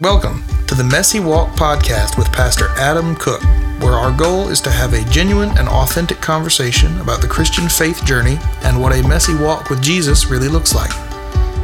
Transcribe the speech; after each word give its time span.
Welcome 0.00 0.44
to 0.68 0.76
the 0.76 0.84
Messy 0.84 1.18
Walk 1.18 1.48
podcast 1.56 2.16
with 2.16 2.30
Pastor 2.30 2.68
Adam 2.76 3.16
Cook, 3.16 3.42
where 3.82 3.94
our 3.94 4.16
goal 4.16 4.48
is 4.48 4.60
to 4.60 4.70
have 4.70 4.92
a 4.92 5.02
genuine 5.10 5.48
and 5.58 5.68
authentic 5.68 6.20
conversation 6.20 7.00
about 7.00 7.20
the 7.20 7.26
Christian 7.26 7.68
faith 7.68 8.04
journey 8.04 8.38
and 8.62 8.80
what 8.80 8.92
a 8.92 9.02
messy 9.08 9.34
walk 9.34 9.70
with 9.70 9.82
Jesus 9.82 10.30
really 10.30 10.46
looks 10.46 10.72
like. 10.72 10.92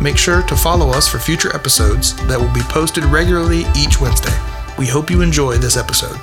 Make 0.02 0.18
sure 0.18 0.42
to 0.42 0.56
follow 0.56 0.88
us 0.88 1.06
for 1.06 1.20
future 1.20 1.54
episodes 1.54 2.16
that 2.26 2.36
will 2.36 2.52
be 2.52 2.62
posted 2.62 3.04
regularly 3.04 3.67
each 3.76 4.01
Wednesday. 4.01 4.37
We 4.80 4.88
hope 4.88 5.12
you 5.12 5.22
enjoy 5.22 5.58
this 5.58 5.76
episode. 5.76 6.19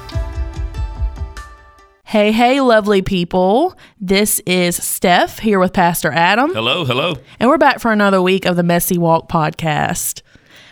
Hey, 2.03 2.33
hey, 2.33 2.59
lovely 2.59 3.01
people. 3.01 3.73
This 4.01 4.39
is 4.39 4.75
Steph 4.75 5.39
here 5.39 5.59
with 5.59 5.71
Pastor 5.71 6.11
Adam. 6.11 6.53
Hello, 6.53 6.83
hello. 6.83 7.13
And 7.39 7.49
we're 7.49 7.57
back 7.57 7.79
for 7.79 7.93
another 7.93 8.21
week 8.21 8.45
of 8.45 8.57
the 8.57 8.63
Messy 8.63 8.97
Walk 8.97 9.29
podcast. 9.29 10.21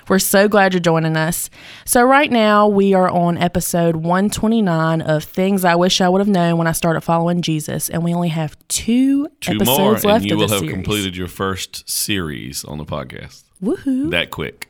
We're 0.09 0.17
so 0.17 0.47
glad 0.47 0.73
you're 0.73 0.79
joining 0.79 1.15
us. 1.15 1.51
So, 1.85 2.01
right 2.01 2.31
now, 2.31 2.67
we 2.67 2.95
are 2.95 3.07
on 3.07 3.37
episode 3.37 3.97
129 3.97 5.01
of 5.03 5.23
Things 5.23 5.63
I 5.63 5.75
Wish 5.75 6.01
I 6.01 6.09
Would 6.09 6.17
Have 6.17 6.27
Known 6.27 6.57
When 6.57 6.65
I 6.65 6.71
Started 6.71 7.01
Following 7.01 7.43
Jesus. 7.43 7.89
And 7.89 8.03
we 8.03 8.11
only 8.11 8.29
have 8.29 8.57
two, 8.69 9.27
Two 9.39 9.51
episodes 9.51 9.67
more, 9.77 9.91
left 9.93 10.23
and 10.23 10.25
you 10.25 10.35
will 10.35 10.49
have 10.49 10.59
series. 10.61 10.73
completed 10.73 11.15
your 11.15 11.27
first 11.27 11.87
series 11.87 12.65
on 12.65 12.79
the 12.79 12.85
podcast. 12.85 13.43
Woohoo. 13.61 14.09
That 14.09 14.31
quick. 14.31 14.67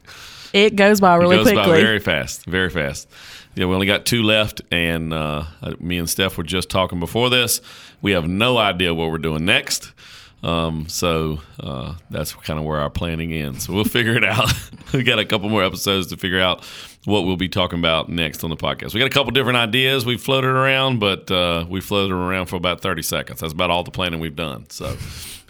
It 0.52 0.76
goes 0.76 1.00
by 1.00 1.16
really 1.16 1.38
it 1.38 1.40
goes 1.40 1.54
quickly. 1.54 1.72
by 1.72 1.80
very 1.80 2.00
fast, 2.00 2.44
very 2.46 2.70
fast. 2.70 3.08
Yeah, 3.56 3.68
we 3.68 3.76
only 3.76 3.88
got 3.88 4.06
two 4.06 4.24
left, 4.24 4.62
and 4.72 5.14
uh, 5.14 5.46
me 5.80 6.00
and 6.00 6.10
Steph 6.10 6.38
were 6.38 6.44
just 6.44 6.70
talking 6.70 7.00
before 7.00 7.30
this. 7.30 7.62
We 8.02 8.12
have 8.12 8.28
no 8.28 8.58
idea 8.58 8.94
what 8.94 9.10
we're 9.10 9.18
doing 9.20 9.46
next. 9.46 9.94
Um, 10.42 10.88
so 10.88 11.40
uh, 11.60 11.96
that's 12.10 12.34
kind 12.34 12.60
of 12.60 12.66
where 12.66 12.80
our 12.80 12.90
planning 12.90 13.34
ends. 13.34 13.66
So 13.66 13.74
we'll 13.74 13.84
figure 13.84 14.16
it 14.16 14.24
out. 14.24 14.52
we 14.94 15.04
got 15.04 15.20
a 15.20 15.26
couple 15.26 15.50
more 15.50 15.64
episodes 15.64 16.08
to 16.08 16.18
figure 16.18 16.40
out 16.40 16.64
what 17.06 17.26
we'll 17.26 17.38
be 17.38 17.50
talking 17.50 17.80
about 17.80 18.10
next 18.10 18.44
on 18.44 18.50
the 18.50 18.56
podcast. 18.56 18.94
We 18.94 19.00
got 19.00 19.08
a 19.08 19.14
couple 19.14 19.32
different 19.32 19.58
ideas 19.58 20.06
we 20.06 20.18
floated 20.18 20.50
around, 20.50 21.00
but 21.00 21.30
uh, 21.30 21.66
we 21.68 21.82
floated 21.82 22.14
around 22.14 22.46
for 22.46 22.56
about 22.56 22.82
30 22.82 23.02
seconds. 23.02 23.40
That's 23.42 23.54
about 23.54 23.70
all 23.70 23.84
the 23.84 23.92
planning 23.92 24.20
we've 24.20 24.36
done. 24.36 24.70
So, 24.70 24.96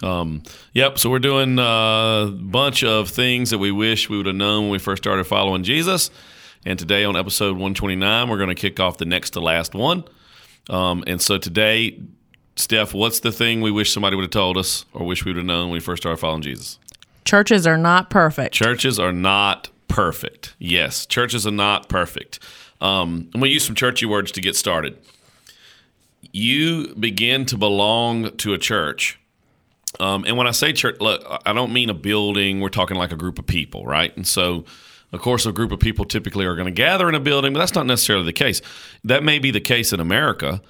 um, 0.02 0.44
yep. 0.74 0.98
So 0.98 1.10
we're 1.10 1.20
doing 1.20 1.60
a 1.60 2.32
bunch 2.34 2.84
of 2.84 3.10
things 3.10 3.52
that 3.52 3.60
we 3.60 3.72
wish 3.72 4.10
we 4.10 4.18
would 4.18 4.26
have 4.26 4.36
known 4.36 4.64
when 4.64 4.72
we 4.72 4.80
first 4.80 5.04
started 5.04 5.26
following 5.26 5.64
Jesus. 5.64 6.10
And 6.66 6.78
today 6.78 7.06
on 7.06 7.16
episode 7.16 7.54
129, 7.54 8.28
we're 8.28 8.38
going 8.38 8.50
to 8.50 8.56
kick 8.56 8.80
off 8.80 8.98
the 8.98 9.06
next 9.06 9.32
to 9.32 9.40
last 9.40 9.74
one. 9.74 10.04
Um, 10.70 11.04
and 11.08 11.22
so 11.22 11.38
today, 11.38 12.00
Steph, 12.56 12.94
what's 12.94 13.22
the 13.22 13.32
thing 13.32 13.62
we 13.62 13.72
wish 13.72 13.94
somebody 13.94 14.16
would 14.16 14.24
have 14.24 14.32
told 14.32 14.58
us 14.58 14.86
or 14.94 15.06
wish 15.06 15.24
we 15.24 15.32
would 15.32 15.38
have 15.38 15.46
known 15.46 15.68
when 15.68 15.74
we 15.74 15.80
first 15.80 16.04
started 16.04 16.18
following 16.18 16.42
Jesus? 16.42 16.78
Churches 17.26 17.66
are 17.66 17.78
not 17.78 18.10
perfect. 18.10 18.54
Churches 18.54 19.00
are 19.00 19.14
not 19.14 19.70
perfect. 19.88 20.56
Yes, 20.60 21.06
churches 21.06 21.46
are 21.46 21.52
not 21.52 21.88
perfect. 21.88 22.40
Um, 22.82 23.30
I'm 23.34 23.42
going 23.42 23.50
to 23.50 23.54
use 23.54 23.66
some 23.66 23.76
churchy 23.76 24.06
words 24.06 24.32
to 24.34 24.42
get 24.42 24.56
started. 24.56 24.98
You 26.32 26.94
begin 26.96 27.46
to 27.46 27.58
belong 27.58 28.36
to 28.38 28.54
a 28.54 28.58
church. 28.58 29.20
Um, 30.00 30.24
and 30.26 30.38
when 30.38 30.48
I 30.48 30.52
say 30.52 30.72
church, 30.74 30.98
look, 31.00 31.24
I 31.46 31.54
don't 31.54 31.74
mean 31.74 31.90
a 31.90 31.94
building. 31.94 32.62
We're 32.62 32.70
talking 32.70 32.98
like 32.98 33.12
a 33.12 33.16
group 33.18 33.40
of 33.40 33.48
people, 33.48 33.86
right? 33.86 34.16
And 34.16 34.26
so, 34.26 34.66
of 35.12 35.22
course, 35.22 35.46
a 35.46 35.52
group 35.52 35.72
of 35.72 35.80
people 35.80 36.06
typically 36.06 36.46
are 36.46 36.56
going 36.56 36.68
to 36.68 36.72
gather 36.72 37.10
in 37.10 37.16
a 37.16 37.20
building, 37.20 37.54
but 37.54 37.60
that's 37.60 37.74
not 37.74 37.86
necessarily 37.86 38.26
the 38.26 38.34
case. 38.34 38.62
That 39.04 39.24
may 39.24 39.40
be 39.40 39.52
the 39.52 39.62
case 39.62 39.92
in 39.92 40.00
America, 40.00 40.62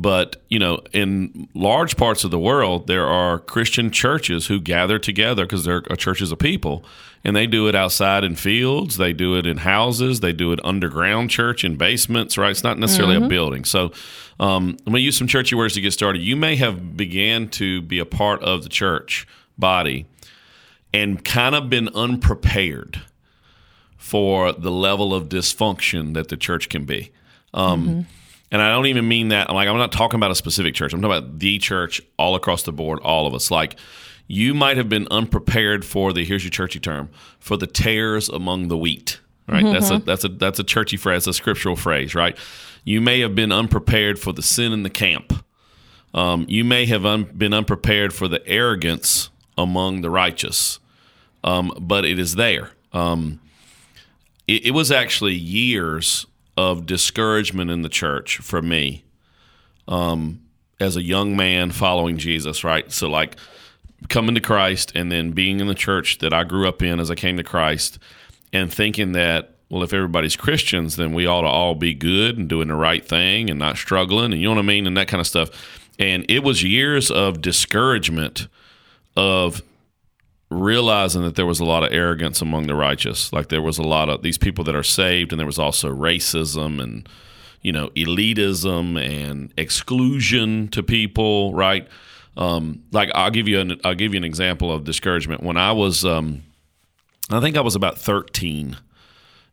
but 0.00 0.36
you 0.48 0.58
know, 0.58 0.80
in 0.92 1.48
large 1.54 1.96
parts 1.96 2.24
of 2.24 2.30
the 2.30 2.38
world, 2.38 2.86
there 2.86 3.06
are 3.06 3.38
Christian 3.38 3.90
churches 3.90 4.46
who 4.46 4.60
gather 4.60 4.98
together 4.98 5.44
because 5.44 5.64
they're 5.64 5.82
a 5.90 5.96
churches 5.96 6.30
of 6.30 6.38
people, 6.38 6.84
and 7.24 7.34
they 7.34 7.46
do 7.46 7.66
it 7.66 7.74
outside 7.74 8.22
in 8.22 8.36
fields, 8.36 8.96
they 8.96 9.12
do 9.12 9.36
it 9.36 9.46
in 9.46 9.58
houses, 9.58 10.20
they 10.20 10.32
do 10.32 10.52
it 10.52 10.60
underground 10.62 11.30
church 11.30 11.64
in 11.64 11.76
basements. 11.76 12.38
Right? 12.38 12.50
It's 12.50 12.62
not 12.62 12.78
necessarily 12.78 13.16
a 13.16 13.28
building. 13.28 13.64
So, 13.64 13.92
um, 14.38 14.76
I'm 14.86 14.92
going 14.92 14.94
to 14.94 15.00
use 15.00 15.18
some 15.18 15.26
churchy 15.26 15.56
words 15.56 15.74
to 15.74 15.80
get 15.80 15.92
started. 15.92 16.22
You 16.22 16.36
may 16.36 16.56
have 16.56 16.96
began 16.96 17.48
to 17.50 17.82
be 17.82 17.98
a 17.98 18.06
part 18.06 18.42
of 18.42 18.62
the 18.62 18.68
church 18.68 19.26
body 19.58 20.06
and 20.94 21.24
kind 21.24 21.54
of 21.54 21.68
been 21.68 21.88
unprepared 21.88 23.02
for 23.96 24.52
the 24.52 24.70
level 24.70 25.12
of 25.12 25.28
dysfunction 25.28 26.14
that 26.14 26.28
the 26.28 26.36
church 26.36 26.68
can 26.68 26.84
be. 26.84 27.10
Um, 27.52 28.06
And 28.50 28.62
I 28.62 28.70
don't 28.70 28.86
even 28.86 29.06
mean 29.06 29.28
that. 29.28 29.50
Like, 29.50 29.68
I'm 29.68 29.76
not 29.76 29.92
talking 29.92 30.16
about 30.16 30.30
a 30.30 30.34
specific 30.34 30.74
church. 30.74 30.92
I'm 30.92 31.02
talking 31.02 31.18
about 31.18 31.38
the 31.38 31.58
church 31.58 32.00
all 32.18 32.34
across 32.34 32.62
the 32.62 32.72
board, 32.72 32.98
all 33.00 33.26
of 33.26 33.34
us. 33.34 33.50
Like, 33.50 33.76
you 34.26 34.54
might 34.54 34.76
have 34.76 34.88
been 34.88 35.08
unprepared 35.10 35.84
for 35.84 36.12
the 36.12 36.24
here's 36.24 36.44
your 36.44 36.50
churchy 36.50 36.80
term 36.80 37.10
for 37.38 37.56
the 37.56 37.66
tares 37.66 38.28
among 38.28 38.68
the 38.68 38.76
wheat. 38.76 39.20
Right. 39.48 39.64
That's 39.64 39.90
a 39.90 39.98
that's 39.98 40.24
a 40.24 40.28
that's 40.28 40.58
a 40.58 40.64
churchy 40.64 40.98
phrase, 40.98 41.26
a 41.26 41.32
scriptural 41.32 41.74
phrase. 41.74 42.14
Right. 42.14 42.36
You 42.84 43.00
may 43.00 43.20
have 43.20 43.34
been 43.34 43.50
unprepared 43.50 44.18
for 44.18 44.32
the 44.32 44.42
sin 44.42 44.72
in 44.74 44.82
the 44.82 44.90
camp. 44.90 45.32
Um, 46.12 46.44
you 46.48 46.64
may 46.64 46.84
have 46.86 47.06
un- 47.06 47.24
been 47.24 47.54
unprepared 47.54 48.12
for 48.12 48.28
the 48.28 48.46
arrogance 48.46 49.30
among 49.56 50.02
the 50.02 50.10
righteous, 50.10 50.80
um, 51.44 51.72
but 51.80 52.04
it 52.04 52.18
is 52.18 52.34
there. 52.34 52.72
Um, 52.92 53.40
it, 54.46 54.66
it 54.66 54.70
was 54.72 54.90
actually 54.90 55.34
years 55.34 56.26
of 56.58 56.86
discouragement 56.86 57.70
in 57.70 57.82
the 57.82 57.88
church 57.88 58.38
for 58.38 58.60
me 58.60 59.04
um, 59.86 60.40
as 60.80 60.96
a 60.96 61.02
young 61.02 61.36
man 61.36 61.70
following 61.70 62.18
Jesus, 62.18 62.64
right? 62.64 62.90
So, 62.90 63.08
like 63.08 63.36
coming 64.08 64.34
to 64.34 64.40
Christ 64.40 64.90
and 64.96 65.10
then 65.10 65.30
being 65.30 65.60
in 65.60 65.68
the 65.68 65.74
church 65.74 66.18
that 66.18 66.32
I 66.32 66.42
grew 66.42 66.66
up 66.66 66.82
in 66.82 66.98
as 66.98 67.12
I 67.12 67.14
came 67.14 67.36
to 67.36 67.44
Christ 67.44 68.00
and 68.52 68.74
thinking 68.74 69.12
that, 69.12 69.54
well, 69.70 69.84
if 69.84 69.92
everybody's 69.92 70.34
Christians, 70.34 70.96
then 70.96 71.12
we 71.12 71.26
ought 71.26 71.42
to 71.42 71.46
all 71.46 71.76
be 71.76 71.94
good 71.94 72.36
and 72.36 72.48
doing 72.48 72.68
the 72.68 72.74
right 72.74 73.06
thing 73.06 73.50
and 73.50 73.58
not 73.60 73.76
struggling 73.76 74.32
and 74.32 74.42
you 74.42 74.48
know 74.48 74.54
what 74.54 74.58
I 74.58 74.62
mean? 74.62 74.88
And 74.88 74.96
that 74.96 75.06
kind 75.06 75.20
of 75.20 75.28
stuff. 75.28 75.50
And 75.96 76.28
it 76.28 76.42
was 76.42 76.64
years 76.64 77.08
of 77.08 77.40
discouragement 77.40 78.48
of 79.16 79.62
realizing 80.50 81.22
that 81.22 81.34
there 81.34 81.46
was 81.46 81.60
a 81.60 81.64
lot 81.64 81.84
of 81.84 81.92
arrogance 81.92 82.40
among 82.40 82.66
the 82.66 82.74
righteous. 82.74 83.32
Like 83.32 83.48
there 83.48 83.62
was 83.62 83.78
a 83.78 83.82
lot 83.82 84.08
of 84.08 84.22
these 84.22 84.38
people 84.38 84.64
that 84.64 84.74
are 84.74 84.82
saved, 84.82 85.32
and 85.32 85.38
there 85.38 85.46
was 85.46 85.58
also 85.58 85.94
racism 85.94 86.82
and 86.82 87.08
you 87.62 87.72
know 87.72 87.88
elitism 87.90 89.00
and 89.00 89.52
exclusion 89.56 90.68
to 90.68 90.82
people. 90.82 91.54
Right? 91.54 91.88
Um, 92.36 92.84
like 92.92 93.10
I'll 93.14 93.30
give 93.30 93.48
you 93.48 93.60
an 93.60 93.80
I'll 93.84 93.94
give 93.94 94.14
you 94.14 94.18
an 94.18 94.24
example 94.24 94.72
of 94.72 94.84
discouragement. 94.84 95.42
When 95.42 95.56
I 95.56 95.72
was, 95.72 96.04
um, 96.04 96.42
I 97.30 97.40
think 97.40 97.56
I 97.56 97.60
was 97.60 97.74
about 97.74 97.98
thirteen, 97.98 98.76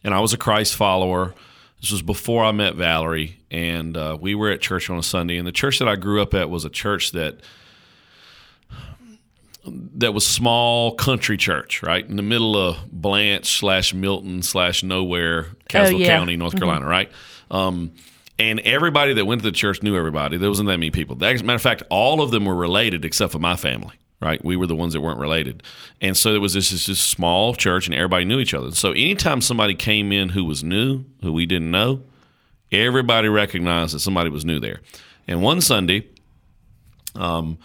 and 0.03 0.13
I 0.13 0.19
was 0.19 0.33
a 0.33 0.37
Christ 0.37 0.75
follower. 0.75 1.33
This 1.81 1.91
was 1.91 2.01
before 2.01 2.43
I 2.43 2.51
met 2.51 2.75
Valerie, 2.75 3.37
and 3.51 3.97
uh, 3.97 4.17
we 4.19 4.33
were 4.33 4.49
at 4.49 4.61
church 4.61 4.89
on 4.89 4.97
a 4.97 5.03
Sunday. 5.03 5.37
And 5.37 5.45
the 5.45 5.51
church 5.51 5.77
that 5.79 5.87
I 5.87 5.95
grew 5.95 6.21
up 6.21 6.33
at 6.33 6.49
was 6.49 6.63
a 6.63 6.69
church 6.69 7.11
that 7.11 7.41
that 9.95 10.13
was 10.13 10.25
small 10.25 10.95
country 10.95 11.37
church, 11.37 11.81
right 11.81 12.05
in 12.07 12.15
the 12.15 12.21
middle 12.21 12.55
of 12.55 12.77
Blanch 12.91 13.57
slash 13.59 13.93
Milton 13.93 14.41
slash 14.41 14.83
nowhere, 14.83 15.47
Caswell 15.69 15.99
yeah. 15.99 16.07
County, 16.07 16.37
North 16.37 16.55
Carolina, 16.55 16.85
right? 16.85 17.11
Um, 17.49 17.93
and 18.37 18.59
everybody 18.61 19.13
that 19.13 19.25
went 19.25 19.41
to 19.41 19.49
the 19.49 19.55
church 19.55 19.81
knew 19.81 19.95
everybody. 19.97 20.37
There 20.37 20.49
wasn't 20.49 20.67
that 20.67 20.77
many 20.77 20.91
people. 20.91 21.23
As 21.23 21.41
a 21.41 21.43
matter 21.43 21.55
of 21.55 21.61
fact, 21.61 21.83
all 21.89 22.21
of 22.21 22.31
them 22.31 22.45
were 22.45 22.55
related 22.55 23.05
except 23.05 23.31
for 23.31 23.39
my 23.39 23.55
family. 23.55 23.95
Right, 24.21 24.43
we 24.43 24.55
were 24.55 24.65
the 24.65 24.75
ones 24.75 24.93
that 24.93 25.01
weren't 25.01 25.19
related, 25.19 25.61
and 25.99 26.15
so 26.15 26.31
there 26.31 26.39
was 26.41 26.53
this, 26.53 26.71
this, 26.71 26.85
this 26.85 27.01
small 27.01 27.53
church, 27.53 27.85
and 27.85 27.93
everybody 27.93 28.23
knew 28.23 28.39
each 28.39 28.53
other. 28.53 28.71
So 28.71 28.91
anytime 28.91 29.41
somebody 29.41 29.75
came 29.75 30.13
in 30.13 30.29
who 30.29 30.45
was 30.45 30.63
new, 30.63 31.03
who 31.21 31.33
we 31.33 31.45
didn't 31.45 31.69
know, 31.69 32.01
everybody 32.71 33.27
recognized 33.27 33.93
that 33.93 33.99
somebody 33.99 34.29
was 34.29 34.45
new 34.45 34.59
there. 34.59 34.79
And 35.27 35.43
one 35.43 35.59
Sunday, 35.59 36.07
um, 37.13 37.57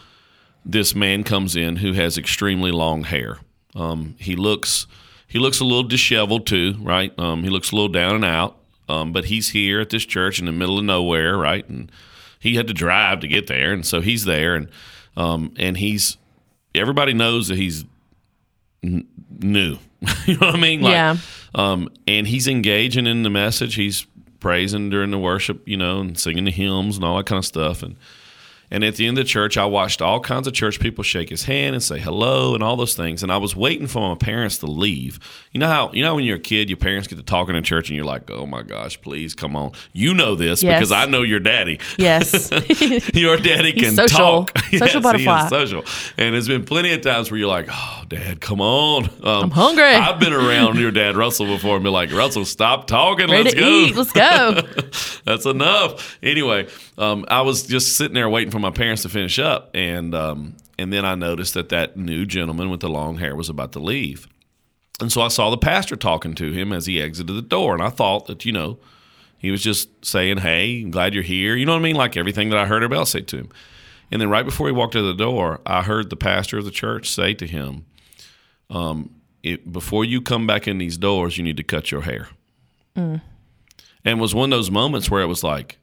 this 0.64 0.94
man 0.94 1.24
comes 1.24 1.56
in 1.56 1.76
who 1.76 1.92
has 1.92 2.18
extremely 2.18 2.70
long 2.70 3.04
hair. 3.04 3.38
Um, 3.74 4.14
he 4.18 4.36
looks 4.36 4.86
he 5.26 5.38
looks 5.38 5.60
a 5.60 5.64
little 5.64 5.84
disheveled 5.84 6.46
too, 6.46 6.74
right? 6.80 7.16
Um, 7.18 7.44
he 7.44 7.50
looks 7.50 7.72
a 7.72 7.76
little 7.76 7.88
down 7.88 8.16
and 8.16 8.24
out. 8.24 8.56
Um, 8.88 9.12
but 9.12 9.26
he's 9.26 9.50
here 9.50 9.80
at 9.80 9.90
this 9.90 10.04
church 10.04 10.40
in 10.40 10.46
the 10.46 10.52
middle 10.52 10.76
of 10.76 10.84
nowhere, 10.84 11.38
right? 11.38 11.66
And 11.68 11.92
he 12.40 12.56
had 12.56 12.66
to 12.66 12.74
drive 12.74 13.20
to 13.20 13.28
get 13.28 13.46
there, 13.46 13.72
and 13.72 13.86
so 13.86 14.00
he's 14.00 14.24
there, 14.24 14.56
and 14.56 14.68
um, 15.16 15.54
and 15.58 15.76
he's 15.76 16.16
everybody 16.74 17.12
knows 17.12 17.46
that 17.48 17.56
he's 17.56 17.84
n- 18.82 19.06
new. 19.38 19.78
you 20.26 20.34
know 20.38 20.46
what 20.46 20.56
I 20.56 20.58
mean? 20.58 20.80
Like, 20.80 20.92
Yeah. 20.92 21.16
Um, 21.54 21.88
and 22.08 22.26
he's 22.26 22.48
engaging 22.48 23.06
in 23.06 23.22
the 23.22 23.30
message. 23.30 23.74
He's 23.76 24.06
praising 24.40 24.90
during 24.90 25.10
the 25.10 25.18
worship, 25.18 25.68
you 25.68 25.76
know, 25.76 26.00
and 26.00 26.18
singing 26.18 26.44
the 26.44 26.50
hymns 26.50 26.96
and 26.96 27.04
all 27.04 27.16
that 27.18 27.26
kind 27.26 27.38
of 27.38 27.44
stuff, 27.46 27.82
and 27.84 27.96
And 28.72 28.84
at 28.84 28.94
the 28.96 29.06
end 29.06 29.18
of 29.18 29.24
the 29.24 29.28
church, 29.28 29.56
I 29.58 29.64
watched 29.64 30.00
all 30.00 30.20
kinds 30.20 30.46
of 30.46 30.52
church 30.52 30.78
people 30.78 31.02
shake 31.02 31.28
his 31.28 31.42
hand 31.44 31.74
and 31.74 31.82
say 31.82 31.98
hello 31.98 32.54
and 32.54 32.62
all 32.62 32.76
those 32.76 32.94
things. 32.94 33.22
And 33.24 33.32
I 33.32 33.36
was 33.36 33.56
waiting 33.56 33.88
for 33.88 34.08
my 34.10 34.14
parents 34.14 34.58
to 34.58 34.66
leave. 34.66 35.18
You 35.50 35.58
know 35.58 35.66
how 35.68 35.90
you 35.92 36.02
know 36.04 36.14
when 36.14 36.24
you're 36.24 36.36
a 36.36 36.40
kid, 36.40 36.68
your 36.70 36.76
parents 36.76 37.08
get 37.08 37.16
to 37.16 37.22
talking 37.24 37.56
in 37.56 37.64
church, 37.64 37.88
and 37.88 37.96
you're 37.96 38.04
like, 38.04 38.30
"Oh 38.30 38.46
my 38.46 38.62
gosh, 38.62 39.00
please 39.02 39.34
come 39.34 39.56
on." 39.56 39.72
You 39.92 40.14
know 40.14 40.36
this 40.36 40.62
Yes. 40.62 40.78
because 40.78 40.92
I 40.92 41.06
know 41.06 41.22
your 41.22 41.40
daddy. 41.40 41.80
Yes. 41.98 42.50
your 43.14 43.36
daddy 43.38 43.72
can 43.82 43.94
social. 43.96 44.44
talk. 44.44 44.58
Social 44.70 44.80
Yes, 45.00 45.02
butterfly. 45.02 45.48
social. 45.48 45.84
And 46.16 46.34
there's 46.34 46.46
been 46.48 46.64
plenty 46.64 46.92
of 46.92 47.00
times 47.00 47.30
where 47.30 47.38
you're 47.38 47.48
like, 47.48 47.66
"Oh, 47.70 48.04
Dad, 48.08 48.40
come 48.40 48.60
on." 48.60 49.06
Um, 49.24 49.44
I'm 49.44 49.50
hungry. 49.50 49.82
I've 49.84 50.20
been 50.20 50.32
around 50.32 50.78
your 50.78 50.92
dad 50.92 51.16
Russell 51.16 51.46
before 51.46 51.74
and 51.74 51.82
be 51.84 51.90
like, 51.90 52.12
"Russell, 52.12 52.44
stop 52.44 52.86
talking. 52.86 53.28
Ready 53.28 53.44
Let's 53.50 53.54
go." 53.54 53.68
eat. 53.68 53.96
Let's 53.96 54.12
go. 54.12 54.60
That's 55.24 55.46
enough. 55.46 56.16
Anyway, 56.22 56.68
um, 57.00 57.24
I 57.28 57.40
was 57.40 57.62
just 57.62 57.96
sitting 57.96 58.14
there 58.14 58.28
waiting 58.28 58.50
for 58.50 58.58
my 58.58 58.70
parents 58.70 59.02
to 59.02 59.08
finish 59.08 59.38
up, 59.38 59.70
and 59.74 60.14
um, 60.14 60.56
and 60.78 60.92
then 60.92 61.04
I 61.04 61.14
noticed 61.14 61.54
that 61.54 61.70
that 61.70 61.96
new 61.96 62.26
gentleman 62.26 62.68
with 62.68 62.80
the 62.80 62.90
long 62.90 63.16
hair 63.16 63.34
was 63.34 63.48
about 63.48 63.72
to 63.72 63.78
leave, 63.78 64.28
and 65.00 65.10
so 65.10 65.22
I 65.22 65.28
saw 65.28 65.48
the 65.48 65.58
pastor 65.58 65.96
talking 65.96 66.34
to 66.34 66.52
him 66.52 66.72
as 66.72 66.84
he 66.84 67.00
exited 67.00 67.34
the 67.34 67.42
door, 67.42 67.72
and 67.72 67.82
I 67.82 67.88
thought 67.88 68.26
that 68.26 68.44
you 68.44 68.52
know 68.52 68.78
he 69.38 69.50
was 69.50 69.62
just 69.62 70.04
saying, 70.04 70.38
"Hey, 70.38 70.82
I'm 70.82 70.90
glad 70.90 71.14
you're 71.14 71.22
here," 71.22 71.56
you 71.56 71.64
know 71.64 71.72
what 71.72 71.78
I 71.78 71.82
mean, 71.82 71.96
like 71.96 72.18
everything 72.18 72.50
that 72.50 72.58
I 72.58 72.66
heard 72.66 72.82
about 72.82 73.08
say 73.08 73.22
to 73.22 73.36
him. 73.38 73.48
And 74.12 74.20
then 74.20 74.28
right 74.28 74.44
before 74.44 74.66
he 74.66 74.72
walked 74.72 74.92
to 74.92 75.02
the 75.02 75.14
door, 75.14 75.60
I 75.64 75.82
heard 75.82 76.10
the 76.10 76.16
pastor 76.16 76.58
of 76.58 76.64
the 76.66 76.70
church 76.70 77.08
say 77.08 77.32
to 77.34 77.46
him, 77.46 77.86
um, 78.68 79.10
it, 79.42 79.72
"Before 79.72 80.04
you 80.04 80.20
come 80.20 80.46
back 80.46 80.68
in 80.68 80.76
these 80.76 80.98
doors, 80.98 81.38
you 81.38 81.44
need 81.44 81.56
to 81.56 81.62
cut 81.62 81.90
your 81.90 82.02
hair." 82.02 82.28
And 84.04 84.18
it 84.18 84.20
was 84.20 84.34
one 84.34 84.52
of 84.52 84.58
those 84.58 84.70
moments 84.70 85.10
where 85.10 85.22
it 85.22 85.26
was 85.26 85.42
like, 85.42 85.78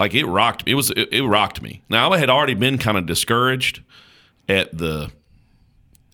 like 0.00 0.14
it 0.14 0.24
rocked. 0.24 0.64
It 0.66 0.74
was 0.74 0.90
it, 0.90 1.12
it 1.12 1.22
rocked 1.22 1.60
me. 1.62 1.82
Now 1.90 2.10
I 2.10 2.18
had 2.18 2.30
already 2.30 2.54
been 2.54 2.78
kind 2.78 2.96
of 2.96 3.04
discouraged 3.06 3.82
at 4.48 4.76
the 4.76 5.12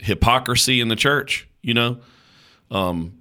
hypocrisy 0.01 0.81
in 0.81 0.89
the 0.89 0.97
church. 0.97 1.49
You 1.63 1.75
know, 1.75 1.99
um, 2.71 3.17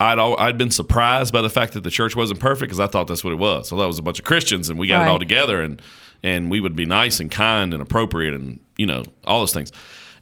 I'd 0.00 0.18
I'd 0.18 0.56
been 0.58 0.70
surprised 0.70 1.32
by 1.32 1.42
the 1.42 1.50
fact 1.50 1.74
that 1.74 1.82
the 1.84 1.90
church 1.90 2.16
wasn't 2.16 2.40
perfect 2.40 2.70
because 2.70 2.80
I 2.80 2.86
thought 2.86 3.06
that's 3.06 3.22
what 3.22 3.34
it 3.34 3.38
was. 3.38 3.68
So 3.68 3.76
that 3.76 3.86
was 3.86 3.98
a 3.98 4.02
bunch 4.02 4.18
of 4.18 4.24
Christians 4.24 4.70
and 4.70 4.78
we 4.78 4.88
got 4.88 5.06
it 5.06 5.08
all 5.08 5.18
together 5.18 5.60
and 5.60 5.80
and 6.22 6.50
we 6.50 6.60
would 6.60 6.74
be 6.74 6.86
nice 6.86 7.20
and 7.20 7.30
kind 7.30 7.74
and 7.74 7.82
appropriate 7.82 8.32
and 8.32 8.60
you 8.76 8.86
know 8.86 9.04
all 9.26 9.40
those 9.40 9.52
things. 9.52 9.72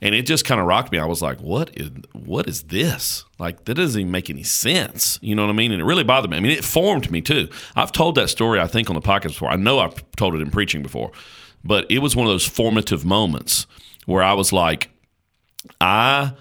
And 0.00 0.14
it 0.14 0.26
just 0.26 0.44
kind 0.44 0.60
of 0.60 0.66
rocked 0.66 0.92
me. 0.92 0.98
I 0.98 1.06
was 1.06 1.22
like, 1.22 1.40
"What 1.40 1.70
is 1.74 1.90
what 2.12 2.48
is 2.48 2.64
this? 2.64 3.24
Like 3.38 3.64
that 3.64 3.74
doesn't 3.74 4.00
even 4.00 4.10
make 4.10 4.30
any 4.30 4.42
sense." 4.42 5.18
You 5.22 5.34
know 5.34 5.42
what 5.42 5.50
I 5.50 5.54
mean? 5.54 5.72
And 5.72 5.80
it 5.80 5.84
really 5.84 6.04
bothered 6.04 6.30
me. 6.30 6.36
I 6.36 6.40
mean, 6.40 6.52
it 6.52 6.64
formed 6.64 7.10
me 7.10 7.20
too. 7.20 7.48
I've 7.74 7.92
told 7.92 8.14
that 8.16 8.28
story 8.28 8.60
I 8.60 8.66
think 8.66 8.90
on 8.90 8.94
the 8.94 9.02
podcast 9.02 9.28
before. 9.28 9.50
I 9.50 9.56
know 9.56 9.78
I've 9.78 10.04
told 10.16 10.34
it 10.34 10.40
in 10.40 10.50
preaching 10.50 10.82
before, 10.82 11.12
but 11.64 11.90
it 11.90 11.98
was 12.00 12.14
one 12.14 12.26
of 12.26 12.32
those 12.32 12.46
formative 12.46 13.04
moments 13.04 13.66
where 14.06 14.22
I 14.22 14.34
was 14.34 14.52
like, 14.52 14.90
I 15.80 16.32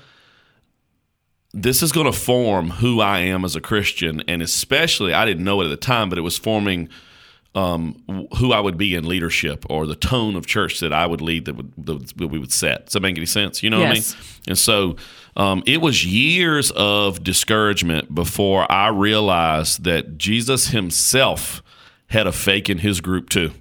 this 1.55 1.81
is 1.81 1.93
going 1.93 2.05
to 2.05 2.17
form 2.17 2.69
who 2.69 2.99
I 2.99 3.19
am 3.19 3.45
as 3.45 3.55
a 3.55 3.61
Christian, 3.61 4.21
and 4.27 4.41
especially 4.41 5.13
I 5.13 5.23
didn't 5.23 5.45
know 5.45 5.61
it 5.61 5.65
at 5.65 5.69
the 5.69 5.77
time, 5.77 6.09
but 6.09 6.17
it 6.17 6.21
was 6.21 6.37
forming 6.37 6.89
um, 7.55 8.27
who 8.37 8.51
I 8.51 8.59
would 8.59 8.77
be 8.77 8.93
in 8.95 9.07
leadership 9.07 9.65
or 9.69 9.87
the 9.87 9.95
tone 9.95 10.35
of 10.35 10.45
church 10.45 10.79
that 10.81 10.91
I 10.93 11.07
would 11.07 11.21
lead 11.21 11.45
that, 11.45 11.55
would, 11.55 11.73
that 12.17 12.27
we 12.27 12.37
would 12.37 12.51
set. 12.51 12.85
Does 12.85 12.93
that 12.93 12.99
make 13.01 13.15
any 13.17 13.25
sense? 13.25 13.63
You 13.63 13.69
know 13.69 13.79
Yes. 13.79 13.87
what 14.13 14.17
I 14.17 14.19
mean? 14.21 14.43
And 14.49 14.57
so 14.57 14.95
um, 15.37 15.63
it 15.65 15.81
was 15.81 16.05
years 16.05 16.71
of 16.71 17.23
discouragement 17.23 18.13
before 18.13 18.69
I 18.71 18.89
realized 18.89 19.83
that 19.85 20.17
Jesus 20.17 20.67
Himself 20.67 21.63
had 22.07 22.27
a 22.27 22.31
fake 22.31 22.69
in 22.69 22.79
His 22.79 23.01
group 23.01 23.29
too. 23.29 23.51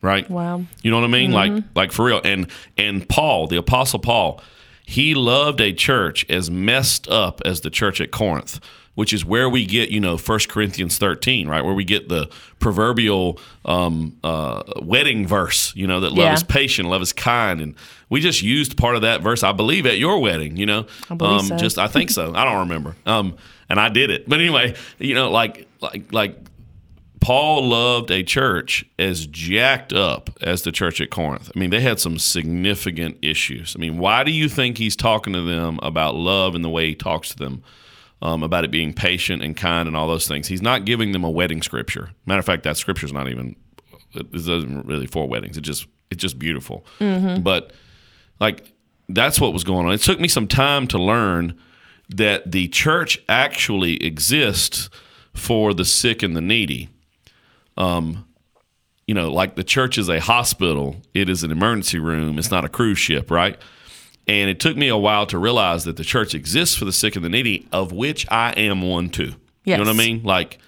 Right? 0.00 0.28
Wow. 0.28 0.64
You 0.82 0.90
know 0.90 0.96
what 0.98 1.04
I 1.04 1.08
mean? 1.10 1.30
Like 1.30 1.62
like 1.76 1.92
for 1.92 2.06
real. 2.06 2.20
And 2.24 2.48
and 2.76 3.08
Paul, 3.08 3.46
the 3.46 3.56
apostle 3.56 4.00
Paul, 4.00 4.40
he 4.84 5.14
loved 5.14 5.60
a 5.60 5.72
church 5.72 6.26
as 6.28 6.50
messed 6.50 7.06
up 7.08 7.40
as 7.44 7.60
the 7.60 7.70
church 7.70 8.00
at 8.00 8.10
Corinth, 8.10 8.58
which 8.94 9.12
is 9.12 9.24
where 9.24 9.48
we 9.48 9.64
get, 9.64 9.90
you 9.90 10.00
know, 10.00 10.16
1 10.18 10.38
Corinthians 10.48 10.98
13, 10.98 11.48
right? 11.48 11.64
Where 11.64 11.74
we 11.74 11.84
get 11.84 12.08
the 12.08 12.28
proverbial 12.58 13.38
um, 13.64 14.18
uh, 14.22 14.62
wedding 14.82 15.26
verse, 15.26 15.74
you 15.74 15.86
know, 15.86 16.00
that 16.00 16.10
love 16.10 16.18
Yeah. 16.18 16.34
is 16.34 16.42
patient, 16.42 16.88
love 16.88 17.00
is 17.02 17.12
kind. 17.12 17.60
And 17.60 17.74
we 18.10 18.20
just 18.20 18.42
used 18.42 18.76
part 18.76 18.94
of 18.96 19.02
that 19.02 19.22
verse, 19.22 19.42
I 19.42 19.52
believe, 19.52 19.86
at 19.86 19.98
your 19.98 20.18
wedding, 20.18 20.56
you 20.56 20.66
know. 20.66 20.86
I 21.10 21.14
believe 21.14 21.40
um, 21.40 21.46
so. 21.46 21.56
Just 21.56 21.78
I 21.78 21.86
think 21.88 22.10
so. 22.10 22.34
I 22.34 22.44
don't 22.44 22.60
remember. 22.60 22.94
Um, 23.06 23.36
and 23.70 23.80
I 23.80 23.88
did 23.88 24.10
it. 24.10 24.28
But 24.28 24.40
anyway, 24.40 24.74
you 24.98 25.14
know, 25.14 25.30
like 25.30 25.66
like 25.80 26.12
like 26.12 26.36
Paul 27.20 27.68
loved 27.68 28.10
a 28.10 28.22
church 28.24 28.84
as 28.98 29.26
jacked 29.26 29.92
up 29.92 30.28
as 30.42 30.62
the 30.62 30.72
church 30.72 31.00
at 31.00 31.08
Corinth. 31.10 31.50
I 31.54 31.58
mean, 31.58 31.70
they 31.70 31.80
had 31.80 32.00
some 32.00 32.18
significant 32.18 33.16
issues. 33.22 33.74
I 33.76 33.78
mean, 33.78 33.96
why 33.96 34.24
do 34.24 34.32
you 34.32 34.48
think 34.48 34.76
he's 34.76 34.96
talking 34.96 35.32
to 35.32 35.40
them 35.40 35.78
about 35.82 36.16
love 36.16 36.54
and 36.56 36.64
the 36.64 36.68
way 36.68 36.88
he 36.88 36.94
talks 36.96 37.30
to 37.30 37.36
them, 37.36 37.62
um, 38.22 38.42
about 38.42 38.64
it 38.64 38.70
being 38.70 38.94
patient 38.94 39.42
and 39.42 39.56
kind 39.56 39.86
and 39.86 39.96
all 39.96 40.08
those 40.08 40.26
things? 40.26 40.48
He's 40.48 40.62
not 40.62 40.86
giving 40.86 41.12
them 41.12 41.24
a 41.24 41.30
wedding 41.30 41.60
scripture. 41.60 42.10
Matter 42.24 42.38
of 42.38 42.46
fact, 42.46 42.62
that 42.62 42.78
scripture's 42.78 43.12
not 43.12 43.28
even 43.28 43.56
it 44.14 44.32
doesn't 44.32 44.86
really 44.86 45.06
for 45.06 45.28
weddings. 45.28 45.56
It 45.58 45.62
just 45.62 45.86
it's 46.10 46.22
just 46.22 46.38
beautiful. 46.38 46.86
But 47.42 47.72
like 48.40 48.72
that's 49.08 49.40
what 49.40 49.52
was 49.52 49.64
going 49.64 49.86
on. 49.86 49.92
It 49.92 50.00
took 50.00 50.20
me 50.20 50.28
some 50.28 50.46
time 50.48 50.86
to 50.88 50.98
learn 50.98 51.58
that 52.08 52.52
the 52.52 52.68
church 52.68 53.18
actually 53.28 54.02
exists 54.04 54.88
for 55.34 55.74
the 55.74 55.84
sick 55.84 56.22
and 56.22 56.36
the 56.36 56.40
needy. 56.40 56.88
Um, 57.76 58.26
you 59.06 59.14
know, 59.14 59.32
like 59.32 59.56
the 59.56 59.64
church 59.64 59.98
is 59.98 60.08
a 60.08 60.20
hospital, 60.20 60.96
it 61.14 61.28
is 61.28 61.42
an 61.42 61.50
emergency 61.50 61.98
room, 61.98 62.38
it's 62.38 62.50
not 62.50 62.64
a 62.64 62.68
cruise 62.68 62.98
ship, 62.98 63.30
right? 63.30 63.58
And 64.28 64.48
it 64.48 64.60
took 64.60 64.76
me 64.76 64.88
a 64.88 64.96
while 64.96 65.26
to 65.26 65.38
realize 65.38 65.84
that 65.84 65.96
the 65.96 66.04
church 66.04 66.34
exists 66.34 66.76
for 66.76 66.84
the 66.84 66.92
sick 66.92 67.16
and 67.16 67.24
the 67.24 67.28
needy, 67.28 67.68
of 67.72 67.92
which 67.92 68.26
I 68.30 68.52
am 68.52 68.82
one 68.82 69.08
too. 69.08 69.34
You 69.64 69.76
know 69.76 69.84
what 69.84 69.88
I 69.88 69.98
mean? 69.98 70.22
Like, 70.22 70.58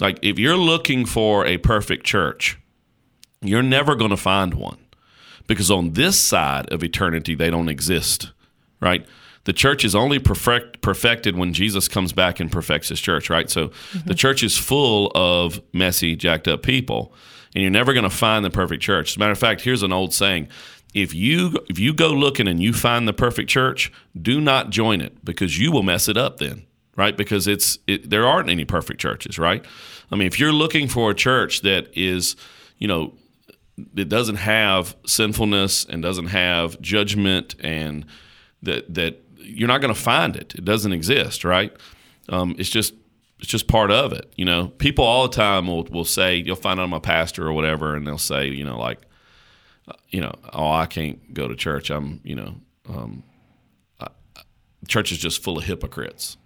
like 0.00 0.18
if 0.22 0.38
you're 0.38 0.56
looking 0.56 1.06
for 1.06 1.46
a 1.46 1.58
perfect 1.58 2.04
church, 2.04 2.58
you're 3.40 3.62
never 3.62 3.94
going 3.94 4.10
to 4.10 4.16
find 4.16 4.54
one. 4.54 4.78
Because 5.46 5.70
on 5.70 5.92
this 5.92 6.18
side 6.18 6.72
of 6.72 6.82
eternity 6.82 7.34
they 7.34 7.50
don't 7.50 7.68
exist 7.68 8.32
right? 8.80 9.06
The 9.44 9.52
church 9.52 9.84
is 9.84 9.94
only 9.94 10.18
perfect, 10.18 10.80
perfected 10.80 11.36
when 11.36 11.52
jesus 11.52 11.88
comes 11.88 12.12
back 12.12 12.40
and 12.40 12.50
perfects 12.50 12.88
his 12.88 13.00
church 13.00 13.30
right? 13.30 13.48
So 13.50 13.68
the 13.68 13.98
mm-hmm. 13.98 14.12
church 14.12 14.42
is 14.42 14.56
full 14.56 15.10
of 15.14 15.60
messy 15.72 16.16
jacked 16.16 16.48
up 16.48 16.62
people 16.62 17.14
and 17.54 17.62
you're 17.62 17.70
never 17.70 17.92
going 17.92 18.04
to 18.04 18.10
find 18.10 18.44
the 18.44 18.50
perfect 18.50 18.82
church. 18.82 19.12
As 19.12 19.16
a 19.16 19.18
matter 19.18 19.32
of 19.32 19.38
fact 19.38 19.62
here's 19.62 19.82
an 19.82 19.92
old 19.92 20.12
saying 20.12 20.48
if 20.94 21.14
you 21.14 21.56
if 21.68 21.78
you 21.78 21.92
go 21.92 22.08
looking 22.08 22.48
and 22.48 22.62
you 22.62 22.72
find 22.72 23.06
the 23.06 23.12
perfect 23.12 23.50
church 23.50 23.92
do 24.20 24.40
not 24.40 24.70
join 24.70 25.00
it 25.00 25.24
because 25.24 25.58
you 25.58 25.70
will 25.70 25.82
mess 25.82 26.08
it 26.08 26.16
up 26.16 26.38
then 26.38 26.64
right 26.96 27.16
because 27.16 27.46
it's 27.46 27.78
it, 27.86 28.08
there 28.08 28.26
aren't 28.26 28.48
any 28.48 28.64
perfect 28.64 29.00
churches 29.00 29.38
right 29.38 29.64
i 30.10 30.16
mean 30.16 30.26
if 30.26 30.38
you're 30.40 30.52
looking 30.52 30.88
for 30.88 31.10
a 31.10 31.14
church 31.14 31.62
that 31.62 31.88
is 31.96 32.36
you 32.78 32.88
know 32.88 33.12
it 33.94 34.08
doesn't 34.08 34.36
have 34.36 34.96
sinfulness 35.06 35.84
and 35.84 36.02
doesn't 36.02 36.28
have 36.28 36.80
judgment 36.80 37.54
and 37.60 38.06
that 38.62 38.92
that 38.94 39.22
you're 39.46 39.68
not 39.68 39.80
going 39.80 39.94
to 39.94 40.00
find 40.00 40.36
it. 40.36 40.54
It 40.54 40.64
doesn't 40.64 40.92
exist, 40.92 41.44
right? 41.44 41.72
Um, 42.28 42.56
it's 42.58 42.68
just 42.68 42.94
it's 43.38 43.48
just 43.48 43.68
part 43.68 43.90
of 43.90 44.12
it. 44.12 44.32
You 44.36 44.44
know, 44.44 44.68
people 44.68 45.04
all 45.04 45.28
the 45.28 45.34
time 45.34 45.66
will 45.66 45.84
will 45.84 46.04
say 46.04 46.36
you'll 46.36 46.56
find 46.56 46.80
out 46.80 46.84
I'm 46.84 46.92
a 46.92 47.00
pastor 47.00 47.46
or 47.46 47.52
whatever, 47.52 47.94
and 47.94 48.06
they'll 48.06 48.18
say 48.18 48.48
you 48.48 48.64
know 48.64 48.78
like 48.78 49.00
you 50.10 50.20
know 50.20 50.32
oh 50.52 50.70
I 50.70 50.86
can't 50.86 51.32
go 51.34 51.48
to 51.48 51.54
church. 51.54 51.90
I'm 51.90 52.20
you 52.24 52.34
know 52.34 52.54
um, 52.88 53.22
I, 54.00 54.08
church 54.88 55.12
is 55.12 55.18
just 55.18 55.42
full 55.42 55.58
of 55.58 55.64
hypocrites. 55.64 56.36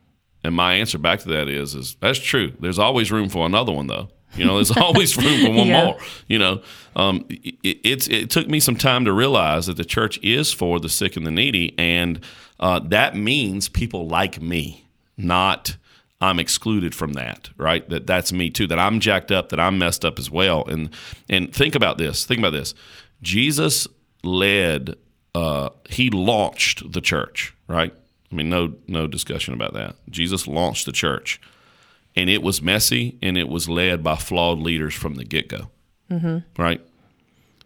And 0.42 0.54
my 0.54 0.74
answer 0.74 0.96
back 0.98 1.20
to 1.20 1.28
that 1.30 1.48
is 1.48 1.74
is 1.74 1.96
that's 2.00 2.18
true. 2.18 2.52
There's 2.60 2.78
always 2.78 3.12
room 3.12 3.28
for 3.28 3.46
another 3.46 3.72
one 3.72 3.86
though. 3.86 4.08
You 4.36 4.44
know, 4.44 4.54
there's 4.54 4.70
always 4.76 5.16
room 5.16 5.44
for 5.44 5.50
one 5.58 5.66
Yeah. 5.66 5.84
more. 5.86 5.98
You 6.28 6.38
know, 6.38 6.62
um, 6.96 7.26
it, 7.28 7.56
it's 7.84 8.08
it 8.08 8.30
took 8.30 8.48
me 8.48 8.60
some 8.60 8.76
time 8.76 9.04
to 9.04 9.12
realize 9.12 9.66
that 9.66 9.76
the 9.76 9.84
church 9.84 10.18
is 10.22 10.52
for 10.52 10.78
the 10.80 10.88
sick 10.88 11.16
and 11.16 11.26
the 11.26 11.30
needy, 11.32 11.74
and 11.78 12.20
uh, 12.60 12.78
that 12.78 13.16
means 13.16 13.68
people 13.68 14.06
like 14.06 14.40
me, 14.40 14.84
not 15.16 15.76
I'm 16.22 16.38
excluded 16.38 16.94
from 16.94 17.14
that. 17.14 17.50
Right? 17.56 17.86
That 17.90 18.06
that's 18.06 18.32
me 18.32 18.50
too. 18.50 18.66
That 18.68 18.78
I'm 18.78 19.00
jacked 19.00 19.32
up. 19.32 19.48
That 19.48 19.58
I'm 19.60 19.78
messed 19.78 20.04
up 20.04 20.18
as 20.18 20.30
well. 20.30 20.64
And 20.66 20.90
and 21.28 21.52
think 21.52 21.74
about 21.74 21.98
this. 21.98 22.24
Think 22.24 22.38
about 22.38 22.52
this. 22.52 22.72
Jesus 23.22 23.86
led. 24.22 24.96
Uh, 25.34 25.70
he 25.88 26.10
launched 26.10 26.92
the 26.92 27.00
church. 27.00 27.54
Right? 27.68 27.94
I 28.30 28.34
mean, 28.34 28.48
no 28.48 28.74
no 28.86 29.06
discussion 29.06 29.54
about 29.54 29.74
that. 29.74 29.96
Jesus 30.08 30.46
launched 30.46 30.86
the 30.86 30.92
church 30.92 31.40
and 32.16 32.28
it 32.28 32.42
was 32.42 32.60
messy 32.60 33.18
and 33.22 33.36
it 33.36 33.48
was 33.48 33.68
led 33.68 34.02
by 34.02 34.16
flawed 34.16 34.58
leaders 34.58 34.94
from 34.94 35.14
the 35.14 35.24
get 35.24 35.48
go. 35.48 35.70
Mm-hmm. 36.10 36.38
Right? 36.60 36.84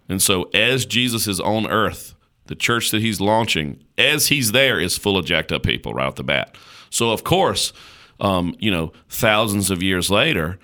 And 0.08 0.20
so, 0.20 0.44
as 0.54 0.84
Jesus 0.84 1.26
is 1.26 1.40
on 1.40 1.66
earth, 1.66 2.14
the 2.46 2.54
church 2.54 2.90
that 2.90 3.00
he's 3.00 3.20
launching, 3.20 3.82
as 3.96 4.26
he's 4.26 4.52
there, 4.52 4.78
is 4.78 4.98
full 4.98 5.16
of 5.16 5.24
jacked 5.24 5.50
up 5.50 5.62
people 5.62 5.94
right 5.94 6.06
off 6.06 6.16
the 6.16 6.24
bat. 6.24 6.56
So, 6.90 7.10
of 7.10 7.24
course, 7.24 7.72
um, 8.20 8.54
you 8.58 8.70
know, 8.70 8.92
thousands 9.08 9.70
of 9.70 9.82
years 9.82 10.10
later, 10.10 10.58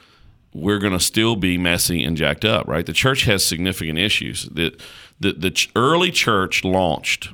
we're 0.52 0.78
going 0.78 0.92
to 0.92 1.00
still 1.00 1.36
be 1.36 1.56
messy 1.56 2.02
and 2.02 2.16
jacked 2.16 2.44
up, 2.44 2.66
right? 2.66 2.84
The 2.84 2.92
church 2.92 3.24
has 3.24 3.44
significant 3.44 3.98
issues. 3.98 4.44
The, 4.44 4.76
the, 5.20 5.32
the 5.32 5.68
early 5.76 6.10
church 6.10 6.64
launched 6.64 7.30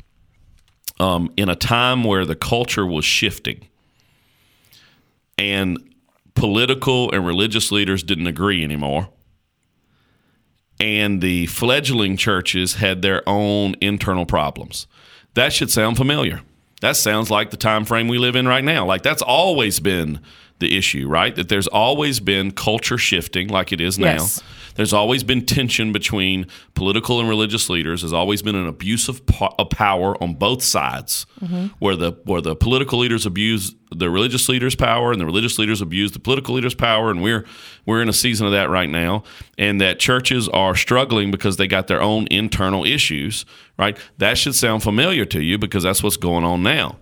um, 1.00 1.32
in 1.36 1.48
a 1.48 1.56
time 1.56 2.04
where 2.04 2.24
the 2.24 2.36
culture 2.36 2.86
was 2.86 3.04
shifting 3.04 3.68
and 5.38 5.78
political 6.34 7.10
and 7.12 7.26
religious 7.26 7.72
leaders 7.72 8.02
didn't 8.02 8.26
agree 8.26 8.62
anymore. 8.62 9.08
And 10.78 11.22
the 11.22 11.46
fledgling 11.46 12.16
churches 12.16 12.74
had 12.74 13.00
their 13.00 13.26
own 13.26 13.76
internal 13.80 14.26
problems. 14.26 14.86
That 15.34 15.52
should 15.52 15.70
sound 15.70 15.96
familiar. 15.96 16.42
That 16.82 16.96
sounds 16.96 17.30
like 17.30 17.50
the 17.50 17.56
time 17.56 17.86
frame 17.86 18.08
we 18.08 18.18
live 18.18 18.36
in 18.36 18.46
right 18.46 18.64
now. 18.64 18.84
Like 18.84 19.02
that's 19.02 19.22
always 19.22 19.80
been 19.80 20.20
the 20.58 20.76
issue, 20.76 21.08
right? 21.08 21.34
That 21.36 21.48
there's 21.48 21.66
always 21.66 22.20
been 22.20 22.50
culture 22.50 22.98
shifting 22.98 23.48
like 23.48 23.72
it 23.72 23.80
is 23.80 23.98
now. 23.98 24.12
Yes. 24.12 24.42
There's 24.76 24.92
always 24.92 25.24
been 25.24 25.44
tension 25.44 25.90
between 25.90 26.46
political 26.74 27.18
and 27.18 27.28
religious 27.28 27.70
leaders. 27.70 28.02
There's 28.02 28.12
always 28.12 28.42
been 28.42 28.54
an 28.54 28.66
abuse 28.66 29.08
of, 29.08 29.24
po- 29.24 29.54
of 29.58 29.70
power 29.70 30.22
on 30.22 30.34
both 30.34 30.62
sides, 30.62 31.26
mm-hmm. 31.40 31.68
where 31.78 31.96
the 31.96 32.12
where 32.24 32.42
the 32.42 32.54
political 32.54 32.98
leaders 32.98 33.24
abuse 33.24 33.74
the 33.90 34.10
religious 34.10 34.48
leaders' 34.48 34.74
power, 34.74 35.12
and 35.12 35.20
the 35.20 35.24
religious 35.24 35.58
leaders 35.58 35.80
abuse 35.80 36.12
the 36.12 36.18
political 36.18 36.54
leaders' 36.54 36.74
power. 36.74 37.10
And 37.10 37.22
we're 37.22 37.46
we're 37.86 38.02
in 38.02 38.08
a 38.08 38.14
season 38.14 38.46
of 38.46 38.52
that 38.52 38.68
right 38.68 38.88
now, 38.88 39.24
and 39.56 39.80
that 39.80 39.98
churches 39.98 40.48
are 40.50 40.74
struggling 40.74 41.30
because 41.30 41.56
they 41.56 41.66
got 41.66 41.86
their 41.86 42.02
own 42.02 42.26
internal 42.30 42.84
issues. 42.84 43.46
Right? 43.78 43.96
That 44.18 44.36
should 44.36 44.54
sound 44.54 44.82
familiar 44.82 45.24
to 45.26 45.42
you 45.42 45.58
because 45.58 45.84
that's 45.84 46.02
what's 46.02 46.16
going 46.16 46.44
on 46.44 46.62
now. 46.62 46.98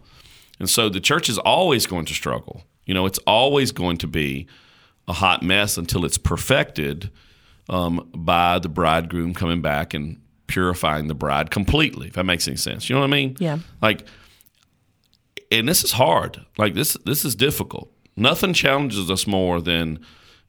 And 0.60 0.70
so 0.70 0.88
the 0.88 1.00
church 1.00 1.28
is 1.28 1.38
always 1.38 1.86
going 1.86 2.04
to 2.06 2.14
struggle. 2.14 2.62
You 2.86 2.94
know, 2.94 3.06
it's 3.06 3.18
always 3.26 3.72
going 3.72 3.96
to 3.98 4.06
be 4.06 4.46
a 5.08 5.12
hot 5.12 5.42
mess 5.42 5.76
until 5.76 6.04
it's 6.04 6.18
perfected 6.18 7.10
um, 7.68 8.10
by 8.14 8.58
the 8.58 8.68
bridegroom 8.68 9.34
coming 9.34 9.60
back 9.60 9.94
and 9.94 10.20
purifying 10.46 11.08
the 11.08 11.14
bride 11.14 11.50
completely. 11.50 12.08
If 12.08 12.14
that 12.14 12.24
makes 12.24 12.46
any 12.46 12.56
sense, 12.56 12.88
you 12.88 12.94
know 12.94 13.00
what 13.00 13.08
I 13.08 13.10
mean? 13.10 13.36
Yeah. 13.38 13.58
Like, 13.80 14.06
and 15.50 15.68
this 15.68 15.84
is 15.84 15.92
hard. 15.92 16.44
Like 16.58 16.74
this, 16.74 16.96
this 17.04 17.24
is 17.24 17.34
difficult. 17.34 17.90
Nothing 18.16 18.52
challenges 18.52 19.10
us 19.10 19.26
more 19.26 19.60
than 19.60 19.98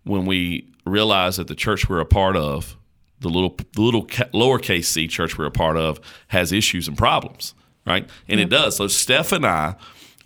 when 0.04 0.26
we 0.26 0.72
realize 0.86 1.38
that 1.38 1.48
the 1.48 1.56
church 1.56 1.90
we're 1.90 2.00
a 2.00 2.06
part 2.06 2.36
of, 2.36 2.78
the 3.20 3.30
little, 3.30 3.58
the 3.74 3.82
little 3.82 4.06
lowercase 4.06 4.86
c 4.86 5.08
church 5.08 5.38
we're 5.38 5.46
a 5.46 5.52
part 5.52 5.78
of, 5.78 6.00
has 6.28 6.52
issues 6.52 6.88
and 6.88 6.98
problems, 6.98 7.56
right? 7.88 8.08
And 8.28 8.40
it 8.40 8.50
does. 8.50 8.76
So 8.76 8.88
Steph 8.88 9.32
and 9.32 9.46
I, 9.46 9.76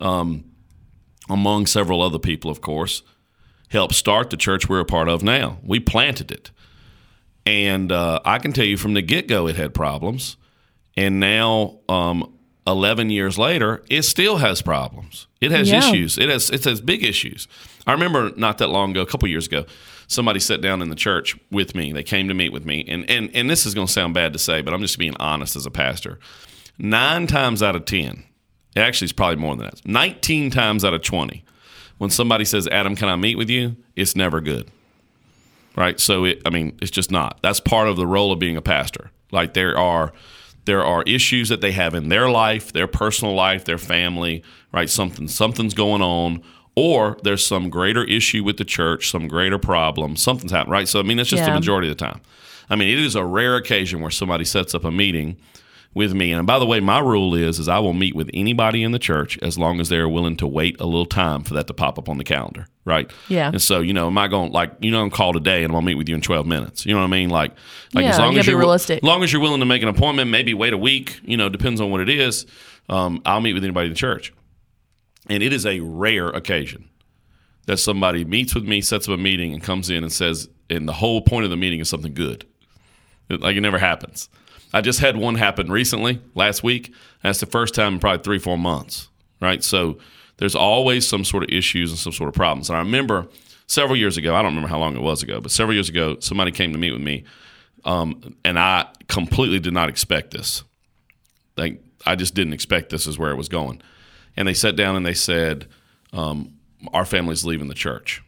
um, 0.00 0.44
among 1.30 1.66
several 1.66 2.02
other 2.02 2.18
people, 2.18 2.50
of 2.50 2.60
course, 2.60 3.02
helped 3.68 3.94
start 3.94 4.30
the 4.30 4.36
church 4.36 4.68
we're 4.68 4.80
a 4.80 4.84
part 4.84 5.08
of 5.08 5.22
now. 5.22 5.58
We 5.62 5.80
planted 5.80 6.30
it. 6.30 6.50
And 7.46 7.90
uh, 7.90 8.20
I 8.24 8.38
can 8.38 8.52
tell 8.52 8.64
you 8.66 8.76
from 8.76 8.94
the 8.94 9.02
get 9.02 9.28
go, 9.28 9.46
it 9.46 9.56
had 9.56 9.72
problems. 9.74 10.36
And 10.96 11.20
now, 11.20 11.78
um, 11.88 12.34
11 12.66 13.10
years 13.10 13.38
later, 13.38 13.82
it 13.88 14.02
still 14.02 14.36
has 14.36 14.60
problems. 14.60 15.26
It 15.40 15.50
has 15.50 15.70
Yeah. 15.70 15.78
issues. 15.78 16.18
It 16.18 16.28
has, 16.28 16.50
it 16.50 16.64
has 16.64 16.80
big 16.80 17.02
issues. 17.02 17.48
I 17.86 17.92
remember 17.92 18.32
not 18.36 18.58
that 18.58 18.68
long 18.68 18.90
ago, 18.90 19.00
a 19.00 19.06
couple 19.06 19.26
years 19.28 19.46
ago, 19.46 19.64
somebody 20.06 20.38
sat 20.40 20.60
down 20.60 20.82
in 20.82 20.90
the 20.90 20.94
church 20.94 21.36
with 21.50 21.74
me. 21.74 21.92
They 21.92 22.02
came 22.02 22.28
to 22.28 22.34
meet 22.34 22.52
with 22.52 22.66
me. 22.66 22.84
And, 22.86 23.08
and, 23.10 23.30
and 23.34 23.48
this 23.48 23.64
is 23.64 23.74
going 23.74 23.86
to 23.86 23.92
sound 23.92 24.12
bad 24.14 24.32
to 24.34 24.38
say, 24.38 24.60
but 24.60 24.74
I'm 24.74 24.82
just 24.82 24.98
being 24.98 25.16
honest 25.18 25.56
as 25.56 25.64
a 25.64 25.70
pastor. 25.70 26.18
Nine 26.78 27.26
times 27.26 27.62
out 27.62 27.74
of 27.74 27.86
10, 27.86 28.24
actually, 28.76 29.06
it's 29.06 29.12
probably 29.12 29.36
more 29.36 29.56
than 29.56 29.66
that, 29.66 29.86
19 29.86 30.50
times 30.50 30.84
out 30.84 30.94
of 30.94 31.02
20, 31.02 31.44
when 31.98 32.10
somebody 32.10 32.44
says, 32.44 32.66
Adam, 32.68 32.96
can 32.96 33.08
I 33.08 33.16
meet 33.16 33.36
with 33.36 33.50
you? 33.50 33.76
It's 33.96 34.16
never 34.16 34.40
good 34.40 34.70
right? 35.76 35.98
So 36.00 36.24
it, 36.24 36.42
I 36.44 36.50
mean, 36.50 36.76
it's 36.82 36.90
just 36.90 37.10
not. 37.10 37.38
That's 37.42 37.60
part 37.60 37.88
of 37.88 37.96
the 37.96 38.06
role 38.06 38.32
of 38.32 38.38
being 38.38 38.56
a 38.56 38.62
pastor. 38.62 39.10
Like 39.32 39.54
there 39.54 39.76
are 39.76 40.12
there 40.66 40.84
are 40.84 41.02
issues 41.04 41.48
that 41.48 41.60
they 41.60 41.72
have 41.72 41.94
in 41.94 42.10
their 42.10 42.28
life, 42.28 42.72
their 42.72 42.86
personal 42.86 43.34
life, 43.34 43.64
their 43.64 43.78
family, 43.78 44.42
right? 44.72 44.90
Something 44.90 45.28
something's 45.28 45.74
going 45.74 46.02
on, 46.02 46.42
or 46.74 47.16
there's 47.22 47.44
some 47.46 47.70
greater 47.70 48.04
issue 48.04 48.44
with 48.44 48.56
the 48.56 48.64
church, 48.64 49.10
some 49.10 49.28
greater 49.28 49.58
problem, 49.58 50.16
something's 50.16 50.52
happened, 50.52 50.72
right? 50.72 50.88
So 50.88 51.00
I 51.00 51.02
mean, 51.02 51.18
it's 51.18 51.30
just 51.30 51.44
the 51.44 51.54
majority 51.54 51.90
of 51.90 51.96
the 51.96 52.04
time. 52.04 52.20
I 52.68 52.76
mean, 52.76 52.88
it 52.88 53.02
is 53.02 53.16
a 53.16 53.24
rare 53.24 53.56
occasion 53.56 54.00
where 54.00 54.12
somebody 54.12 54.44
sets 54.44 54.74
up 54.74 54.84
a 54.84 54.90
meeting 54.90 55.36
with 55.92 56.14
me. 56.14 56.30
And 56.32 56.46
by 56.46 56.58
the 56.60 56.66
way, 56.66 56.78
my 56.80 57.00
rule 57.00 57.34
is 57.34 57.58
is 57.58 57.68
I 57.68 57.80
will 57.80 57.92
meet 57.92 58.14
with 58.14 58.30
anybody 58.32 58.82
in 58.84 58.92
the 58.92 58.98
church 58.98 59.36
as 59.42 59.58
long 59.58 59.80
as 59.80 59.88
they're 59.88 60.08
willing 60.08 60.36
to 60.36 60.46
wait 60.46 60.80
a 60.80 60.84
little 60.84 61.04
time 61.06 61.42
for 61.42 61.54
that 61.54 61.66
to 61.66 61.74
pop 61.74 61.98
up 61.98 62.08
on 62.08 62.16
the 62.18 62.22
calendar, 62.24 62.66
right? 62.84 63.10
Yeah. 63.28 63.48
And 63.48 63.60
so, 63.60 63.80
you 63.80 63.92
know, 63.92 64.06
am 64.06 64.16
I 64.16 64.28
going 64.28 64.52
like 64.52 64.72
you 64.80 64.90
know 64.92 65.02
I'm 65.02 65.10
call 65.10 65.32
today 65.32 65.64
and 65.64 65.72
I'm 65.72 65.76
gonna 65.76 65.86
meet 65.86 65.96
with 65.96 66.08
you 66.08 66.14
in 66.14 66.20
12 66.20 66.46
minutes? 66.46 66.86
You 66.86 66.94
know 66.94 67.00
what 67.00 67.06
I 67.06 67.10
mean? 67.10 67.28
Like, 67.30 67.52
like 67.92 68.04
Yeah, 68.04 68.10
as 68.10 68.18
long 68.18 68.32
you 68.34 68.38
as 68.38 68.46
you're 68.46 68.58
realistic. 68.58 68.98
as 68.98 69.02
long 69.02 69.22
as 69.24 69.32
you're 69.32 69.42
willing 69.42 69.60
to 69.60 69.66
make 69.66 69.82
an 69.82 69.88
appointment, 69.88 70.30
maybe 70.30 70.54
wait 70.54 70.72
a 70.72 70.78
week. 70.78 71.20
You 71.24 71.36
know, 71.36 71.48
depends 71.48 71.80
on 71.80 71.90
what 71.90 72.00
it 72.00 72.08
is. 72.08 72.46
Um, 72.88 73.20
I'll 73.26 73.40
meet 73.40 73.54
with 73.54 73.64
anybody 73.64 73.86
in 73.86 73.92
the 73.92 73.98
church, 73.98 74.32
and 75.28 75.42
it 75.42 75.52
is 75.52 75.66
a 75.66 75.80
rare 75.80 76.28
occasion 76.28 76.88
that 77.66 77.76
somebody 77.78 78.24
meets 78.24 78.54
with 78.54 78.64
me, 78.64 78.80
sets 78.80 79.08
up 79.08 79.14
a 79.14 79.16
meeting, 79.16 79.52
and 79.52 79.62
comes 79.62 79.90
in 79.90 80.02
and 80.02 80.12
says, 80.12 80.48
and 80.68 80.88
the 80.88 80.92
whole 80.94 81.20
point 81.20 81.44
of 81.44 81.50
the 81.50 81.56
meeting 81.56 81.78
is 81.80 81.88
something 81.88 82.14
good. 82.14 82.46
It- 83.28 83.40
Like 83.40 83.56
it 83.56 83.60
never 83.60 83.78
happens. 83.78 84.28
I 84.72 84.80
just 84.80 85.00
had 85.00 85.16
one 85.16 85.34
happen 85.34 85.70
recently, 85.70 86.20
last 86.34 86.62
week. 86.62 86.94
That's 87.22 87.40
the 87.40 87.46
first 87.46 87.74
time 87.74 87.94
in 87.94 87.98
probably 88.00 88.22
three, 88.22 88.38
four 88.38 88.56
months, 88.56 89.08
right? 89.40 89.62
So 89.64 89.98
there's 90.36 90.54
always 90.54 91.06
some 91.06 91.24
sort 91.24 91.42
of 91.42 91.50
issues 91.50 91.90
and 91.90 91.98
some 91.98 92.12
sort 92.12 92.28
of 92.28 92.34
problems. 92.34 92.70
And 92.70 92.76
I 92.76 92.80
remember 92.80 93.28
several 93.66 93.96
years 93.96 94.16
ago, 94.16 94.34
I 94.34 94.42
don't 94.42 94.52
remember 94.52 94.68
how 94.68 94.78
long 94.78 94.96
it 94.96 95.02
was 95.02 95.22
ago, 95.22 95.40
but 95.40 95.50
several 95.50 95.74
years 95.74 95.88
ago, 95.88 96.18
somebody 96.20 96.50
came 96.50 96.72
to 96.72 96.78
meet 96.78 96.92
with 96.92 97.02
me, 97.02 97.24
um, 97.84 98.36
and 98.44 98.58
I 98.58 98.86
completely 99.08 99.58
did 99.58 99.72
not 99.72 99.88
expect 99.88 100.32
this. 100.32 100.64
Like 101.56 101.82
I 102.06 102.14
just 102.14 102.34
didn't 102.34 102.52
expect 102.52 102.90
this 102.90 103.06
is 103.06 103.18
where 103.18 103.30
it 103.30 103.36
was 103.36 103.48
going. 103.48 103.82
And 104.36 104.46
they 104.46 104.54
sat 104.54 104.76
down 104.76 104.96
and 104.96 105.04
they 105.04 105.14
said, 105.14 105.66
um, 106.12 106.54
"Our 106.92 107.04
family's 107.04 107.44
leaving 107.44 107.68
the 107.68 107.74
church." 107.74 108.22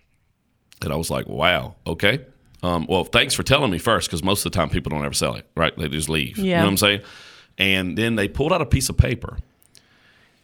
And 0.82 0.92
I 0.92 0.96
was 0.96 1.10
like, 1.10 1.28
"Wow, 1.28 1.76
okay." 1.86 2.20
Um, 2.62 2.86
well, 2.88 3.04
thanks 3.04 3.34
for 3.34 3.42
telling 3.42 3.70
me 3.70 3.78
first, 3.78 4.08
because 4.08 4.22
most 4.22 4.46
of 4.46 4.52
the 4.52 4.56
time 4.56 4.68
people 4.70 4.90
don't 4.90 5.04
ever 5.04 5.14
sell 5.14 5.34
it, 5.34 5.46
right? 5.56 5.76
They 5.76 5.88
just 5.88 6.08
leave. 6.08 6.38
You 6.38 6.44
know 6.56 6.62
what 6.62 6.68
I'm 6.70 6.76
saying? 6.76 7.00
And 7.58 7.98
then 7.98 8.14
they 8.16 8.28
pulled 8.28 8.52
out 8.52 8.62
a 8.62 8.66
piece 8.66 8.88
of 8.88 8.96
paper, 8.96 9.38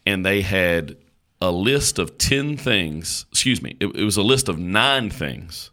and 0.05 0.27
they 0.27 0.43
had 0.43 0.97
a 1.41 1.51
list 1.53 1.99
of 1.99 2.19
ten 2.19 2.57
things. 2.57 3.25
Excuse 3.31 3.63
me, 3.63 3.77
it, 3.81 3.87
it 3.87 4.05
was 4.05 4.17
a 4.17 4.23
list 4.23 4.49
of 4.49 4.59
nine 4.59 5.11
things 5.11 5.71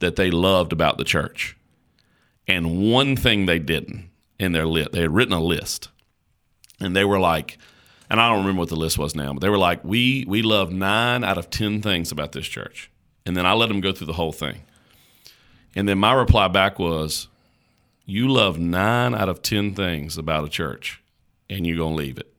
that 0.00 0.16
they 0.16 0.30
loved 0.30 0.72
about 0.72 0.98
the 0.98 1.04
church, 1.04 1.56
and 2.48 2.90
one 2.92 3.16
thing 3.16 3.46
they 3.46 3.60
didn't 3.60 4.10
in 4.38 4.52
their 4.52 4.66
list. 4.66 4.90
They 4.92 5.02
had 5.02 5.14
written 5.14 5.32
a 5.32 5.40
list, 5.40 5.88
and 6.80 6.96
they 6.96 7.04
were 7.04 7.20
like, 7.20 7.58
and 8.10 8.20
I 8.20 8.28
don't 8.28 8.40
remember 8.40 8.60
what 8.60 8.68
the 8.68 8.76
list 8.76 8.98
was 8.98 9.14
now, 9.14 9.32
but 9.32 9.40
they 9.40 9.48
were 9.48 9.56
like, 9.56 9.84
we 9.84 10.24
we 10.26 10.42
love 10.42 10.72
nine 10.72 11.22
out 11.22 11.38
of 11.38 11.48
ten 11.48 11.80
things 11.80 12.10
about 12.10 12.32
this 12.32 12.46
church, 12.46 12.90
and 13.24 13.36
then 13.36 13.46
I 13.46 13.52
let 13.52 13.68
them 13.68 13.80
go 13.80 13.92
through 13.92 14.08
the 14.08 14.14
whole 14.14 14.32
thing, 14.32 14.62
and 15.76 15.88
then 15.88 15.98
my 15.98 16.12
reply 16.12 16.48
back 16.48 16.78
was, 16.78 17.28
you 18.06 18.28
love 18.28 18.58
nine 18.58 19.14
out 19.14 19.28
of 19.28 19.42
ten 19.42 19.74
things 19.74 20.18
about 20.18 20.44
a 20.44 20.48
church, 20.48 21.02
and 21.48 21.66
you're 21.66 21.78
gonna 21.78 21.94
leave 21.94 22.18
it. 22.18 22.32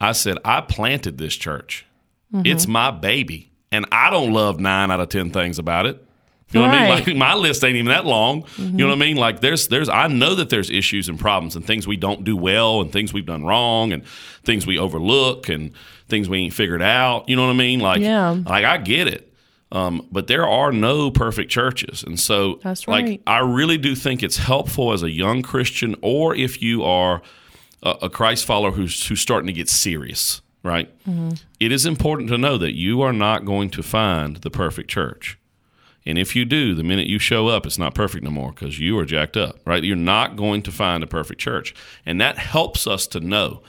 I 0.00 0.12
said, 0.12 0.38
I 0.44 0.62
planted 0.62 1.18
this 1.18 1.34
church. 1.34 1.86
Mm-hmm. 2.32 2.46
It's 2.46 2.66
my 2.66 2.90
baby, 2.90 3.52
and 3.70 3.86
I 3.92 4.10
don't 4.10 4.32
love 4.32 4.58
nine 4.58 4.90
out 4.90 5.00
of 5.00 5.08
ten 5.08 5.30
things 5.30 5.58
about 5.58 5.86
it. 5.86 6.04
You 6.52 6.60
know 6.60 6.66
what 6.66 6.74
I 6.74 6.80
mean? 6.80 7.06
Like 7.06 7.16
my 7.16 7.34
list 7.34 7.64
ain't 7.64 7.76
even 7.76 7.88
that 7.88 8.04
long. 8.04 8.44
You 8.58 8.64
know 8.64 8.86
what 8.86 8.92
I 8.92 8.94
mm-hmm. 8.94 9.00
mean? 9.00 9.16
Like 9.16 9.40
there's 9.40 9.68
there's 9.68 9.88
I 9.88 10.08
know 10.08 10.34
that 10.34 10.50
there's 10.50 10.70
issues 10.70 11.08
and 11.08 11.18
problems 11.18 11.56
and 11.56 11.64
things 11.66 11.86
we 11.86 11.96
don't 11.96 12.24
do 12.24 12.36
well 12.36 12.80
and 12.80 12.92
things 12.92 13.12
we've 13.12 13.26
done 13.26 13.44
wrong 13.44 13.92
and 13.92 14.04
things 14.44 14.66
we 14.66 14.78
overlook 14.78 15.48
and 15.48 15.72
things 16.08 16.28
we 16.28 16.38
ain't 16.38 16.54
figured 16.54 16.82
out. 16.82 17.28
You 17.28 17.36
know 17.36 17.46
what 17.46 17.52
I 17.52 17.56
mean? 17.56 17.80
Like 17.80 18.00
Yeah. 18.00 18.30
like 18.46 18.64
I 18.64 18.78
get 18.78 19.08
it. 19.08 19.31
Um, 19.72 20.06
but 20.12 20.26
there 20.26 20.46
are 20.46 20.70
no 20.70 21.10
perfect 21.10 21.50
churches. 21.50 22.04
And 22.04 22.20
so 22.20 22.60
That's 22.62 22.86
like. 22.86 23.22
I 23.26 23.38
really 23.38 23.78
do 23.78 23.94
think 23.94 24.22
it's 24.22 24.36
helpful 24.36 24.92
as 24.92 25.02
a 25.02 25.10
young 25.10 25.42
Christian 25.42 25.96
or 26.02 26.34
if 26.36 26.60
you 26.62 26.84
are 26.84 27.22
a, 27.82 27.90
a 28.02 28.10
Christ 28.10 28.44
follower 28.44 28.70
who's 28.70 29.06
who's 29.06 29.20
starting 29.20 29.46
to 29.46 29.52
get 29.52 29.70
serious, 29.70 30.42
right? 30.62 30.90
It 31.58 31.72
is 31.72 31.86
important 31.86 32.28
to 32.28 32.38
know 32.38 32.58
that 32.58 32.74
you 32.74 33.00
are 33.00 33.14
not 33.14 33.46
going 33.46 33.70
to 33.70 33.82
find 33.82 34.36
the 34.36 34.50
perfect 34.50 34.90
church. 34.90 35.38
And 36.04 36.18
if 36.18 36.36
you 36.36 36.44
do, 36.44 36.74
the 36.74 36.82
minute 36.82 37.06
you 37.06 37.18
show 37.18 37.48
up, 37.48 37.64
it's 37.64 37.78
not 37.78 37.94
perfect 37.94 38.24
no 38.24 38.30
more 38.30 38.52
because 38.52 38.78
you 38.78 38.98
are 38.98 39.04
jacked 39.04 39.36
up, 39.36 39.60
right? 39.64 39.82
You're 39.84 39.96
not 39.96 40.36
going 40.36 40.62
to 40.62 40.72
find 40.72 41.02
a 41.02 41.06
perfect 41.06 41.40
church. 41.40 41.74
And 42.04 42.20
that 42.20 42.38
helps 42.38 42.86
us 42.86 43.06
to 43.08 43.20
know, 43.20 43.62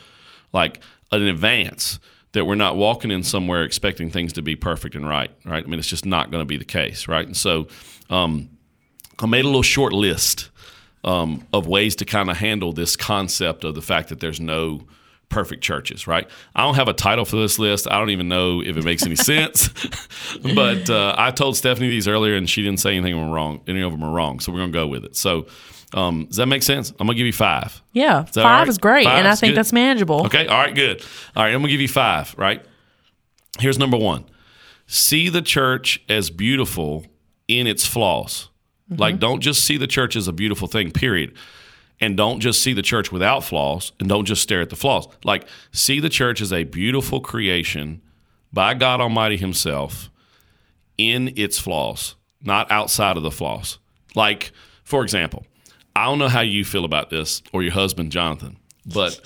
like 0.51 0.81
in 1.11 1.21
advance, 1.21 1.99
that 2.33 2.45
we're 2.45 2.55
not 2.55 2.75
walking 2.75 3.11
in 3.11 3.23
somewhere 3.23 3.63
expecting 3.63 4.09
things 4.09 4.33
to 4.33 4.41
be 4.41 4.55
perfect 4.55 4.95
and 4.95 5.07
right, 5.07 5.31
right? 5.45 5.63
I 5.63 5.67
mean, 5.67 5.79
it's 5.79 5.87
just 5.87 6.05
not 6.05 6.31
going 6.31 6.41
to 6.41 6.45
be 6.45 6.57
the 6.57 6.65
case, 6.65 7.07
right? 7.07 7.25
And 7.25 7.37
so 7.37 7.67
um, 8.09 8.49
I 9.19 9.25
made 9.25 9.45
a 9.45 9.47
little 9.47 9.61
short 9.63 9.93
list 9.93 10.49
um, 11.03 11.45
of 11.53 11.67
ways 11.67 11.95
to 11.97 12.05
kind 12.05 12.29
of 12.29 12.37
handle 12.37 12.73
this 12.73 12.95
concept 12.95 13.63
of 13.63 13.75
the 13.75 13.81
fact 13.81 14.09
that 14.09 14.19
there's 14.19 14.39
no 14.39 14.81
perfect 15.29 15.63
churches, 15.63 16.07
right? 16.07 16.29
I 16.55 16.63
don't 16.63 16.75
have 16.75 16.87
a 16.87 16.93
title 16.93 17.25
for 17.25 17.37
this 17.37 17.57
list. 17.59 17.87
I 17.89 17.97
don't 17.97 18.11
even 18.11 18.27
know 18.27 18.61
if 18.61 18.77
it 18.77 18.83
makes 18.83 19.03
any 19.05 19.15
sense. 19.31 19.69
but 20.55 20.89
uh, 20.89 21.15
I 21.17 21.31
told 21.31 21.57
Stephanie 21.57 21.89
these 21.89 22.07
earlier, 22.07 22.35
and 22.35 22.49
she 22.49 22.61
didn't 22.61 22.79
say 22.79 22.95
anything 22.95 23.31
wrong. 23.31 23.61
Any 23.67 23.81
of 23.81 23.91
them 23.91 24.03
are 24.03 24.11
wrong, 24.11 24.39
so 24.39 24.51
we're 24.51 24.59
gonna 24.59 24.71
go 24.71 24.87
with 24.87 25.05
it. 25.05 25.15
So, 25.15 25.47
um, 25.93 26.25
does 26.25 26.37
that 26.37 26.47
make 26.47 26.63
sense? 26.63 26.91
I'm 26.91 27.07
gonna 27.07 27.15
give 27.15 27.25
you 27.25 27.33
five. 27.33 27.81
Yeah, 27.91 28.21
that 28.21 28.33
five 28.33 28.61
right? 28.61 28.67
is 28.67 28.77
great, 28.77 29.07
and 29.07 29.27
I 29.27 29.35
think 29.35 29.51
good? 29.51 29.57
that's 29.57 29.73
manageable. 29.73 30.25
Okay, 30.25 30.47
all 30.47 30.57
right, 30.57 30.73
good. 30.73 31.01
All 31.35 31.43
right, 31.43 31.53
I'm 31.53 31.61
gonna 31.61 31.71
give 31.71 31.81
you 31.81 31.87
five. 31.87 32.33
Right. 32.37 32.63
Here's 33.59 33.77
number 33.77 33.97
one: 33.97 34.25
see 34.87 35.29
the 35.29 35.41
church 35.41 36.03
as 36.09 36.29
beautiful 36.29 37.05
in 37.47 37.67
its 37.67 37.85
flaws. 37.85 38.49
Like, 38.89 39.19
don't 39.19 39.41
just 39.41 39.65
see 39.65 39.77
the 39.77 39.87
church 39.87 40.15
as 40.15 40.27
a 40.27 40.33
beautiful 40.33 40.67
thing. 40.67 40.91
Period. 40.91 41.33
And 41.99 42.17
don't 42.17 42.41
just 42.41 42.61
see 42.61 42.73
the 42.73 42.81
church 42.81 43.11
without 43.11 43.43
flaws, 43.43 43.91
and 43.99 44.09
don't 44.09 44.25
just 44.25 44.41
stare 44.41 44.61
at 44.61 44.69
the 44.69 44.75
flaws. 44.75 45.07
Like, 45.23 45.47
see 45.71 45.99
the 45.99 46.09
church 46.09 46.41
as 46.41 46.51
a 46.51 46.63
beautiful 46.63 47.21
creation 47.21 48.01
by 48.51 48.73
God 48.73 48.99
Almighty 48.99 49.37
Himself 49.37 50.09
in 50.97 51.33
its 51.35 51.57
flaws, 51.59 52.15
not 52.41 52.69
outside 52.71 53.17
of 53.17 53.23
the 53.23 53.31
flaws. 53.31 53.79
Like, 54.15 54.51
for 54.83 55.01
example, 55.03 55.45
I 55.95 56.05
don't 56.05 56.19
know 56.19 56.29
how 56.29 56.41
you 56.41 56.65
feel 56.65 56.85
about 56.85 57.09
this 57.09 57.41
or 57.51 57.61
your 57.63 57.73
husband, 57.73 58.11
Jonathan, 58.11 58.57
but 58.85 59.19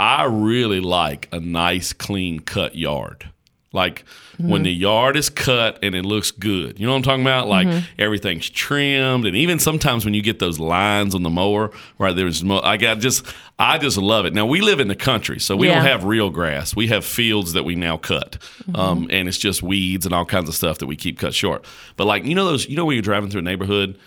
I 0.00 0.24
really 0.24 0.80
like 0.80 1.28
a 1.32 1.40
nice, 1.40 1.92
clean 1.92 2.40
cut 2.40 2.74
yard. 2.76 3.30
Like 3.70 4.04
when 4.38 4.62
the 4.62 4.72
yard 4.72 5.14
is 5.14 5.28
cut 5.28 5.78
and 5.82 5.94
it 5.94 6.02
looks 6.06 6.30
good. 6.30 6.80
You 6.80 6.86
know 6.86 6.92
what 6.92 6.98
I'm 6.98 7.02
talking 7.02 7.20
about? 7.22 7.48
Like 7.48 7.68
everything's 7.98 8.48
trimmed, 8.48 9.26
and 9.26 9.36
even 9.36 9.58
sometimes 9.58 10.06
when 10.06 10.14
you 10.14 10.22
get 10.22 10.38
those 10.38 10.58
lines 10.58 11.14
on 11.14 11.22
the 11.22 11.28
mower, 11.28 11.70
right? 11.98 12.16
There's, 12.16 12.42
mo- 12.42 12.62
I 12.62 12.78
got 12.78 13.00
just, 13.00 13.26
I 13.58 13.76
just 13.76 13.98
love 13.98 14.24
it. 14.24 14.32
Now 14.32 14.46
we 14.46 14.62
live 14.62 14.80
in 14.80 14.88
the 14.88 14.94
country, 14.96 15.38
so 15.38 15.54
we 15.54 15.66
Yeah. 15.68 15.74
don't 15.74 15.84
have 15.84 16.04
real 16.04 16.30
grass. 16.30 16.74
We 16.74 16.86
have 16.88 17.04
fields 17.04 17.52
that 17.52 17.64
we 17.64 17.74
now 17.74 17.98
cut, 17.98 18.38
um, 18.74 19.06
and 19.10 19.28
it's 19.28 19.36
just 19.38 19.62
weeds 19.62 20.06
and 20.06 20.14
all 20.14 20.24
kinds 20.24 20.48
of 20.48 20.54
stuff 20.54 20.78
that 20.78 20.86
we 20.86 20.96
keep 20.96 21.18
cut 21.18 21.34
short. 21.34 21.66
But 21.98 22.06
like 22.06 22.24
you 22.24 22.34
know 22.34 22.46
those, 22.46 22.66
you 22.66 22.76
know 22.76 22.86
when 22.86 22.94
you're 22.94 23.02
driving 23.02 23.28
through 23.28 23.40
a 23.40 23.44
neighborhood 23.44 23.98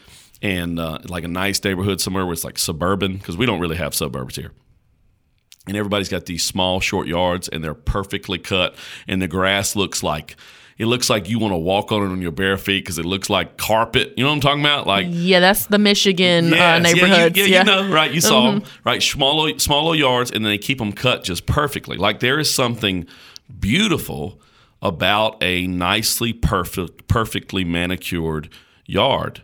and 0.41 0.79
uh, 0.79 0.99
like 1.05 1.23
a 1.23 1.27
nice 1.27 1.63
neighborhood 1.63 2.01
somewhere 2.01 2.25
where 2.25 2.33
it's 2.33 2.43
like 2.43 2.57
suburban 2.57 3.17
because 3.17 3.37
we 3.37 3.45
don't 3.45 3.59
really 3.59 3.77
have 3.77 3.93
suburbs 3.93 4.35
here 4.35 4.51
and 5.67 5.77
everybody's 5.77 6.09
got 6.09 6.25
these 6.25 6.43
small 6.43 6.79
short 6.79 7.07
yards 7.07 7.47
and 7.47 7.63
they're 7.63 7.73
perfectly 7.73 8.39
cut 8.39 8.75
and 9.07 9.21
the 9.21 9.27
grass 9.27 9.75
looks 9.75 10.01
like 10.03 10.35
it 10.77 10.87
looks 10.87 11.11
like 11.11 11.29
you 11.29 11.37
want 11.37 11.51
to 11.53 11.57
walk 11.57 11.91
on 11.91 12.01
it 12.01 12.07
on 12.11 12.21
your 12.23 12.31
bare 12.31 12.57
feet 12.57 12.83
because 12.83 12.97
it 12.97 13.05
looks 13.05 13.29
like 13.29 13.57
carpet 13.57 14.13
you 14.17 14.23
know 14.23 14.29
what 14.29 14.35
i'm 14.35 14.41
talking 14.41 14.61
about 14.61 14.87
like 14.87 15.05
Yeah, 15.09 15.39
that's 15.39 15.67
the 15.67 15.77
Michigan 15.77 16.51
uh, 16.53 16.55
Yes, 16.55 16.59
yeah, 16.59 16.77
you- 16.77 16.95
neighborhoods. 16.95 17.37
Yeah, 17.37 17.45
Yeah, 17.45 17.59
you 17.59 17.63
know, 17.65 17.93
right? 17.93 18.11
You 18.11 18.21
saw 18.21 18.49
them, 18.49 18.63
right? 18.83 19.03
Smaller, 19.03 19.59
smaller 19.59 19.95
yards, 19.95 20.31
and 20.31 20.43
then 20.43 20.49
they 20.51 20.57
keep 20.57 20.79
them 20.79 20.91
cut 20.91 21.23
just 21.23 21.45
perfectly. 21.45 21.97
Like 21.97 22.19
there 22.19 22.39
is 22.39 22.51
something 22.51 23.05
beautiful 23.59 24.41
about 24.81 25.41
a 25.43 25.67
nicely 25.67 26.33
perfect, 26.33 27.07
perfectly 27.07 27.63
manicured 27.63 28.49
yard. 28.87 29.43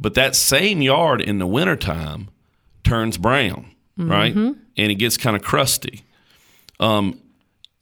But 0.00 0.14
that 0.14 0.36
same 0.36 0.80
yard 0.80 1.20
in 1.20 1.38
the 1.38 1.46
wintertime 1.46 2.28
turns 2.84 3.18
brown, 3.18 3.74
right? 3.96 4.32
And 4.34 4.92
it 4.92 4.94
gets 4.94 5.16
kind 5.16 5.34
of 5.36 5.42
crusty. 5.42 6.04
Um, 6.78 7.20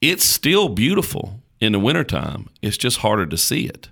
it's 0.00 0.24
still 0.24 0.68
beautiful 0.70 1.40
in 1.60 1.72
the 1.72 1.78
wintertime. 1.78 2.48
It's 2.62 2.78
just 2.78 2.98
harder 2.98 3.26
to 3.26 3.36
see 3.36 3.66
it. 3.66 3.90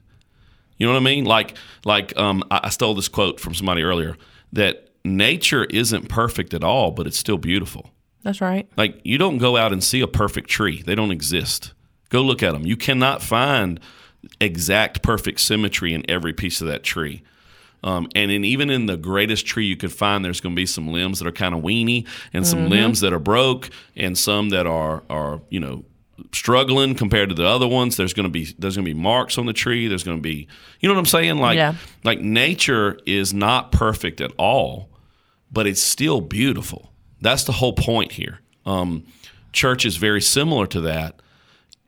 You 0.78 0.86
know 0.86 0.94
what 0.94 1.00
I 1.00 1.04
mean? 1.04 1.24
Like, 1.24 1.54
like 1.84 2.16
um, 2.16 2.42
I 2.50 2.60
I 2.64 2.68
stole 2.70 2.94
this 2.94 3.08
quote 3.08 3.38
from 3.40 3.54
somebody 3.54 3.82
earlier 3.82 4.16
that 4.52 4.88
nature 5.04 5.64
isn't 5.64 6.08
perfect 6.08 6.54
at 6.54 6.64
all, 6.64 6.90
but 6.92 7.06
it's 7.06 7.18
still 7.18 7.38
beautiful. 7.38 7.90
that's 8.22 8.40
right. 8.40 8.66
Like, 8.76 9.00
you 9.04 9.18
don't 9.18 9.36
go 9.38 9.56
out 9.58 9.72
and 9.72 9.84
see 9.84 10.00
a 10.00 10.06
perfect 10.08 10.48
tree; 10.48 10.82
they 10.82 10.94
don't 10.94 11.10
exist. 11.12 11.74
Go 12.08 12.22
look 12.22 12.42
at 12.42 12.52
them. 12.52 12.64
You 12.66 12.76
cannot 12.76 13.22
find 13.22 13.78
exact 14.40 15.02
perfect 15.02 15.40
symmetry 15.40 15.92
in 15.92 16.08
every 16.08 16.32
piece 16.32 16.60
of 16.62 16.66
that 16.68 16.82
tree. 16.82 17.22
Um, 17.84 18.08
and 18.14 18.30
in, 18.30 18.44
even 18.46 18.70
in 18.70 18.86
the 18.86 18.96
greatest 18.96 19.44
tree 19.46 19.66
you 19.66 19.76
could 19.76 19.92
find, 19.92 20.24
there's 20.24 20.40
going 20.40 20.54
to 20.54 20.56
be 20.56 20.64
some 20.66 20.88
limbs 20.88 21.18
that 21.20 21.28
are 21.28 21.32
kind 21.32 21.54
of 21.54 21.62
weeny, 21.62 22.06
and 22.32 22.46
some 22.46 22.70
limbs 22.70 23.00
that 23.00 23.12
are 23.12 23.18
broke, 23.20 23.68
and 23.94 24.16
some 24.18 24.48
that 24.48 24.66
are 24.66 25.02
are 25.10 25.42
you 25.50 25.60
know 25.60 25.84
struggling 26.32 26.94
compared 26.94 27.28
to 27.28 27.34
the 27.34 27.46
other 27.46 27.68
ones. 27.68 27.96
There's 27.96 28.14
going 28.14 28.24
to 28.24 28.30
be 28.30 28.46
there's 28.58 28.74
going 28.76 28.86
to 28.86 28.94
be 28.94 28.98
marks 28.98 29.36
on 29.36 29.44
the 29.46 29.52
tree. 29.52 29.86
There's 29.86 30.02
going 30.02 30.16
to 30.16 30.22
be 30.22 30.48
you 30.80 30.88
know 30.88 30.94
what 30.94 31.00
I'm 31.00 31.06
saying? 31.06 31.36
Like 31.38 31.56
Yeah. 31.56 31.74
like 32.04 32.20
nature 32.20 32.98
is 33.04 33.34
not 33.34 33.70
perfect 33.70 34.20
at 34.22 34.32
all, 34.38 34.88
but 35.52 35.66
it's 35.66 35.82
still 35.82 36.22
beautiful. 36.22 36.90
That's 37.20 37.44
the 37.44 37.52
whole 37.52 37.74
point 37.74 38.12
here. 38.12 38.40
Um, 38.64 39.04
church 39.52 39.84
is 39.84 39.98
very 39.98 40.22
similar 40.22 40.66
to 40.68 40.80
that 40.82 41.20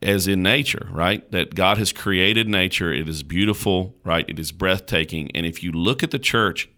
as 0.01 0.27
in 0.27 0.43
nature, 0.43 0.87
right? 0.91 1.29
That 1.31 1.55
God 1.55 1.77
has 1.77 1.91
created 1.91 2.47
nature. 2.47 2.93
It 2.93 3.09
is 3.09 3.23
beautiful, 3.23 3.95
right? 4.03 4.27
It 4.29 4.39
is 4.39 4.51
breathtaking. 4.51 5.31
And 5.33 5.45
if 5.45 5.63
you 5.63 5.71
look 5.71 6.03
at 6.03 6.11
the 6.11 6.19
church 6.19 6.69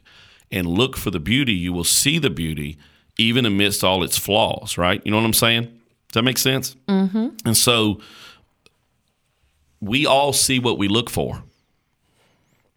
and 0.52 0.68
look 0.68 0.96
for 0.96 1.12
the 1.12 1.20
beauty, 1.20 1.54
you 1.54 1.74
will 1.74 1.84
see 1.84 2.18
the 2.18 2.30
beauty 2.30 2.78
even 3.18 3.46
amidst 3.46 3.84
all 3.84 4.04
its 4.04 4.18
flaws, 4.18 4.78
right? 4.78 5.02
You 5.04 5.12
know 5.12 5.18
what 5.18 5.26
I'm 5.26 5.34
saying? 5.34 5.64
Does 5.64 6.14
that 6.14 6.24
make 6.24 6.38
sense? 6.38 6.76
Mm-hmm. 6.88 7.28
And 7.46 7.58
so 7.58 8.00
we 9.82 10.06
all 10.06 10.34
see 10.34 10.60
what 10.60 10.78
we 10.78 10.88
look 10.88 11.10
for. 11.10 11.44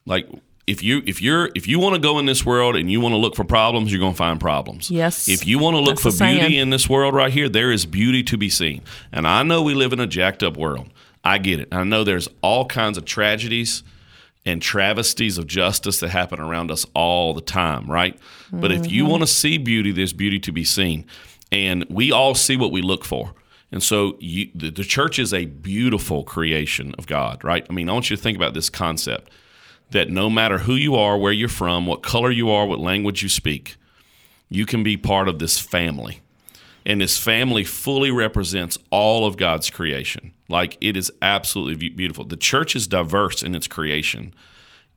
Like 0.05 0.29
if 0.67 0.83
you 0.83 1.03
if 1.07 1.21
you're 1.21 1.51
if 1.55 1.67
you 1.67 1.79
want 1.79 1.95
to 1.95 2.01
go 2.01 2.19
in 2.19 2.27
this 2.27 2.45
world 2.47 2.77
and 2.77 2.91
you 2.91 3.01
want 3.01 3.13
to 3.13 3.17
look 3.19 3.35
for 3.35 3.45
problems, 3.45 3.91
you're 3.91 4.01
going 4.01 4.13
to 4.13 4.17
find 4.19 4.41
problems. 4.41 4.91
Yes. 4.91 5.29
If 5.29 5.47
you 5.47 5.59
want 5.59 5.75
to 5.75 5.81
look 5.81 6.01
That's 6.01 6.17
for 6.17 6.25
beauty 6.25 6.59
in 6.59 6.71
this 6.71 6.89
world 6.89 7.15
right 7.15 7.33
here, 7.33 7.49
there 7.49 7.73
is 7.73 7.85
beauty 7.87 8.23
to 8.25 8.37
be 8.37 8.49
seen. 8.49 8.83
And 9.11 9.27
I 9.27 9.43
know 9.43 9.63
we 9.63 9.75
live 9.75 9.93
in 9.93 10.01
a 10.01 10.07
jacked 10.07 10.43
up 10.43 10.57
world. 10.57 10.91
I 11.25 11.39
get 11.39 11.61
it. 11.61 11.69
I 11.73 11.85
know 11.85 12.05
there's 12.05 12.29
all 12.43 12.67
kinds 12.67 12.97
of 12.99 13.05
tragedies 13.05 13.83
and 14.45 14.61
travesties 14.61 15.39
of 15.39 15.47
justice 15.47 16.01
that 16.01 16.09
happen 16.09 16.41
around 16.41 16.71
us 16.73 16.85
all 16.95 17.33
the 17.33 17.41
time, 17.41 17.89
right? 17.89 18.19
But 18.53 18.73
if 18.73 18.83
Mm-hmm. 18.83 18.91
you 18.91 19.07
want 19.07 19.23
to 19.23 19.27
see 19.29 19.57
beauty, 19.57 19.93
there's 19.93 20.13
beauty 20.13 20.41
to 20.41 20.53
be 20.53 20.65
seen. 20.65 21.07
And 21.53 21.85
we 21.89 22.11
all 22.11 22.35
see 22.35 22.57
what 22.57 22.73
we 22.73 22.83
look 22.83 23.05
for. 23.05 23.35
And 23.71 23.83
so 23.83 24.17
you, 24.21 24.49
the, 24.55 24.71
the 24.71 24.83
church 24.85 25.19
is 25.19 25.33
a 25.33 25.45
beautiful 25.47 26.25
creation 26.25 26.93
of 26.99 27.07
God, 27.07 27.45
right? 27.45 27.65
I 27.71 27.73
mean, 27.73 27.89
I 27.89 27.93
want 27.93 28.11
you 28.11 28.17
to 28.17 28.23
think 28.23 28.37
about 28.37 28.53
this 28.55 28.69
concept 28.69 29.31
that 29.93 30.11
no 30.11 30.29
matter 30.29 30.59
who 30.59 30.75
you 30.75 30.95
are, 30.97 31.17
where 31.17 31.33
you're 31.33 31.49
from, 31.49 31.87
what 31.87 32.03
color 32.03 32.31
you 32.31 32.51
are, 32.51 32.67
what 32.67 32.79
language 32.81 33.23
you 33.23 33.29
speak, 33.29 33.77
you 34.49 34.67
can 34.67 34.83
be 34.83 34.97
part 34.97 35.29
of 35.29 35.39
this 35.39 35.59
family. 35.59 36.21
And 36.85 37.01
this 37.01 37.17
family 37.17 37.63
fully 37.63 38.11
represents 38.11 38.77
all 38.91 39.25
of 39.25 39.37
God's 39.37 39.71
creation. 39.71 40.33
Like 40.49 40.77
it 40.81 40.97
is 40.97 41.13
absolutely 41.23 41.89
beautiful. 41.91 42.25
The 42.25 42.37
church 42.37 42.75
is 42.75 42.87
diverse 42.89 43.43
in 43.43 43.55
its 43.55 43.69
creation 43.69 44.35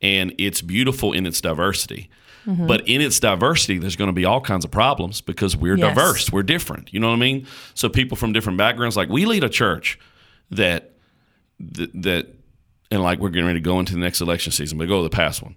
and 0.02 0.34
it's 0.36 0.60
beautiful 0.62 1.12
in 1.12 1.26
its 1.26 1.40
diversity. 1.40 2.10
Mm-hmm. 2.44 2.66
But 2.66 2.86
in 2.88 3.00
its 3.00 3.18
diversity, 3.20 3.78
there's 3.78 3.96
going 3.96 4.08
to 4.08 4.12
be 4.14 4.24
all 4.24 4.40
kinds 4.40 4.64
of 4.64 4.70
problems 4.70 5.20
because 5.20 5.56
we're 5.56 5.76
Yes. 5.76 5.94
diverse. 5.94 6.32
We're 6.32 6.42
different. 6.42 6.92
You 6.92 7.00
know 7.00 7.08
what 7.08 7.16
I 7.16 7.18
mean? 7.18 7.46
So 7.74 7.88
people 7.88 8.16
from 8.16 8.32
different 8.32 8.58
backgrounds, 8.58 8.96
like 8.96 9.08
we 9.08 9.24
lead 9.24 9.44
a 9.44 9.48
church 9.48 9.98
that, 10.50 10.92
that 11.58 12.35
and 12.90 13.02
like 13.02 13.18
we're 13.18 13.30
getting 13.30 13.46
ready 13.46 13.58
to 13.60 13.64
go 13.64 13.78
into 13.80 13.92
the 13.92 13.98
next 14.00 14.20
election 14.20 14.52
season, 14.52 14.78
but 14.78 14.88
go 14.88 14.98
to 14.98 15.02
the 15.02 15.10
past 15.14 15.42
one, 15.42 15.56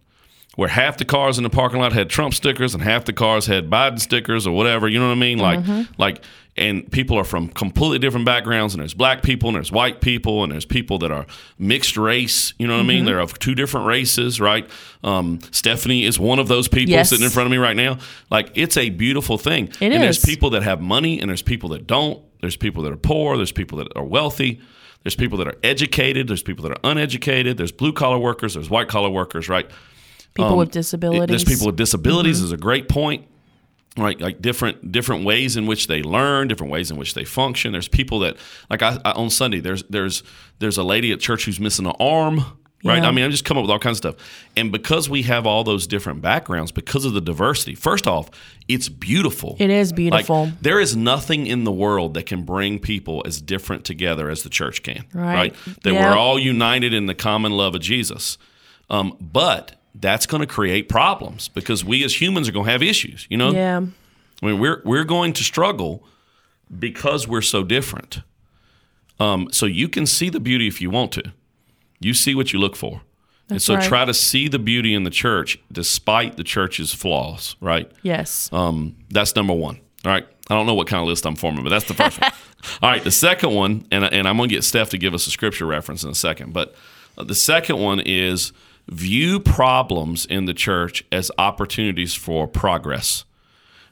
where 0.56 0.70
half 0.70 0.98
the 0.98 1.06
cars 1.06 1.38
in 1.38 1.44
the 1.44 1.50
parking 1.50 1.80
lot 1.80 1.94
had 1.94 2.10
Trump 2.10 2.34
stickers 2.34 2.74
and 2.74 2.84
half 2.84 3.06
the 3.06 3.14
cars 3.14 3.46
had 3.46 3.70
Biden 3.70 4.00
stickers 4.00 4.46
or 4.48 4.56
whatever. 4.56 4.88
You 4.88 5.00
know 5.00 5.08
what 5.08 5.14
I 5.14 5.20
mean? 5.20 5.38
Like, 5.38 5.60
like, 5.98 6.24
and 6.58 6.92
people 6.92 7.18
are 7.18 7.24
from 7.24 7.48
completely 7.48 8.00
different 8.00 8.26
backgrounds, 8.26 8.74
and 8.74 8.82
there's 8.82 8.94
black 8.94 9.24
people, 9.24 9.48
and 9.48 9.56
there's 9.56 9.72
white 9.72 10.02
people, 10.02 10.44
and 10.44 10.52
there's 10.52 10.66
people 10.66 10.98
that 11.00 11.10
are 11.12 11.26
mixed 11.58 11.96
race. 11.96 12.54
You 12.60 12.68
know 12.68 12.74
what 12.74 12.82
I 12.82 12.86
mean? 12.86 13.06
They're 13.06 13.20
of 13.20 13.40
two 13.40 13.56
different 13.56 13.88
races, 13.88 14.42
right? 14.42 14.70
Um, 15.02 15.40
Stephanie 15.52 16.04
is 16.04 16.20
one 16.20 16.38
of 16.40 16.50
those 16.50 16.68
people 16.68 16.92
Yes. 16.92 17.10
sitting 17.12 17.24
in 17.24 17.32
front 17.32 17.48
of 17.48 17.52
me 17.52 17.58
right 17.58 17.78
now. 17.78 18.00
Like, 18.30 18.52
it's 18.56 18.76
a 18.76 18.90
beautiful 18.90 19.38
thing. 19.38 19.68
It 19.80 19.94
and 19.94 20.04
there's 20.04 20.20
people 20.26 20.50
that 20.50 20.64
have 20.64 20.82
money, 20.82 21.22
and 21.22 21.30
there's 21.30 21.42
people 21.44 21.70
that 21.70 21.88
don't. 21.88 22.22
There's 22.42 22.58
people 22.58 22.84
that 22.84 22.92
are 22.92 22.98
poor. 22.98 23.38
There's 23.38 23.54
people 23.54 23.78
that 23.78 23.88
are 23.96 24.04
wealthy. 24.04 24.60
There's 25.04 25.16
people 25.16 25.38
that 25.38 25.48
are 25.48 25.58
educated. 25.64 26.28
There's 26.28 26.44
people 26.44 26.64
that 26.64 26.72
are 26.72 26.92
uneducated. 26.92 27.58
There's 27.58 27.72
blue 27.72 27.94
collar 27.94 28.20
workers. 28.20 28.54
There's 28.56 28.70
white 28.70 28.88
collar 28.90 29.10
workers, 29.10 29.48
right? 29.50 29.70
People 30.34 30.52
Um, 30.52 30.58
with 30.58 30.72
disabilities. 30.72 31.28
There's 31.28 31.44
people 31.46 31.68
with 31.68 31.76
disabilities 31.78 32.42
is 32.42 32.52
a 32.52 32.58
great 32.58 32.90
point. 32.90 33.26
Right, 33.98 34.22
like 34.22 34.40
different 34.42 34.92
different 34.92 35.26
ways 35.26 35.58
in 35.58 35.66
which 35.66 35.88
they 35.88 36.04
learn, 36.04 36.48
different 36.48 36.72
ways 36.72 36.92
in 36.92 36.96
which 36.96 37.16
they 37.16 37.26
function. 37.26 37.72
There's 37.72 37.88
people 37.88 38.20
that, 38.20 38.38
like 38.70 38.84
I, 38.84 39.00
I 39.04 39.12
on 39.14 39.30
Sunday, 39.32 39.60
there's 39.60 39.84
there's 39.90 40.22
there's 40.60 40.78
a 40.78 40.84
lady 40.84 41.12
at 41.12 41.20
church 41.20 41.46
who's 41.46 41.60
missing 41.60 41.86
an 41.88 41.96
arm. 42.00 42.46
Right, 42.84 43.02
Yeah. 43.04 43.10
I 43.10 43.12
mean, 43.12 43.26
I 43.26 43.28
just 43.28 43.44
come 43.44 43.58
up 43.58 43.64
with 43.64 43.72
all 43.72 43.80
kinds 43.80 43.98
of 44.04 44.16
stuff, 44.16 44.50
and 44.56 44.72
because 44.72 45.10
we 45.10 45.24
have 45.24 45.46
all 45.46 45.66
those 45.66 45.86
different 45.86 46.22
backgrounds, 46.22 46.72
because 46.72 47.04
of 47.04 47.12
the 47.14 47.20
diversity, 47.20 47.76
first 47.76 48.08
off, 48.08 48.30
it's 48.70 48.88
beautiful. 48.88 49.58
It 49.60 49.70
is 49.70 49.90
Like, 49.92 49.96
beautiful. 49.98 50.52
there 50.62 50.80
is 50.80 50.96
nothing 50.96 51.46
in 51.46 51.66
the 51.66 51.72
world 51.74 52.14
that 52.14 52.26
can 52.26 52.44
bring 52.44 52.80
people 52.80 53.22
as 53.26 53.42
different 53.42 53.84
together 53.84 54.30
as 54.30 54.44
the 54.44 54.50
church 54.50 54.82
can. 54.82 55.04
Right. 55.14 55.54
That 55.84 55.94
Yeah. 55.94 56.10
we're 56.10 56.18
all 56.18 56.40
united 56.40 56.94
in 56.94 57.06
the 57.08 57.16
common 57.16 57.52
love 57.52 57.76
of 57.76 57.82
Jesus. 57.82 58.38
Um, 58.90 59.18
but 59.20 59.76
that's 59.94 60.26
going 60.26 60.40
to 60.42 60.48
create 60.48 60.88
problems 60.88 61.50
because 61.50 61.84
we 61.84 62.04
as 62.06 62.22
humans 62.22 62.48
are 62.48 62.54
going 62.54 62.66
to 62.68 62.72
have 62.72 62.82
issues. 62.82 63.28
You 63.30 63.38
know, 63.38 63.52
yeah. 63.52 63.82
I 64.42 64.46
mean, 64.46 64.58
we're 64.60 64.82
we're 64.86 65.04
going 65.04 65.34
to 65.34 65.44
struggle 65.44 66.04
because 66.80 67.28
we're 67.28 67.42
so 67.42 67.64
different. 67.64 68.22
Um, 69.20 69.50
so 69.52 69.66
you 69.66 69.90
can 69.90 70.06
see 70.06 70.30
the 70.30 70.40
beauty 70.40 70.68
if 70.68 70.80
you 70.82 70.90
want 70.90 71.12
to. 71.14 71.24
You 72.00 72.14
see 72.14 72.36
what 72.36 72.54
you 72.54 72.60
look 72.60 72.76
for. 72.76 73.02
and 73.50 73.62
so 73.62 73.76
right. 73.76 73.84
try 73.84 74.06
to 74.06 74.14
see 74.14 74.48
the 74.48 74.60
beauty 74.60 74.94
in 74.94 75.04
the 75.04 75.10
church 75.10 75.60
despite 75.72 76.38
the 76.38 76.44
church's 76.44 76.94
flaws, 76.94 77.56
right? 77.60 77.92
Yes. 78.04 78.50
Um, 78.54 78.96
that's 79.10 79.36
number 79.36 79.54
one. 79.54 79.80
All 80.06 80.12
right. 80.12 80.28
I 80.50 80.56
don't 80.56 80.66
know 80.66 80.74
what 80.74 80.88
kind 80.88 81.02
of 81.02 81.08
list 81.08 81.26
I'm 81.26 81.36
forming, 81.36 81.64
but 81.64 81.70
that's 81.70 81.88
the 81.88 81.94
first 81.94 82.20
one. 82.22 82.32
All 82.82 82.90
right. 82.90 83.04
The 83.04 83.12
second 83.12 83.54
one, 83.54 83.86
and, 83.92 84.04
and 84.04 84.28
I'm 84.28 84.38
going 84.38 84.50
to 84.50 84.56
get 84.56 84.64
Steph 84.64 84.90
to 84.90 84.98
give 84.98 85.14
us 85.14 85.28
a 85.28 85.32
scripture 85.32 85.66
reference 85.66 86.04
in 86.04 86.10
a 86.10 86.16
second, 86.16 86.54
but 86.54 86.76
uh, 87.18 87.24
the 87.24 87.36
second 87.36 87.80
one 87.80 88.00
is 88.00 88.54
view 88.88 89.40
problems 89.40 90.26
in 90.26 90.46
the 90.46 90.54
church 90.54 91.04
as 91.12 91.32
opportunities 91.38 92.16
for 92.16 92.48
progress. 92.48 93.26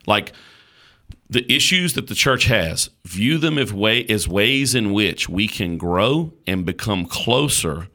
Like 0.06 0.34
the 1.30 1.52
issues 1.52 1.94
that 1.94 2.08
the 2.08 2.16
church 2.16 2.46
has, 2.46 2.90
view 3.06 3.38
them 3.38 3.58
as, 3.58 3.74
way, 3.74 4.06
as 4.06 4.28
ways 4.28 4.74
in 4.74 4.94
which 4.94 5.28
we 5.28 5.48
can 5.48 5.78
grow 5.78 6.34
and 6.48 6.66
become 6.66 7.06
closer 7.06 7.88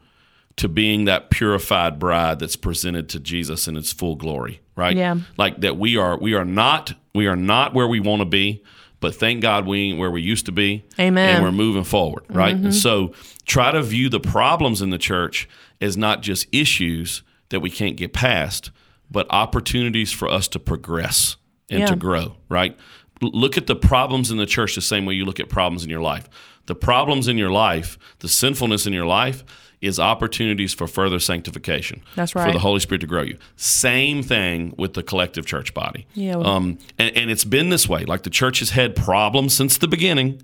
to 0.57 0.69
being 0.69 1.07
that 1.07 1.31
purified 1.31 1.99
bride 1.99 2.39
that's 2.39 2.57
presented 2.57 3.09
to 3.11 3.21
Jesus 3.21 3.69
in 3.69 3.77
its 3.77 3.93
full 3.93 4.17
glory, 4.17 4.61
right? 4.77 4.97
Yeah. 4.97 5.17
Like 5.37 5.61
that 5.61 5.77
we 5.77 5.97
are 5.97 6.19
we 6.19 6.35
are 6.35 6.45
not 6.45 6.95
we 7.15 7.27
are 7.27 7.37
not 7.37 7.75
where 7.75 7.89
we 7.89 8.01
want 8.01 8.21
to 8.21 8.27
be, 8.27 8.63
but 9.01 9.15
thank 9.15 9.43
God 9.43 9.67
we 9.67 9.91
ain't 9.91 9.99
where 9.99 10.11
we 10.11 10.23
used 10.23 10.47
to 10.47 10.53
be. 10.53 10.85
Amen. 10.99 11.37
And 11.37 11.45
we're 11.45 11.53
moving 11.53 11.85
forward, 11.85 12.25
right? 12.29 12.55
And 12.55 12.67
mm-hmm. 12.67 12.73
so 12.73 13.13
try 13.47 13.73
to 13.73 13.83
view 13.83 14.09
the 14.09 14.21
problems 14.21 14.83
in 14.83 14.91
the 14.91 14.99
church 14.99 15.49
as 15.81 15.97
not 15.97 16.23
just 16.23 16.47
issues 16.53 17.23
that 17.49 17.61
we 17.61 17.71
can't 17.71 17.97
get 17.97 18.13
past, 18.13 18.71
but 19.11 19.27
opportunities 19.31 20.13
for 20.13 20.29
us 20.29 20.49
to 20.49 20.59
progress 20.59 21.37
and 21.71 21.81
Yeah. 21.81 21.87
to 21.87 21.97
grow, 21.97 22.37
right? 22.49 22.77
Look 23.21 23.57
at 23.57 23.67
the 23.67 23.77
problems 23.77 24.31
in 24.31 24.39
the 24.39 24.47
church 24.47 24.75
the 24.75 24.81
same 24.81 25.07
way 25.07 25.15
you 25.15 25.25
look 25.25 25.41
at 25.41 25.49
problems 25.49 25.85
in 25.85 25.91
your 25.91 26.01
life. 26.01 26.29
The 26.67 26.75
problems 26.75 27.29
in 27.29 27.39
your 27.39 27.51
life, 27.51 27.99
the 28.21 28.29
sinfulness 28.29 28.87
in 28.87 28.93
your 28.93 29.07
life, 29.07 29.45
is 29.83 29.99
opportunities 29.99 30.73
for 30.73 30.87
further 30.87 31.19
sanctification. 31.19 32.03
That's 32.15 32.35
right. 32.35 32.47
For 32.47 32.53
the 32.53 32.61
Holy 32.61 32.81
Spirit 32.81 33.01
to 33.01 33.07
grow 33.07 33.23
you. 33.23 33.37
Same 33.57 34.23
thing 34.23 34.75
with 34.79 34.95
the 34.95 35.03
collective 35.03 35.45
church 35.45 35.75
body. 35.75 36.07
Yeah. 36.15 36.37
Um, 36.37 36.79
and, 36.99 37.15
and 37.17 37.31
it's 37.31 37.45
been 37.45 37.69
this 37.69 37.89
way. 37.89 38.05
Like 38.05 38.23
the 38.23 38.31
church 38.31 38.61
has 38.61 38.71
had 38.71 38.95
problems 38.95 39.55
since 39.55 39.77
the 39.77 39.89
beginning. 39.89 40.41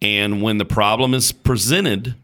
And 0.00 0.40
when 0.42 0.58
the 0.58 0.64
problem 0.64 1.12
is 1.12 1.30
presented, 1.30 2.14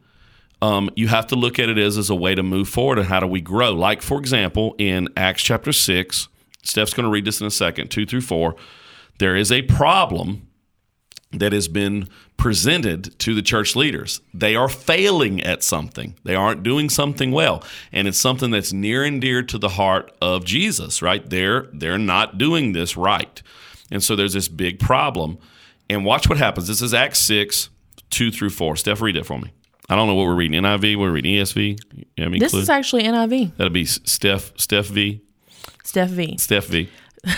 um, 0.62 0.88
you 0.96 1.08
have 1.08 1.26
to 1.26 1.36
look 1.36 1.58
at 1.58 1.68
it 1.68 1.76
as, 1.76 1.98
as 1.98 2.08
a 2.08 2.14
way 2.14 2.34
to 2.34 2.42
move 2.42 2.68
forward 2.68 2.98
and 2.98 3.08
how 3.08 3.20
do 3.20 3.26
we 3.26 3.42
grow. 3.42 3.72
Like, 3.72 4.00
for 4.00 4.18
example, 4.18 4.74
in 4.78 5.08
Acts 5.16 5.42
chapter 5.42 5.72
6, 5.72 6.28
Steph's 6.62 6.94
going 6.94 7.04
to 7.04 7.10
read 7.10 7.26
this 7.26 7.42
in 7.42 7.46
a 7.46 7.50
second, 7.50 7.90
2 7.90 8.06
through 8.06 8.22
4. 8.22 8.56
There 9.18 9.36
is 9.36 9.52
a 9.52 9.62
problem 9.62 10.43
that 11.38 11.52
has 11.52 11.68
been 11.68 12.08
presented 12.36 13.18
to 13.20 13.34
the 13.34 13.42
church 13.42 13.74
leaders. 13.76 14.20
They 14.32 14.54
are 14.56 14.68
failing 14.68 15.40
at 15.42 15.62
something. 15.62 16.14
They 16.24 16.34
aren't 16.34 16.62
doing 16.62 16.88
something 16.88 17.30
well, 17.32 17.62
and 17.92 18.06
it's 18.08 18.18
something 18.18 18.50
that's 18.50 18.72
near 18.72 19.04
and 19.04 19.20
dear 19.20 19.42
to 19.44 19.58
the 19.58 19.70
heart 19.70 20.12
of 20.20 20.44
Jesus, 20.44 21.00
right? 21.02 21.28
They're 21.28 21.68
they're 21.72 21.98
not 21.98 22.38
doing 22.38 22.72
this 22.72 22.96
right. 22.96 23.42
And 23.90 24.02
so 24.02 24.16
there's 24.16 24.32
this 24.34 24.48
big 24.48 24.78
problem. 24.80 25.38
And 25.90 26.04
watch 26.04 26.28
what 26.28 26.38
happens. 26.38 26.66
This 26.66 26.80
is 26.80 26.94
Acts 26.94 27.18
6, 27.20 27.68
2 28.10 28.30
through 28.30 28.50
4. 28.50 28.76
Steph, 28.76 29.02
read 29.02 29.16
it 29.16 29.26
for 29.26 29.38
me. 29.38 29.52
I 29.88 29.94
don't 29.96 30.06
know 30.08 30.14
what 30.14 30.26
we're 30.26 30.34
reading. 30.34 30.62
NIV, 30.62 30.96
we're 30.98 31.10
reading 31.10 31.34
ESV. 31.34 31.78
You 31.92 32.04
have 32.24 32.28
any 32.28 32.38
This 32.38 32.52
clue? 32.52 32.60
is 32.60 32.70
actually 32.70 33.02
NIV. 33.02 33.54
That'll 33.58 33.70
be 33.72 33.84
Steph, 33.84 34.52
Steph 34.56 34.86
V. 34.86 35.20
Steph 35.84 36.08
V. 36.08 36.36
Steph 36.38 36.66
V. 36.68 36.88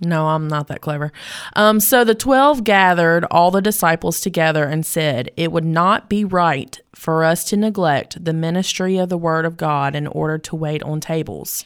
No, 0.00 0.28
I'm 0.28 0.46
not 0.46 0.68
that 0.68 0.80
clever. 0.80 1.12
Um, 1.56 1.80
so 1.80 2.04
the 2.04 2.14
12 2.14 2.62
gathered 2.62 3.24
all 3.30 3.50
the 3.50 3.60
disciples 3.60 4.20
together 4.20 4.64
and 4.64 4.86
said, 4.86 5.30
It 5.36 5.50
would 5.50 5.64
not 5.64 6.08
be 6.08 6.24
right 6.24 6.78
for 6.94 7.24
us 7.24 7.42
to 7.44 7.56
neglect 7.56 8.24
the 8.24 8.32
ministry 8.32 8.96
of 8.96 9.08
the 9.08 9.18
word 9.18 9.44
of 9.44 9.56
God 9.56 9.96
in 9.96 10.06
order 10.06 10.38
to 10.38 10.56
wait 10.56 10.82
on 10.84 11.00
tables. 11.00 11.64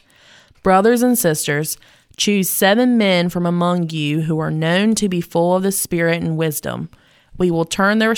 Brothers 0.63 1.03
and 1.03 1.17
sisters, 1.17 1.77
choose 2.17 2.49
seven 2.49 2.97
men 2.97 3.29
from 3.29 3.45
among 3.45 3.89
you 3.91 4.21
who 4.21 4.39
are 4.39 4.51
known 4.51 4.95
to 4.95 5.09
be 5.09 5.21
full 5.21 5.55
of 5.55 5.63
the 5.63 5.71
Spirit 5.71 6.23
and 6.23 6.37
wisdom. 6.37 6.89
We 7.37 7.51
will 7.51 7.65
turn 7.65 7.99
their, 7.99 8.15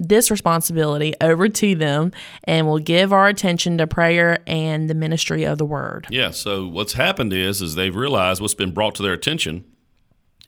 this 0.00 0.30
responsibility 0.30 1.14
over 1.20 1.48
to 1.48 1.74
them 1.74 2.10
and 2.44 2.66
we'll 2.66 2.78
give 2.78 3.12
our 3.12 3.28
attention 3.28 3.78
to 3.78 3.86
prayer 3.86 4.42
and 4.46 4.88
the 4.88 4.94
ministry 4.94 5.44
of 5.44 5.58
the 5.58 5.64
word. 5.64 6.06
Yeah. 6.10 6.30
So 6.30 6.66
what's 6.66 6.94
happened 6.94 7.32
is, 7.32 7.60
is 7.60 7.74
they've 7.74 7.94
realized 7.94 8.40
what's 8.40 8.54
been 8.54 8.72
brought 8.72 8.94
to 8.96 9.02
their 9.02 9.12
attention 9.12 9.64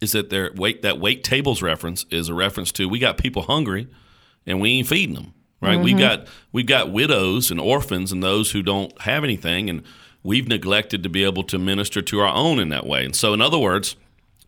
is 0.01 0.12
that 0.12 0.31
their 0.31 0.51
wait 0.57 0.83
that 0.83 0.99
wait 0.99 1.23
tables 1.23 1.62
reference 1.62 2.05
is 2.11 2.29
a 2.29 2.35
reference 2.35 2.73
to 2.73 2.88
we 2.88 2.99
got 2.99 3.19
people 3.19 3.43
hungry 3.43 3.87
and 4.47 4.61
we 4.61 4.71
ain't 4.71 4.88
feeding 4.88 5.15
them. 5.15 5.35
Right. 5.61 5.79
We've 5.79 5.95
mm-hmm. 5.95 6.23
got 6.23 6.27
we've 6.51 6.67
got 6.67 6.91
widows 6.91 7.53
and 7.53 7.61
orphans 7.61 8.11
and 8.11 8.21
those 8.21 8.51
who 8.51 8.65
don't 8.65 9.01
have 9.03 9.23
anything, 9.23 9.71
and 9.71 9.85
we've 10.25 10.49
neglected 10.49 11.05
to 11.05 11.09
be 11.09 11.23
able 11.23 11.45
to 11.45 11.59
minister 11.59 12.03
to 12.03 12.19
our 12.19 12.35
own 12.35 12.59
in 12.59 12.69
that 12.71 12.85
way. 12.85 13.05
And 13.05 13.15
so, 13.15 13.33
in 13.33 13.41
other 13.41 13.59
words, 13.59 13.95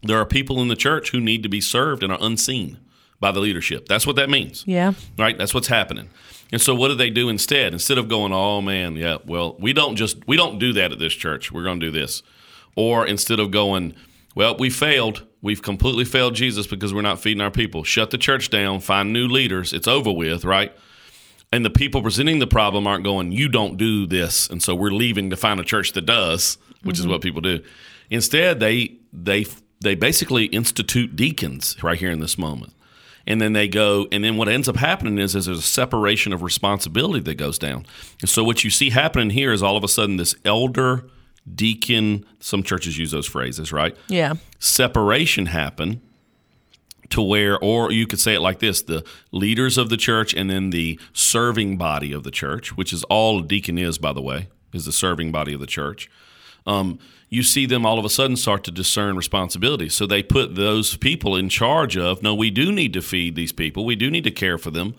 there 0.03 0.19
are 0.19 0.27
people 0.27 0.61
in 0.61 0.67
the 0.67 0.75
church 0.75 1.13
who 1.13 1.21
need 1.21 1.45
to 1.45 1.49
be 1.49 1.61
served 1.61 2.03
and 2.03 2.13
are 2.13 2.19
unseen 2.21 2.79
by 3.25 3.33
the 3.33 3.41
leadership. 3.41 3.89
That's 3.89 4.07
what 4.07 4.17
that 4.17 4.29
means 4.29 4.65
Yeah. 4.67 4.93
right? 5.17 5.39
That's 5.39 5.55
what's 5.55 5.69
happening. 5.69 6.11
And 6.53 6.61
so 6.61 6.75
what 6.75 6.89
do 6.89 6.95
they 6.95 7.09
do 7.09 7.31
instead? 7.31 7.73
Instead 7.73 7.97
of 7.97 8.07
going, 8.07 8.35
"Oh 8.35 8.61
man, 8.61 8.97
yeah, 8.97 9.17
well, 9.25 9.57
we 9.59 9.73
don't 9.73 9.97
just 9.97 10.19
we 10.29 10.37
don't 10.37 10.59
do 10.59 10.75
that 10.75 10.93
at 10.93 10.99
this 10.99 11.15
church. 11.15 11.51
We're 11.51 11.63
going 11.63 11.81
to 11.81 11.87
do 11.87 11.91
this." 11.91 12.23
Or 12.77 13.07
instead 13.07 13.41
of 13.41 13.51
going, 13.51 13.95
"Well, 14.35 14.59
we 14.59 14.69
failed. 14.69 15.23
We've 15.41 15.63
completely 15.63 16.05
failed 16.05 16.35
Jesus 16.35 16.67
because 16.67 16.93
we're 16.93 17.01
not 17.01 17.19
feeding 17.19 17.41
our 17.41 17.51
people. 17.51 17.83
Shut 17.83 18.11
the 18.11 18.19
church 18.19 18.51
down, 18.51 18.81
find 18.81 19.11
new 19.11 19.27
leaders. 19.27 19.73
It's 19.73 19.89
over 19.89 20.13
with, 20.13 20.45
right?" 20.45 20.71
And 21.51 21.65
the 21.65 21.71
people 21.71 22.03
presenting 22.03 22.41
the 22.41 22.47
problem 22.47 22.87
aren't 22.87 23.05
going, 23.05 23.33
"You 23.33 23.49
don't 23.49 23.79
do 23.79 24.07
this." 24.07 24.51
And 24.51 24.63
so 24.63 24.75
we're 24.75 24.99
leaving 25.05 25.31
to 25.31 25.37
find 25.37 25.59
a 25.59 25.65
church 25.65 25.93
that 25.93 26.05
does, 26.05 26.59
which 26.83 26.99
is 26.99 27.05
mm-hmm. 27.05 27.13
what 27.13 27.23
people 27.23 27.41
do. 27.41 27.61
Instead, 28.11 28.61
they 28.61 28.97
they 29.15 29.47
they 29.81 29.95
basically 29.95 30.45
institute 30.61 31.17
deacons 31.17 31.83
right 31.83 31.99
here 31.99 32.11
in 32.11 32.21
this 32.21 32.37
moment 32.37 32.75
and 33.27 33.41
then 33.41 33.53
they 33.53 33.69
go 33.69 34.07
and 34.13 34.23
then 34.23 34.37
what 34.37 34.49
ends 34.49 34.69
up 34.69 34.77
happening 34.77 35.19
is, 35.19 35.35
is 35.35 35.47
there's 35.47 35.59
a 35.59 35.63
separation 35.63 36.33
of 36.33 36.43
responsibility 36.43 37.21
that 37.21 37.35
goes 37.37 37.59
down. 37.59 37.87
And 38.21 38.29
so 38.29 38.45
what 38.45 38.65
you 38.65 38.71
see 38.71 38.91
happening 38.91 39.31
here 39.31 39.53
is 39.53 39.63
all 39.63 39.77
of 39.77 39.85
a 39.85 39.89
sudden 39.89 40.17
this 40.17 40.35
elder 40.45 41.09
deacon 41.53 42.25
some 42.41 42.63
churches 42.63 42.97
use 42.97 43.11
those 43.11 43.27
phrases 43.27 43.71
right? 43.71 43.97
Yeah. 44.09 44.35
separation 44.59 45.47
happen 45.47 46.01
to 47.11 47.21
where 47.21 47.59
or 47.59 47.93
you 47.93 48.07
could 48.07 48.19
say 48.19 48.35
it 48.35 48.41
like 48.41 48.61
this 48.61 48.81
the 48.81 49.05
leaders 49.31 49.77
of 49.77 49.91
the 49.91 49.99
church 49.99 50.33
and 50.33 50.49
then 50.49 50.71
the 50.71 50.99
serving 51.13 51.77
body 51.77 52.15
of 52.15 52.23
the 52.23 52.31
church 52.31 52.77
which 52.79 52.95
is 52.95 53.05
all 53.05 53.41
a 53.41 53.43
deacon 53.43 53.77
is 53.77 53.99
by 53.99 54.13
the 54.13 54.23
way 54.23 54.49
is 54.75 54.85
the 54.85 54.93
serving 54.93 55.33
body 55.33 55.55
of 55.55 55.61
the 55.61 55.67
church. 55.67 56.11
Um, 56.67 56.99
you 57.35 57.43
see 57.43 57.67
them 57.67 57.85
all 57.85 57.99
of 57.99 58.05
a 58.05 58.09
sudden 58.09 58.37
start 58.37 58.63
to 58.65 58.71
discern 58.71 59.17
responsibility. 59.17 59.89
So 59.89 60.07
they 60.07 60.23
put 60.23 60.55
those 60.55 60.97
people 60.97 61.35
in 61.35 61.49
charge 61.49 61.97
of, 61.97 62.23
no, 62.23 62.33
we 62.33 62.49
do 62.49 62.71
need 62.71 62.93
to 62.93 63.03
feed 63.03 63.35
these 63.35 63.51
people. 63.51 63.85
We 63.85 63.97
do 63.97 64.09
need 64.09 64.23
to 64.25 64.31
care 64.31 64.57
for 64.57 64.71
them. 64.71 64.95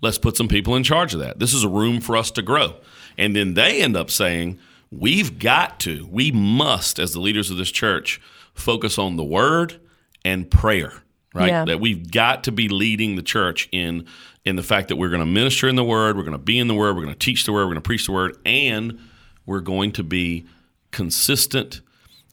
Let's 0.00 0.16
put 0.16 0.36
some 0.36 0.46
people 0.46 0.76
in 0.76 0.84
charge 0.84 1.14
of 1.14 1.20
that. 1.20 1.40
This 1.40 1.52
is 1.52 1.64
a 1.64 1.68
room 1.68 2.00
for 2.00 2.16
us 2.16 2.30
to 2.32 2.42
grow. 2.42 2.76
And 3.18 3.34
then 3.34 3.54
they 3.54 3.82
end 3.82 3.96
up 3.96 4.08
saying, 4.08 4.60
we've 4.92 5.40
got 5.40 5.80
to, 5.80 6.06
we 6.10 6.30
must, 6.30 7.00
as 7.00 7.12
the 7.12 7.20
leaders 7.20 7.50
of 7.50 7.56
this 7.56 7.72
church, 7.72 8.20
focus 8.54 8.96
on 8.96 9.16
the 9.16 9.24
word 9.24 9.80
and 10.24 10.48
prayer, 10.48 11.02
right? 11.34 11.48
Yeah. 11.48 11.64
That 11.64 11.80
we've 11.80 12.10
got 12.10 12.44
to 12.44 12.52
be 12.52 12.68
leading 12.68 13.16
the 13.16 13.22
church 13.22 13.68
in 13.72 14.06
in 14.44 14.56
the 14.56 14.62
fact 14.62 14.88
that 14.88 14.96
we're 14.96 15.10
going 15.10 15.20
to 15.20 15.26
minister 15.26 15.68
in 15.68 15.76
the 15.76 15.84
word, 15.84 16.16
we're 16.16 16.22
going 16.22 16.32
to 16.32 16.38
be 16.38 16.58
in 16.58 16.66
the 16.66 16.74
word, 16.74 16.96
we're 16.96 17.02
going 17.02 17.12
to 17.12 17.18
teach 17.18 17.44
the 17.44 17.52
word, 17.52 17.64
we're 17.64 17.72
going 17.72 17.82
to 17.82 17.82
preach 17.82 18.06
the 18.06 18.12
word, 18.12 18.38
and 18.46 18.98
we're 19.44 19.60
going 19.60 19.92
to 19.92 20.02
be 20.02 20.46
consistent 20.90 21.80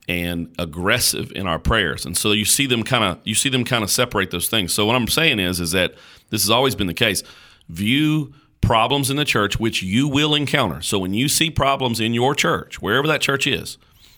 and 0.08 0.54
aggressive 0.58 1.32
in 1.36 1.48
our 1.48 1.60
prayers. 1.60 2.06
And 2.06 2.16
so 2.16 2.32
you 2.32 2.46
see 2.46 2.66
them 2.66 2.84
kind 2.84 3.04
of 3.04 3.20
you 3.24 3.36
see 3.36 3.50
them 3.50 3.66
kind 3.66 3.84
of 3.84 3.92
separate 3.92 4.32
those 4.32 4.50
things. 4.50 4.74
So 4.74 4.86
what 4.86 4.96
I'm 4.96 5.08
saying 5.08 5.40
is 5.40 5.60
is 5.60 5.72
that 5.72 5.96
this 6.30 6.44
has 6.44 6.50
always 6.50 6.76
been 6.76 6.88
the 6.88 6.94
case. 6.94 7.24
View 7.70 8.34
problems 8.62 9.10
in 9.10 9.18
the 9.18 9.26
church 9.26 9.60
which 9.60 9.84
you 9.84 10.08
will 10.08 10.34
encounter. 10.34 10.82
So 10.82 11.00
when 11.00 11.14
you 11.14 11.28
see 11.28 11.50
problems 11.50 12.00
in 12.00 12.14
your 12.14 12.34
church, 12.36 12.82
wherever 12.82 13.08
that 13.08 13.22
church 13.22 13.48
is. 13.48 13.78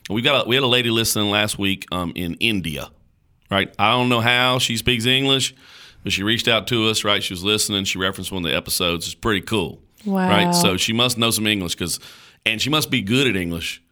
We've 0.09 0.23
got 0.23 0.45
a, 0.45 0.49
we 0.49 0.55
had 0.55 0.63
a 0.63 0.67
lady 0.67 0.89
listening 0.89 1.29
last 1.29 1.59
week 1.59 1.85
um, 1.91 2.11
in 2.15 2.33
India. 2.35 2.89
Right? 3.51 3.73
I 3.77 3.91
don't 3.91 4.09
know 4.09 4.21
how 4.21 4.57
she 4.57 4.75
speaks 4.77 5.05
English, 5.05 5.55
but 6.03 6.13
she 6.13 6.23
reached 6.23 6.47
out 6.47 6.65
to 6.67 6.87
us, 6.87 7.03
right? 7.03 7.21
She 7.21 7.33
was 7.33 7.43
listening, 7.43 7.83
she 7.83 7.99
referenced 7.99 8.31
one 8.31 8.43
of 8.43 8.49
the 8.49 8.55
episodes. 8.55 9.05
It's 9.05 9.15
pretty 9.15 9.41
cool. 9.41 9.81
Wow. 10.05 10.29
Right? 10.29 10.51
So 10.53 10.77
she 10.77 10.93
must 10.93 11.17
know 11.17 11.29
some 11.29 11.45
English 11.45 11.75
cuz 11.75 11.99
and 12.45 12.61
she 12.61 12.69
must 12.69 12.89
be 12.89 13.01
good 13.01 13.27
at 13.27 13.35
English 13.35 13.83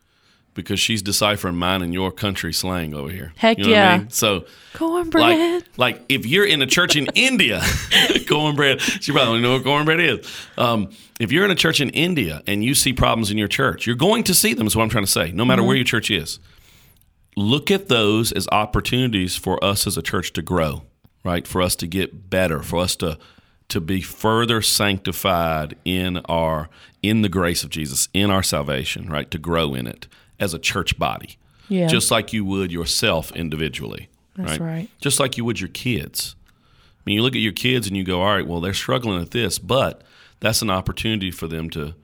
because 0.58 0.78
she's 0.82 1.02
deciphering 1.02 1.56
mine 1.56 1.82
and 1.82 1.94
your 1.94 2.12
country 2.12 2.52
slang 2.52 2.94
over 2.94 3.10
here. 3.10 3.32
Heck 3.38 3.58
you 3.58 3.64
know 3.66 3.70
What 3.70 3.78
I 3.78 3.82
yeah. 3.94 3.98
mean? 4.00 4.10
So 4.10 4.46
Cornbread. 4.74 5.64
like, 5.78 5.78
like 5.78 6.06
if 6.10 6.26
you're 6.26 6.46
in 6.46 6.62
a 6.62 6.66
church 6.66 6.98
in 6.98 7.08
India, 7.16 7.62
cornbread, 8.28 8.82
she 8.82 9.14
probably 9.14 9.36
don't 9.36 9.42
know 9.44 9.54
what 9.54 9.64
cornbread 9.64 10.00
is. 10.02 10.28
Um, 10.58 10.90
if 11.20 11.32
you're 11.32 11.46
in 11.46 11.52
a 11.52 11.56
church 11.56 11.80
in 11.80 11.90
India 11.92 12.44
and 12.46 12.64
you 12.64 12.76
see 12.76 12.92
problems 12.92 13.32
in 13.32 13.38
your 13.38 13.48
church, 13.48 13.88
you're 13.88 13.96
going 13.96 14.24
to 14.26 14.34
see 14.34 14.54
them, 14.54 14.68
is 14.68 14.76
what 14.76 14.84
I'm 14.84 14.90
trying 14.90 15.06
to 15.06 15.12
say, 15.12 15.32
no 15.32 15.46
matter 15.46 15.62
Mm-hmm. 15.62 15.68
where 15.68 15.76
your 15.78 15.86
church 15.86 16.12
is. 16.12 16.40
Look 17.36 17.70
at 17.72 17.88
those 17.88 18.32
as 18.32 18.48
opportunities 18.52 19.36
for 19.36 19.64
us 19.64 19.86
as 19.88 19.96
a 19.96 20.02
church 20.02 20.34
to 20.34 20.42
grow, 20.42 20.84
right? 21.24 21.48
For 21.48 21.62
us 21.62 21.76
to 21.78 21.88
get 21.88 22.30
better, 22.30 22.62
for 22.64 22.80
us 22.80 22.96
to 22.98 23.18
to 23.70 23.82
be 23.82 24.00
further 24.00 24.62
sanctified 24.62 25.76
in 25.86 26.18
our 26.26 26.70
in 27.04 27.22
the 27.22 27.30
grace 27.30 27.64
of 27.64 27.70
Jesus, 27.70 28.08
in 28.14 28.32
our 28.32 28.42
salvation, 28.42 29.08
right? 29.10 29.30
To 29.32 29.38
grow 29.38 29.74
in 29.76 29.86
it 29.88 30.08
as 30.40 30.54
a 30.54 30.60
church 30.60 30.98
body. 30.98 31.38
Yeah. 31.70 31.88
Just 31.88 32.12
like 32.12 32.34
you 32.34 32.46
would 32.46 32.72
yourself 32.72 33.32
individually. 33.34 34.10
That's 34.36 34.60
right. 34.60 34.90
Just 35.02 35.20
like 35.20 35.38
you 35.38 35.46
would 35.46 35.60
your 35.60 35.70
kids. 35.70 36.36
I 37.00 37.02
mean, 37.06 37.16
you 37.16 37.22
look 37.22 37.36
at 37.36 37.42
your 37.42 37.54
kids 37.54 37.88
and 37.88 37.98
you 37.98 38.04
go, 38.04 38.22
all 38.22 38.36
right, 38.36 38.46
well, 38.46 38.62
they're 38.62 38.74
struggling 38.74 39.22
at 39.22 39.32
this, 39.32 39.60
but 39.60 40.04
that's 40.40 40.62
an 40.62 40.70
opportunity 40.70 41.32
for 41.32 41.48
them 41.48 41.70
to 41.72 41.96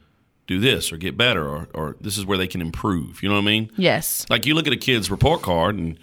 do 0.47 0.59
this 0.59 0.91
or 0.91 0.97
get 0.97 1.15
better 1.15 1.47
or, 1.47 1.69
or 1.73 1.95
this 2.01 2.17
is 2.17 2.25
where 2.25 2.37
they 2.37 2.47
can 2.47 2.61
improve. 2.61 3.21
You 3.21 3.29
know 3.29 3.35
what 3.35 3.41
I 3.41 3.45
mean? 3.45 3.71
Yes. 3.77 4.25
Like 4.29 4.45
you 4.45 4.55
look 4.55 4.67
at 4.67 4.73
a 4.73 4.77
kid's 4.77 5.11
report 5.11 5.41
card 5.41 5.77
and 5.77 5.97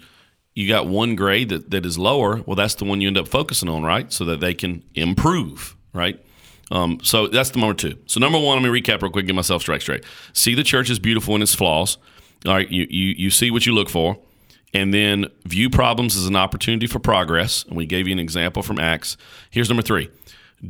you 0.53 0.67
got 0.67 0.87
one 0.87 1.15
grade 1.15 1.49
that, 1.49 1.69
that 1.71 1.85
is 1.85 1.97
lower. 1.97 2.41
Well, 2.45 2.55
that's 2.55 2.75
the 2.75 2.85
one 2.85 3.01
you 3.01 3.07
end 3.07 3.17
up 3.17 3.27
focusing 3.27 3.69
on, 3.69 3.83
right? 3.83 4.11
So 4.11 4.25
that 4.25 4.39
they 4.39 4.53
can 4.53 4.83
improve, 4.95 5.75
right? 5.93 6.23
Um, 6.71 6.99
so 7.03 7.27
that's 7.27 7.49
the 7.49 7.59
number 7.59 7.73
two. 7.73 7.97
So 8.05 8.19
number 8.19 8.39
one, 8.39 8.61
let 8.61 8.71
me 8.71 8.81
recap 8.81 9.01
real 9.01 9.11
quick, 9.11 9.27
get 9.27 9.35
myself 9.35 9.61
straight 9.61 9.81
straight. 9.81 10.05
See 10.33 10.55
the 10.55 10.63
church 10.63 10.89
is 10.89 10.99
beautiful 10.99 11.35
in 11.35 11.41
its 11.41 11.53
flaws. 11.53 11.97
All 12.45 12.53
right, 12.53 12.69
you, 12.71 12.87
you, 12.89 13.15
you 13.17 13.29
see 13.29 13.51
what 13.51 13.65
you 13.65 13.73
look 13.73 13.89
for. 13.89 14.17
And 14.73 14.93
then 14.93 15.25
view 15.45 15.69
problems 15.69 16.15
as 16.15 16.27
an 16.27 16.35
opportunity 16.35 16.87
for 16.87 16.99
progress. 16.99 17.63
And 17.65 17.75
we 17.75 17.85
gave 17.85 18.07
you 18.07 18.13
an 18.13 18.19
example 18.19 18.63
from 18.63 18.79
Acts. 18.79 19.17
Here's 19.49 19.69
number 19.69 19.83
three. 19.83 20.09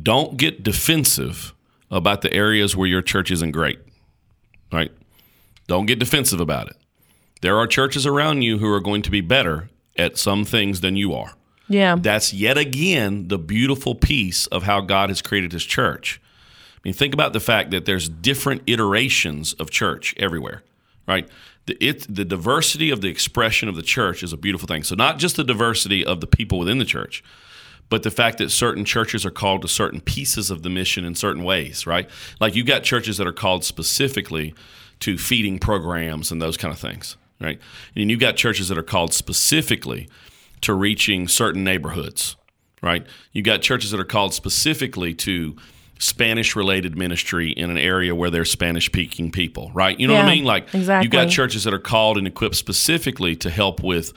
Don't 0.02 0.36
get 0.36 0.62
defensive 0.62 1.54
about 1.90 2.22
the 2.22 2.32
areas 2.32 2.76
where 2.76 2.88
your 2.88 3.02
church 3.02 3.30
isn't 3.30 3.52
great. 3.52 3.78
Right? 4.72 4.90
Don't 5.68 5.86
get 5.86 5.98
defensive 5.98 6.40
about 6.40 6.68
it. 6.68 6.76
There 7.42 7.56
are 7.58 7.66
churches 7.66 8.06
around 8.06 8.42
you 8.42 8.58
who 8.58 8.72
are 8.72 8.80
going 8.80 9.02
to 9.02 9.10
be 9.10 9.20
better 9.20 9.68
at 9.96 10.18
some 10.18 10.44
things 10.44 10.80
than 10.80 10.96
you 10.96 11.14
are. 11.14 11.34
Yeah. 11.68 11.96
That's 11.98 12.32
yet 12.32 12.58
again 12.58 13.28
the 13.28 13.38
beautiful 13.38 13.94
piece 13.94 14.46
of 14.48 14.64
how 14.64 14.80
God 14.80 15.10
has 15.10 15.22
created 15.22 15.52
his 15.52 15.64
church. 15.64 16.20
I 16.76 16.80
mean, 16.84 16.94
think 16.94 17.14
about 17.14 17.32
the 17.32 17.40
fact 17.40 17.70
that 17.70 17.84
there's 17.84 18.08
different 18.08 18.62
iterations 18.66 19.52
of 19.54 19.70
church 19.70 20.14
everywhere, 20.18 20.62
right? 21.06 21.28
The, 21.66 21.76
it, 21.84 22.06
the 22.12 22.24
diversity 22.24 22.90
of 22.90 23.00
the 23.00 23.08
expression 23.08 23.68
of 23.68 23.76
the 23.76 23.82
church 23.82 24.22
is 24.22 24.32
a 24.32 24.36
beautiful 24.36 24.66
thing. 24.66 24.82
So, 24.82 24.94
not 24.94 25.18
just 25.18 25.36
the 25.36 25.44
diversity 25.44 26.04
of 26.04 26.20
the 26.20 26.26
people 26.26 26.58
within 26.58 26.78
the 26.78 26.84
church, 26.84 27.22
but 27.92 28.02
the 28.02 28.10
fact 28.10 28.38
that 28.38 28.50
certain 28.50 28.86
churches 28.86 29.26
are 29.26 29.30
called 29.30 29.60
to 29.60 29.68
certain 29.68 30.00
pieces 30.00 30.50
of 30.50 30.62
the 30.62 30.70
mission 30.70 31.04
in 31.04 31.14
certain 31.14 31.44
ways, 31.44 31.86
right? 31.86 32.08
Like 32.40 32.54
you've 32.54 32.66
got 32.66 32.84
churches 32.84 33.18
that 33.18 33.26
are 33.26 33.34
called 33.34 33.64
specifically 33.64 34.54
to 35.00 35.18
feeding 35.18 35.58
programs 35.58 36.32
and 36.32 36.40
those 36.40 36.56
kind 36.56 36.72
of 36.72 36.80
things, 36.80 37.18
right? 37.38 37.58
And 37.94 38.10
you've 38.10 38.18
got 38.18 38.36
churches 38.36 38.70
that 38.70 38.78
are 38.78 38.82
called 38.82 39.12
specifically 39.12 40.08
to 40.62 40.72
reaching 40.72 41.28
certain 41.28 41.64
neighborhoods, 41.64 42.36
right? 42.80 43.06
You've 43.32 43.44
got 43.44 43.60
churches 43.60 43.90
that 43.90 44.00
are 44.00 44.04
called 44.04 44.32
specifically 44.32 45.12
to 45.14 45.56
Spanish 46.02 46.56
related 46.56 46.98
ministry 46.98 47.52
in 47.52 47.70
an 47.70 47.78
area 47.78 48.12
where 48.12 48.28
there's 48.28 48.50
Spanish 48.50 48.86
speaking 48.86 49.30
people, 49.30 49.70
right? 49.72 50.00
You 50.00 50.08
know 50.08 50.14
what 50.14 50.24
I 50.24 50.34
mean? 50.34 50.44
Like 50.44 50.74
exactly. 50.74 51.06
you 51.06 51.10
got 51.10 51.30
churches 51.30 51.62
that 51.62 51.72
are 51.72 51.78
called 51.78 52.18
and 52.18 52.26
equipped 52.26 52.56
specifically 52.56 53.36
to 53.36 53.48
help 53.48 53.84
with 53.84 54.12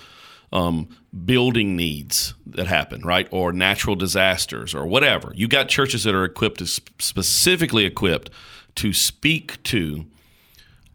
um, 0.51 0.89
building 1.25 1.75
needs 1.75 2.33
that 2.47 2.65
happen, 2.65 3.03
right? 3.03 3.27
Or 3.29 3.53
natural 3.53 3.95
disasters 3.95 4.73
or 4.73 4.87
whatever. 4.87 5.31
You 5.35 5.47
got 5.47 5.69
churches 5.69 6.05
that 6.05 6.15
are 6.15 6.25
equipped, 6.25 6.57
to, 6.57 6.65
specifically 6.65 7.85
equipped 7.85 8.31
to 8.77 8.91
speak 8.91 9.61
to 9.63 10.07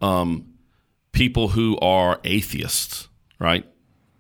um, 0.00 0.55
people 1.12 1.48
who 1.48 1.79
are 1.79 2.18
atheists, 2.24 3.07
right? 3.38 3.64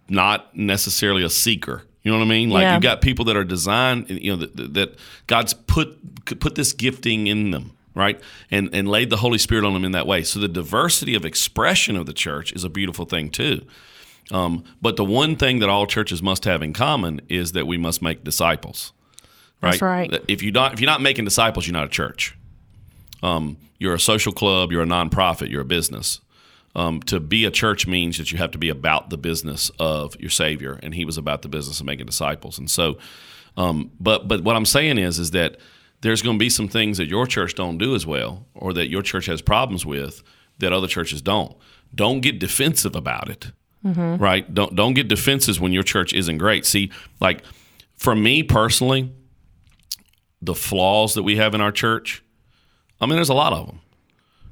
Not 0.08 0.56
necessarily 0.56 1.24
a 1.24 1.30
seeker. 1.30 1.82
You 2.02 2.10
know 2.10 2.18
what 2.18 2.24
I 2.24 2.28
mean? 2.28 2.50
Like 2.50 2.62
Yeah. 2.62 2.74
you 2.76 2.80
got 2.80 3.00
people 3.02 3.24
that 3.26 3.36
are 3.36 3.44
designed, 3.44 4.08
you 4.08 4.34
know, 4.34 4.46
that, 4.46 4.74
that 4.74 4.98
God's 5.26 5.52
put 5.54 5.98
put 6.40 6.54
this 6.54 6.72
gifting 6.72 7.26
in 7.26 7.50
them, 7.50 7.72
right? 7.94 8.20
And 8.50 8.70
and 8.72 8.88
laid 8.88 9.10
the 9.10 9.18
Holy 9.18 9.38
Spirit 9.38 9.64
on 9.64 9.74
them 9.74 9.84
in 9.84 9.92
that 9.92 10.06
way. 10.06 10.22
So 10.22 10.38
the 10.40 10.48
diversity 10.48 11.14
of 11.14 11.24
expression 11.24 11.96
of 11.96 12.06
the 12.06 12.12
church 12.14 12.52
is 12.52 12.64
a 12.64 12.70
beautiful 12.70 13.04
thing 13.04 13.30
too. 13.30 13.62
Um, 14.30 14.64
but 14.80 14.96
the 14.96 15.04
one 15.04 15.36
thing 15.36 15.58
that 15.58 15.68
all 15.68 15.86
churches 15.86 16.22
must 16.22 16.44
have 16.44 16.62
in 16.62 16.72
common 16.72 17.20
is 17.28 17.52
that 17.52 17.66
we 17.66 17.76
must 17.76 18.00
make 18.00 18.22
disciples. 18.24 18.92
Right? 19.60 19.72
That's 19.72 19.82
right. 19.82 20.24
If 20.28 20.42
you 20.42 20.52
don't, 20.52 20.72
if 20.72 20.80
you're 20.80 20.86
not 20.90 21.02
making 21.02 21.24
disciples, 21.26 21.66
you're 21.66 21.74
not 21.74 21.84
a 21.84 21.90
church. 21.90 22.36
Um, 23.22 23.58
you're 23.78 23.94
a 23.94 24.00
social 24.00 24.32
club. 24.32 24.72
You're 24.72 24.82
a 24.82 24.86
nonprofit. 24.86 25.50
You're 25.50 25.62
a 25.62 25.66
business. 25.66 26.20
Um, 26.76 27.00
to 27.02 27.18
be 27.18 27.44
a 27.44 27.50
church 27.50 27.88
means 27.88 28.18
that 28.18 28.30
you 28.30 28.38
have 28.38 28.52
to 28.52 28.58
be 28.58 28.68
about 28.68 29.10
the 29.10 29.18
business 29.18 29.70
of 29.80 30.18
your 30.20 30.30
Savior, 30.30 30.78
and 30.82 30.94
He 30.94 31.04
was 31.04 31.18
about 31.18 31.42
the 31.42 31.48
business 31.48 31.80
of 31.80 31.86
making 31.86 32.06
disciples. 32.06 32.58
And 32.58 32.70
so, 32.70 32.98
um, 33.56 33.90
but 33.98 34.28
but 34.28 34.44
what 34.44 34.54
I'm 34.56 34.64
saying 34.64 34.98
is 34.98 35.18
is 35.18 35.32
that 35.32 35.56
there's 36.02 36.22
going 36.22 36.36
to 36.36 36.42
be 36.42 36.48
some 36.48 36.68
things 36.68 36.96
that 36.98 37.08
your 37.08 37.26
church 37.26 37.54
don't 37.54 37.76
do 37.78 37.94
as 37.94 38.06
well, 38.06 38.46
or 38.54 38.72
that 38.74 38.88
your 38.88 39.02
church 39.02 39.26
has 39.26 39.42
problems 39.42 39.84
with 39.84 40.22
that 40.58 40.72
other 40.72 40.86
churches 40.86 41.20
don't. 41.20 41.56
Don't 41.94 42.20
get 42.20 42.38
defensive 42.38 42.94
about 42.94 43.28
it, 43.28 43.50
right? 44.16 44.52
Don't 44.54 44.76
don't 44.76 44.94
get 44.94 45.08
defensive 45.08 45.60
when 45.60 45.72
your 45.72 45.82
church 45.82 46.12
isn't 46.12 46.38
great. 46.38 46.64
See, 46.66 46.92
like 47.20 47.42
for 47.96 48.14
me 48.14 48.44
personally, 48.44 49.10
the 50.40 50.54
flaws 50.54 51.14
that 51.14 51.24
we 51.24 51.36
have 51.36 51.54
in 51.54 51.60
our 51.60 51.72
church, 51.72 52.22
I 53.00 53.06
mean, 53.06 53.16
there's 53.16 53.28
a 53.28 53.34
lot 53.34 53.52
of 53.52 53.66
them. 53.66 53.80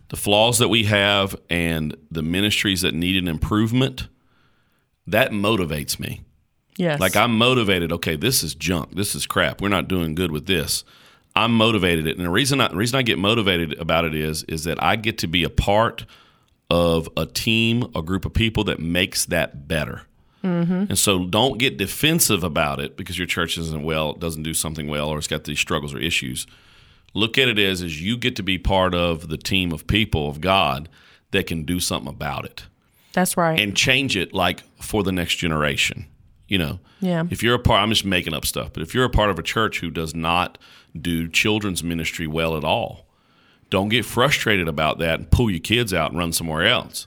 The 0.09 0.17
flaws 0.17 0.59
that 0.59 0.69
we 0.69 0.85
have 0.85 1.37
and 1.51 1.97
the 2.11 2.23
ministries 2.23 2.81
that 2.81 2.95
need 2.95 3.17
an 3.17 3.29
improvement, 3.29 4.09
that 5.07 5.33
motivates 5.33 6.01
me. 6.01 6.23
Yes. 6.77 7.01
Like 7.01 7.17
I'm 7.17 7.37
motivated. 7.37 7.93
Okay, 7.93 8.17
this 8.17 8.43
is 8.43 8.55
junk. 8.55 8.95
This 8.95 9.15
is 9.15 9.27
crap. 9.27 9.61
We're 9.61 9.69
not 9.69 9.89
doing 9.89 10.15
good 10.15 10.31
with 10.31 10.47
this. 10.47 10.85
I'm 11.35 11.53
motivated. 11.53 12.07
it. 12.07 12.17
And 12.17 12.25
the 12.25 12.31
reason 12.31 12.61
I, 12.61 12.69
the 12.69 12.77
reason 12.77 12.99
I 12.99 13.03
get 13.03 13.19
motivated 13.19 13.79
about 13.79 14.05
it 14.05 14.15
is 14.15 14.45
is 14.45 14.65
that 14.65 14.83
I 14.83 14.97
get 14.97 15.19
to 15.19 15.27
be 15.27 15.45
a 15.45 15.51
part 15.51 16.07
of 16.71 17.09
a 17.17 17.27
team, 17.27 17.91
a 17.95 18.03
group 18.03 18.25
of 18.25 18.33
people 18.33 18.65
that 18.65 18.79
makes 18.81 19.25
that 19.27 19.69
better. 19.69 20.03
Mm-hmm. 20.45 20.73
And 20.89 20.99
so 20.99 21.27
don't 21.27 21.59
get 21.59 21.77
defensive 21.77 22.45
about 22.45 22.81
it 22.81 22.97
because 22.97 23.19
your 23.19 23.27
church 23.27 23.59
isn't 23.59 23.83
well, 23.83 24.13
doesn't 24.13 24.43
do 24.43 24.55
something 24.55 24.87
well, 24.87 25.09
or 25.09 25.19
it's 25.19 25.27
got 25.27 25.45
these 25.45 25.59
struggles 25.59 25.95
or 25.95 25.99
issues. 25.99 26.47
Look 27.15 27.39
at 27.39 27.49
it 27.49 27.59
as 27.59 27.83
as 27.83 28.01
you 28.01 28.17
get 28.17 28.37
to 28.37 28.43
be 28.43 28.59
part 28.59 28.95
of 28.95 29.29
the 29.29 29.39
team 29.39 29.73
of 29.73 29.87
people 29.87 30.29
of 30.29 30.41
God 30.41 30.89
that 31.31 31.47
can 31.47 31.65
do 31.65 31.81
something 31.81 32.09
about 32.09 32.45
it 32.45 32.67
That's 33.13 33.37
right. 33.37 33.59
and 33.59 33.77
change 33.77 34.17
it 34.17 34.33
like 34.33 34.63
for 34.83 35.03
the 35.03 35.13
next 35.13 35.37
generation. 35.37 36.07
You 36.47 36.59
know, 36.59 36.81
Yeah. 37.01 37.25
If 37.31 37.43
you're 37.43 37.55
a 37.55 37.59
part, 37.59 37.83
I'm 37.83 37.91
just 37.91 38.05
making 38.05 38.33
up 38.35 38.47
stuff, 38.47 38.73
but 38.73 38.83
if 38.83 38.95
you're 38.95 39.05
a 39.05 39.11
part 39.11 39.31
of 39.31 39.39
a 39.39 39.43
church 39.43 39.81
who 39.81 39.91
does 39.91 40.15
not 40.15 40.57
do 40.99 41.29
children's 41.29 41.85
ministry 41.85 42.27
well 42.27 42.57
at 42.57 42.65
all, 42.65 43.07
don't 43.71 43.91
get 43.91 44.07
frustrated 44.07 44.67
about 44.67 44.99
that 44.99 45.19
and 45.21 45.31
pull 45.31 45.51
your 45.51 45.61
kids 45.61 45.93
out 45.93 46.11
and 46.11 46.19
run 46.19 46.33
somewhere 46.33 46.67
else. 46.67 47.07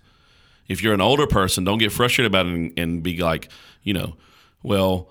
If 0.67 0.83
you're 0.83 0.93
an 0.93 1.01
older 1.01 1.25
person, 1.25 1.63
don't 1.63 1.79
get 1.79 1.91
frustrated 1.91 2.31
about 2.31 2.45
it 2.45 2.53
and, 2.53 2.73
and 2.77 3.03
be 3.03 3.17
like, 3.17 3.49
you 3.81 3.93
know, 3.93 4.15
well, 4.61 5.09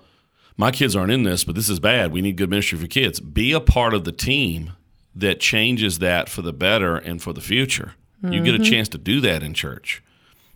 my 0.55 0.71
kids 0.71 0.95
aren't 0.95 1.11
in 1.11 1.23
this, 1.23 1.43
but 1.43 1.55
this 1.55 1.67
is 1.69 1.79
bad. 1.81 2.13
We 2.13 2.21
need 2.21 2.37
good 2.37 2.49
ministry 2.49 2.77
for 2.77 2.87
kids. 2.87 3.19
Be 3.19 3.51
a 3.51 3.59
part 3.59 3.93
of 3.93 4.05
the 4.05 4.11
team 4.13 4.71
that 5.15 5.39
changes 5.39 5.99
that 5.99 6.29
for 6.29 6.41
the 6.41 6.53
better 6.53 6.95
and 6.95 7.21
for 7.21 7.33
the 7.33 7.41
future. 7.41 7.93
You 8.23 8.43
get 8.43 8.53
a 8.53 8.59
chance 8.59 8.87
to 8.89 8.97
do 8.99 9.19
that 9.21 9.41
in 9.41 9.53
church. 9.55 10.03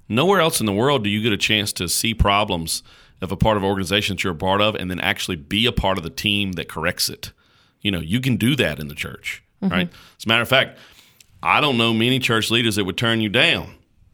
Nowhere 0.08 0.40
else 0.40 0.60
in 0.60 0.68
the 0.68 0.72
world 0.74 1.04
do 1.04 1.10
you 1.10 1.22
get 1.24 1.34
a 1.34 1.38
chance 1.38 1.74
to 1.74 1.90
see 1.90 2.14
problems 2.14 2.84
of 3.22 3.32
a 3.32 3.36
part 3.36 3.58
of 3.58 3.64
an 3.64 3.70
organization 3.70 4.16
that 4.18 4.24
you're 4.24 4.34
a 4.34 4.36
part 4.36 4.62
of 4.62 4.76
and 4.76 4.92
then 4.92 5.00
actually 5.00 5.36
be 5.36 5.66
a 5.66 5.72
part 5.72 5.98
of 5.98 6.04
the 6.04 6.10
team 6.12 6.52
that 6.54 6.70
corrects 6.70 7.10
it. 7.10 7.32
You 7.82 7.90
know, 7.92 8.00
you 8.00 8.20
can 8.22 8.36
do 8.36 8.56
that 8.58 8.80
in 8.80 8.88
the 8.88 8.94
church, 8.94 9.42
right? 9.62 9.90
As 10.20 10.26
a 10.26 10.28
matter 10.28 10.44
of 10.44 10.48
fact, 10.48 10.78
I 11.42 11.60
don't 11.60 11.78
know 11.78 11.92
many 11.92 12.20
church 12.20 12.52
leaders 12.52 12.76
that 12.76 12.84
would 12.86 12.98
turn 12.98 13.20
you 13.20 13.30
down 13.30 13.74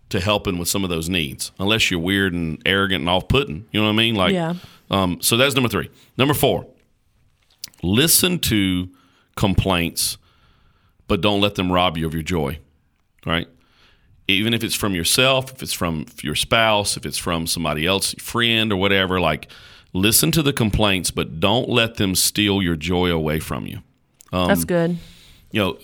to 0.09 0.19
helping 0.21 0.57
with 0.57 0.69
some 0.69 0.83
of 0.85 0.89
those 0.89 1.09
needs, 1.09 1.51
unless 1.59 1.91
you're 1.91 1.99
weird 1.99 2.33
and 2.33 2.61
arrogant 2.65 3.01
and 3.01 3.09
off-putting. 3.09 3.65
You 3.71 3.79
know 3.81 3.87
what 3.87 3.93
I 3.93 3.95
mean? 3.97 4.15
Like, 4.15 4.33
Yeah. 4.33 4.55
um, 4.89 5.19
so 5.21 5.35
that's 5.35 5.55
number 5.55 5.69
three. 5.69 5.89
Number 6.17 6.33
four, 6.33 6.67
listen 7.83 8.39
to 8.39 8.89
complaints, 9.35 10.17
but 11.11 11.19
don't 11.19 11.41
let 11.41 11.55
them 11.55 11.69
rob 11.69 11.97
you 11.97 12.07
of 12.07 12.13
your 12.13 12.23
joy. 12.23 12.57
Right? 13.25 13.45
Even 14.29 14.53
if 14.53 14.63
it's 14.63 14.75
from 14.75 14.95
yourself, 14.95 15.51
if 15.51 15.61
it's 15.61 15.73
from 15.73 16.05
your 16.21 16.35
spouse, 16.35 16.95
if 16.95 17.05
it's 17.05 17.17
from 17.17 17.47
somebody 17.47 17.85
else, 17.85 18.13
friend 18.13 18.71
or 18.71 18.77
whatever, 18.77 19.19
like 19.19 19.51
listen 19.91 20.31
to 20.31 20.41
the 20.41 20.53
complaints, 20.53 21.11
but 21.11 21.41
don't 21.41 21.67
let 21.67 21.95
them 21.95 22.15
steal 22.15 22.61
your 22.61 22.77
joy 22.77 23.11
away 23.11 23.41
from 23.41 23.67
you. 23.67 23.79
Um, 24.31 24.47
That's 24.47 24.63
good. 24.63 24.99
You 25.51 25.59
know, 25.59 25.77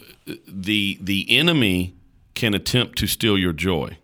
the 0.47 0.97
the 1.01 1.27
enemy 1.29 1.93
can 2.33 2.53
attempt 2.53 2.97
to 2.99 3.05
steal 3.07 3.37
your 3.37 3.51
joy. 3.51 3.97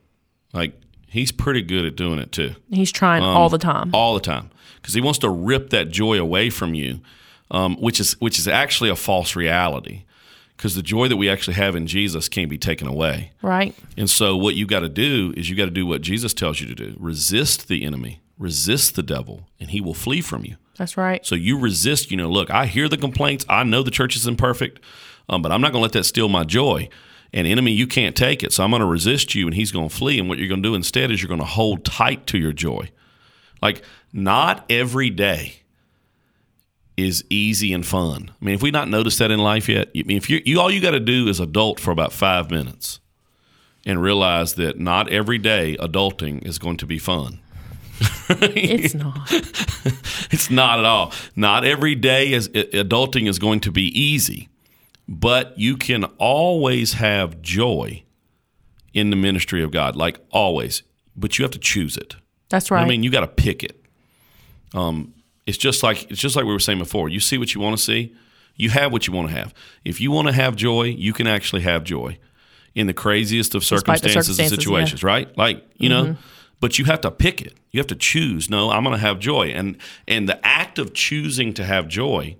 Like 0.51 0.73
he's 1.07 1.31
pretty 1.31 1.61
good 1.61 1.85
at 1.85 1.95
doing 1.95 2.19
it 2.19 2.33
too 2.33 2.55
He's 2.69 2.91
trying 2.91 3.23
all 3.23 3.47
the 3.47 3.57
time. 3.57 3.91
all 3.93 4.13
the 4.13 4.19
time 4.19 4.49
because 4.75 4.93
he 4.93 4.99
wants 4.99 5.19
to 5.19 5.29
rip 5.29 5.69
that 5.69 5.89
joy 5.89 6.19
away 6.19 6.49
from 6.49 6.73
you, 6.73 6.99
um, 7.49 7.77
which 7.77 8.01
is 8.01 8.19
which 8.19 8.37
is 8.37 8.45
actually 8.45 8.89
a 8.89 8.97
false 8.97 9.37
reality. 9.37 10.03
Because 10.57 10.75
the 10.75 10.83
joy 10.83 11.07
that 11.07 11.17
we 11.17 11.29
actually 11.29 11.55
have 11.55 11.75
in 11.75 11.87
Jesus 11.87 12.29
can't 12.29 12.49
be 12.49 12.57
taken 12.57 12.87
away. 12.87 13.31
right? 13.41 13.75
And 13.97 14.09
so, 14.09 14.37
what 14.37 14.55
you 14.55 14.65
got 14.65 14.81
to 14.81 14.89
do 14.89 15.33
is 15.35 15.49
you 15.49 15.55
got 15.55 15.65
to 15.65 15.71
do 15.71 15.85
what 15.85 16.01
Jesus 16.01 16.33
tells 16.33 16.61
you 16.61 16.67
to 16.67 16.75
do: 16.75 16.95
resist 16.99 17.67
the 17.67 17.83
enemy, 17.83 18.21
resist 18.37 18.95
the 18.95 19.03
devil 19.03 19.47
and 19.59 19.71
he 19.71 19.81
will 19.81 19.93
flee 19.93 20.21
from 20.21 20.45
you. 20.45 20.57
That's 20.77 20.97
right. 20.97 21.25
So 21.25 21.35
you 21.35 21.59
resist, 21.59 22.11
you 22.11 22.17
know, 22.17 22.29
look, 22.29 22.49
I 22.49 22.65
hear 22.65 22.89
the 22.89 22.97
complaints. 22.97 23.45
I 23.47 23.63
know 23.63 23.83
the 23.83 23.91
church 23.91 24.15
is 24.15 24.25
imperfect, 24.27 24.79
um, 25.29 25.41
but 25.41 25.51
I'm 25.51 25.61
not 25.61 25.71
going 25.71 25.81
to 25.81 25.83
let 25.83 25.91
that 25.93 26.03
steal 26.05 26.29
my 26.29 26.43
joy. 26.43 26.89
And 27.31 27.47
enemy, 27.47 27.71
you 27.71 27.87
can't 27.87 28.15
take 28.15 28.43
it. 28.43 28.53
So 28.53 28.63
I'm 28.63 28.69
going 28.69 28.81
to 28.81 28.85
resist 28.85 29.33
you 29.33 29.47
and 29.47 29.55
he's 29.55 29.71
going 29.71 29.89
to 29.89 29.95
flee. 29.95 30.19
And 30.19 30.29
what 30.29 30.37
you're 30.37 30.47
going 30.47 30.61
to 30.61 30.69
do 30.69 30.75
instead 30.75 31.09
is 31.09 31.21
you're 31.21 31.27
going 31.27 31.39
to 31.39 31.45
hold 31.45 31.83
tight 31.83 32.27
to 32.27 32.37
your 32.37 32.53
joy. 32.53 32.91
Like, 33.61 33.81
not 34.11 34.65
every 34.69 35.09
day 35.09 35.62
is 36.95 37.23
easy 37.29 37.73
and 37.73 37.85
fun. 37.85 38.31
I 38.41 38.45
mean, 38.45 38.55
if 38.55 38.61
we 38.61 38.71
not 38.71 38.87
noticed 38.87 39.19
that 39.19 39.31
in 39.31 39.39
life 39.39 39.67
yet, 39.67 39.89
I 39.95 40.03
mean, 40.03 40.17
if 40.17 40.29
you, 40.29 40.41
you 40.45 40.59
all 40.59 40.71
you 40.71 40.81
got 40.81 40.91
to 40.91 40.99
do 40.99 41.27
is 41.27 41.39
adult 41.39 41.79
for 41.79 41.91
about 41.91 42.13
five 42.13 42.51
minutes 42.51 42.99
and 43.85 44.01
realize 44.01 44.53
that 44.55 44.79
not 44.79 45.09
every 45.09 45.37
day 45.37 45.75
adulting 45.77 46.45
is 46.45 46.57
going 46.57 46.77
to 46.77 46.85
be 46.85 46.99
fun. 46.99 47.39
It's 48.29 48.93
not. 48.93 49.31
It's 50.31 50.49
not 50.49 50.79
at 50.79 50.85
all. 50.85 51.13
Not 51.35 51.63
every 51.63 51.93
day 51.93 52.31
is 52.33 52.49
adulting 52.49 53.27
is 53.29 53.37
going 53.37 53.59
to 53.61 53.71
be 53.71 53.87
easy, 53.99 54.49
but 55.07 55.57
you 55.59 55.77
can 55.77 56.05
always 56.17 56.93
have 56.93 57.41
joy 57.41 58.03
in 58.93 59.09
the 59.09 59.15
ministry 59.15 59.61
of 59.61 59.69
God, 59.69 59.95
like 59.95 60.19
always. 60.31 60.81
But 61.15 61.37
you 61.37 61.43
have 61.43 61.51
to 61.51 61.59
choose 61.59 61.97
it. 61.97 62.15
That's 62.49 62.71
right. 62.71 62.81
I 62.81 62.87
mean, 62.87 63.03
you 63.03 63.11
got 63.11 63.21
to 63.21 63.27
pick 63.27 63.63
it. 63.63 63.79
Um, 64.73 65.13
it's 65.45 65.57
just 65.57 65.83
like 65.83 66.09
it's 66.11 66.21
just 66.21 66.35
like 66.35 66.45
we 66.45 66.51
were 66.51 66.59
saying 66.59 66.79
before. 66.79 67.09
You 67.09 67.19
see 67.19 67.37
what 67.37 67.53
you 67.53 67.61
want 67.61 67.77
to 67.77 67.83
see. 67.83 68.15
You 68.55 68.69
have 68.69 68.91
what 68.91 69.07
you 69.07 69.13
want 69.13 69.29
to 69.29 69.35
have. 69.35 69.53
If 69.83 69.99
you 69.99 70.11
want 70.11 70.27
to 70.27 70.33
have 70.33 70.55
joy, 70.55 70.83
you 70.83 71.11
can 71.11 71.27
actually 71.27 71.63
have 71.63 71.83
joy 71.83 72.17
in 72.75 72.87
the 72.87 72.93
craziest 72.93 73.55
of 73.55 73.61
the 73.61 73.65
circumstances, 73.65 74.15
and 74.15 74.25
circumstances, 74.25 74.57
situations, 74.57 75.03
right? 75.03 75.35
Like 75.37 75.65
you 75.77 75.89
know, 75.89 76.03
mm-hmm. 76.03 76.21
but 76.59 76.79
you 76.79 76.85
have 76.85 77.01
to 77.01 77.11
pick 77.11 77.41
it. 77.41 77.53
You 77.71 77.79
have 77.79 77.87
to 77.87 77.95
choose. 77.95 78.49
No, 78.49 78.69
I'm 78.69 78.83
going 78.83 78.95
to 78.95 79.01
have 79.01 79.19
joy, 79.19 79.47
and 79.47 79.77
and 80.07 80.29
the 80.29 80.43
act 80.45 80.79
of 80.79 80.93
choosing 80.93 81.53
to 81.55 81.65
have 81.65 81.87
joy 81.87 82.37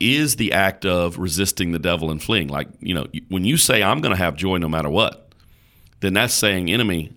is 0.00 0.34
the 0.36 0.52
act 0.52 0.84
of 0.84 1.16
resisting 1.18 1.70
the 1.70 1.78
devil 1.78 2.10
and 2.10 2.22
fleeing. 2.22 2.48
Like 2.48 2.68
you 2.80 2.94
know, 2.94 3.06
when 3.28 3.44
you 3.44 3.56
say 3.56 3.82
I'm 3.82 4.00
going 4.00 4.14
to 4.14 4.22
have 4.22 4.36
joy 4.36 4.58
no 4.58 4.68
matter 4.68 4.90
what, 4.90 5.32
then 6.00 6.14
that's 6.14 6.34
saying, 6.34 6.70
enemy, 6.70 7.12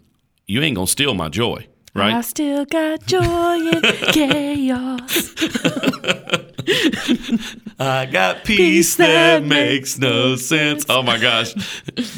you 0.48 0.62
ain't 0.62 0.76
gonna 0.76 0.88
steal 0.88 1.14
my 1.16 1.30
joy, 1.30 1.68
right? 1.96 2.14
I 2.14 2.22
still 2.22 2.66
got 2.66 3.06
joy 3.06 3.58
in 3.58 3.82
chaos. 4.12 5.34
I 7.80 8.06
got 8.06 8.44
peace 8.44 8.58
Peace 8.58 8.96
that 8.98 9.40
that 9.40 9.44
makes 9.44 9.98
no 9.98 10.36
sense. 10.36 10.86
Oh 10.90 11.02
my 11.02 11.18
gosh. 11.18 11.54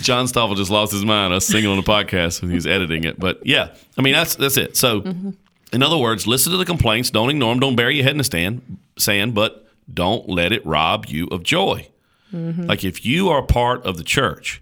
John 0.01 0.27
Stoffel 0.27 0.55
just 0.55 0.71
lost 0.71 0.91
his 0.91 1.05
mind. 1.05 1.33
I 1.33 1.37
was 1.37 1.47
singing 1.47 1.69
on 1.69 1.77
the 1.77 1.83
podcast 1.83 2.41
when 2.41 2.49
he 2.49 2.55
was 2.55 2.67
editing 2.67 3.03
it. 3.03 3.19
But 3.19 3.45
yeah, 3.45 3.73
I 3.97 4.01
mean, 4.01 4.13
that's 4.13 4.35
that's 4.35 4.57
it. 4.57 4.75
So, 4.75 5.01
mm-hmm. 5.01 5.31
in 5.71 5.83
other 5.83 5.97
words, 5.97 6.27
listen 6.27 6.51
to 6.51 6.57
the 6.57 6.65
complaints. 6.65 7.09
Don't 7.09 7.29
ignore 7.29 7.53
them. 7.53 7.59
Don't 7.59 7.75
bury 7.75 7.95
your 7.95 8.03
head 8.03 8.11
in 8.11 8.17
the 8.17 8.23
stand, 8.23 8.77
sand, 8.97 9.33
but 9.33 9.67
don't 9.91 10.27
let 10.27 10.51
it 10.51 10.65
rob 10.65 11.05
you 11.07 11.27
of 11.27 11.43
joy. 11.43 11.87
Mm-hmm. 12.33 12.65
Like 12.65 12.83
if 12.83 13.05
you 13.05 13.29
are 13.29 13.41
part 13.41 13.83
of 13.85 13.97
the 13.97 14.03
church, 14.03 14.61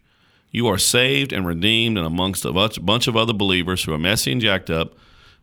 you 0.51 0.67
are 0.67 0.77
saved 0.77 1.33
and 1.33 1.45
redeemed 1.45 1.97
and 1.97 2.05
amongst 2.05 2.45
a 2.45 2.53
bunch 2.53 3.07
of 3.07 3.17
other 3.17 3.33
believers 3.33 3.83
who 3.83 3.93
are 3.93 3.97
messy 3.97 4.31
and 4.31 4.39
jacked 4.39 4.69
up, 4.69 4.93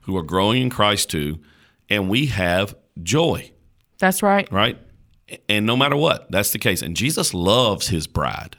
who 0.02 0.16
are 0.16 0.22
growing 0.22 0.62
in 0.62 0.70
Christ 0.70 1.10
too, 1.10 1.40
and 1.88 2.08
we 2.08 2.26
have 2.26 2.74
joy 3.02 3.50
That's 3.98 4.22
right. 4.22 4.50
right? 4.52 4.78
And 5.48 5.64
no 5.64 5.76
matter 5.76 5.96
what, 5.96 6.30
that's 6.30 6.52
the 6.52 6.58
case. 6.58 6.82
And 6.82 6.94
Jesus 6.96 7.32
loves 7.32 7.88
his 7.88 8.06
bride, 8.06 8.56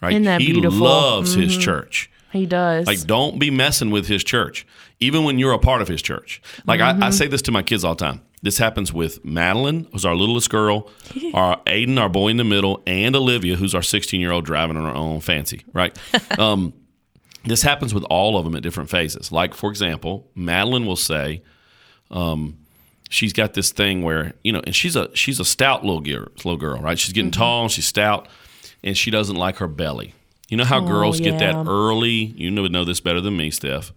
right? 0.00 0.12
Isn't 0.12 0.24
that 0.24 0.40
he 0.40 0.52
beautiful? 0.52 0.78
loves 0.78 1.34
his 1.34 1.56
church. 1.56 2.10
He 2.32 2.46
does. 2.46 2.86
Like, 2.86 3.00
don't 3.06 3.38
be 3.38 3.50
messing 3.50 3.90
with 3.90 4.06
his 4.08 4.24
church, 4.24 4.66
even 5.00 5.24
when 5.24 5.38
you're 5.38 5.52
a 5.52 5.58
part 5.58 5.82
of 5.82 5.88
his 5.88 6.02
church. 6.02 6.42
Like, 6.66 6.80
I, 6.80 7.06
I 7.06 7.10
say 7.10 7.28
this 7.28 7.42
to 7.42 7.52
my 7.52 7.62
kids 7.62 7.84
all 7.84 7.94
the 7.94 8.04
time. 8.04 8.22
This 8.42 8.58
happens 8.58 8.92
with 8.92 9.24
Madeline, 9.24 9.86
who's 9.92 10.04
our 10.04 10.14
littlest 10.14 10.50
girl, 10.50 10.90
our 11.34 11.60
Aiden, 11.64 11.98
our 11.98 12.08
boy 12.08 12.28
in 12.28 12.36
the 12.36 12.44
middle, 12.44 12.82
and 12.86 13.14
Olivia, 13.16 13.56
who's 13.56 13.74
our 13.74 13.82
16 13.82 14.20
year 14.20 14.32
old 14.32 14.44
driving 14.44 14.76
on 14.76 14.84
her 14.84 14.94
own 14.94 15.20
fancy, 15.20 15.64
right? 15.72 15.96
um, 16.38 16.74
this 17.44 17.62
happens 17.62 17.92
with 17.92 18.04
all 18.04 18.36
of 18.36 18.44
them 18.44 18.54
at 18.56 18.62
different 18.62 18.90
phases. 18.90 19.30
Like, 19.30 19.54
for 19.54 19.70
example, 19.70 20.30
Madeline 20.34 20.86
will 20.86 20.96
say, 20.96 21.42
um, 22.10 22.56
she's 23.10 23.32
got 23.32 23.54
this 23.54 23.70
thing 23.72 24.02
where 24.02 24.34
you 24.42 24.52
know, 24.52 24.62
and 24.64 24.74
she's 24.74 24.96
a 24.96 25.14
she's 25.14 25.40
a 25.40 25.44
stout 25.44 25.84
little 25.84 26.00
girl, 26.00 26.28
little 26.38 26.56
girl, 26.56 26.80
right? 26.80 26.98
She's 26.98 27.12
getting 27.12 27.30
mm-hmm. 27.30 27.40
tall, 27.40 27.68
she's 27.68 27.86
stout, 27.86 28.28
and 28.82 28.96
she 28.96 29.10
doesn't 29.10 29.36
like 29.36 29.56
her 29.56 29.68
belly. 29.68 30.14
You 30.48 30.56
know 30.56 30.64
how 30.64 30.82
oh, 30.82 30.86
girls 30.86 31.20
get 31.20 31.38
that 31.38 31.54
early. 31.66 32.10
You 32.36 32.50
know, 32.50 32.62
would 32.62 32.72
know 32.72 32.84
this 32.84 33.00
better 33.00 33.20
than 33.20 33.36
me, 33.36 33.50
Steph. 33.50 33.92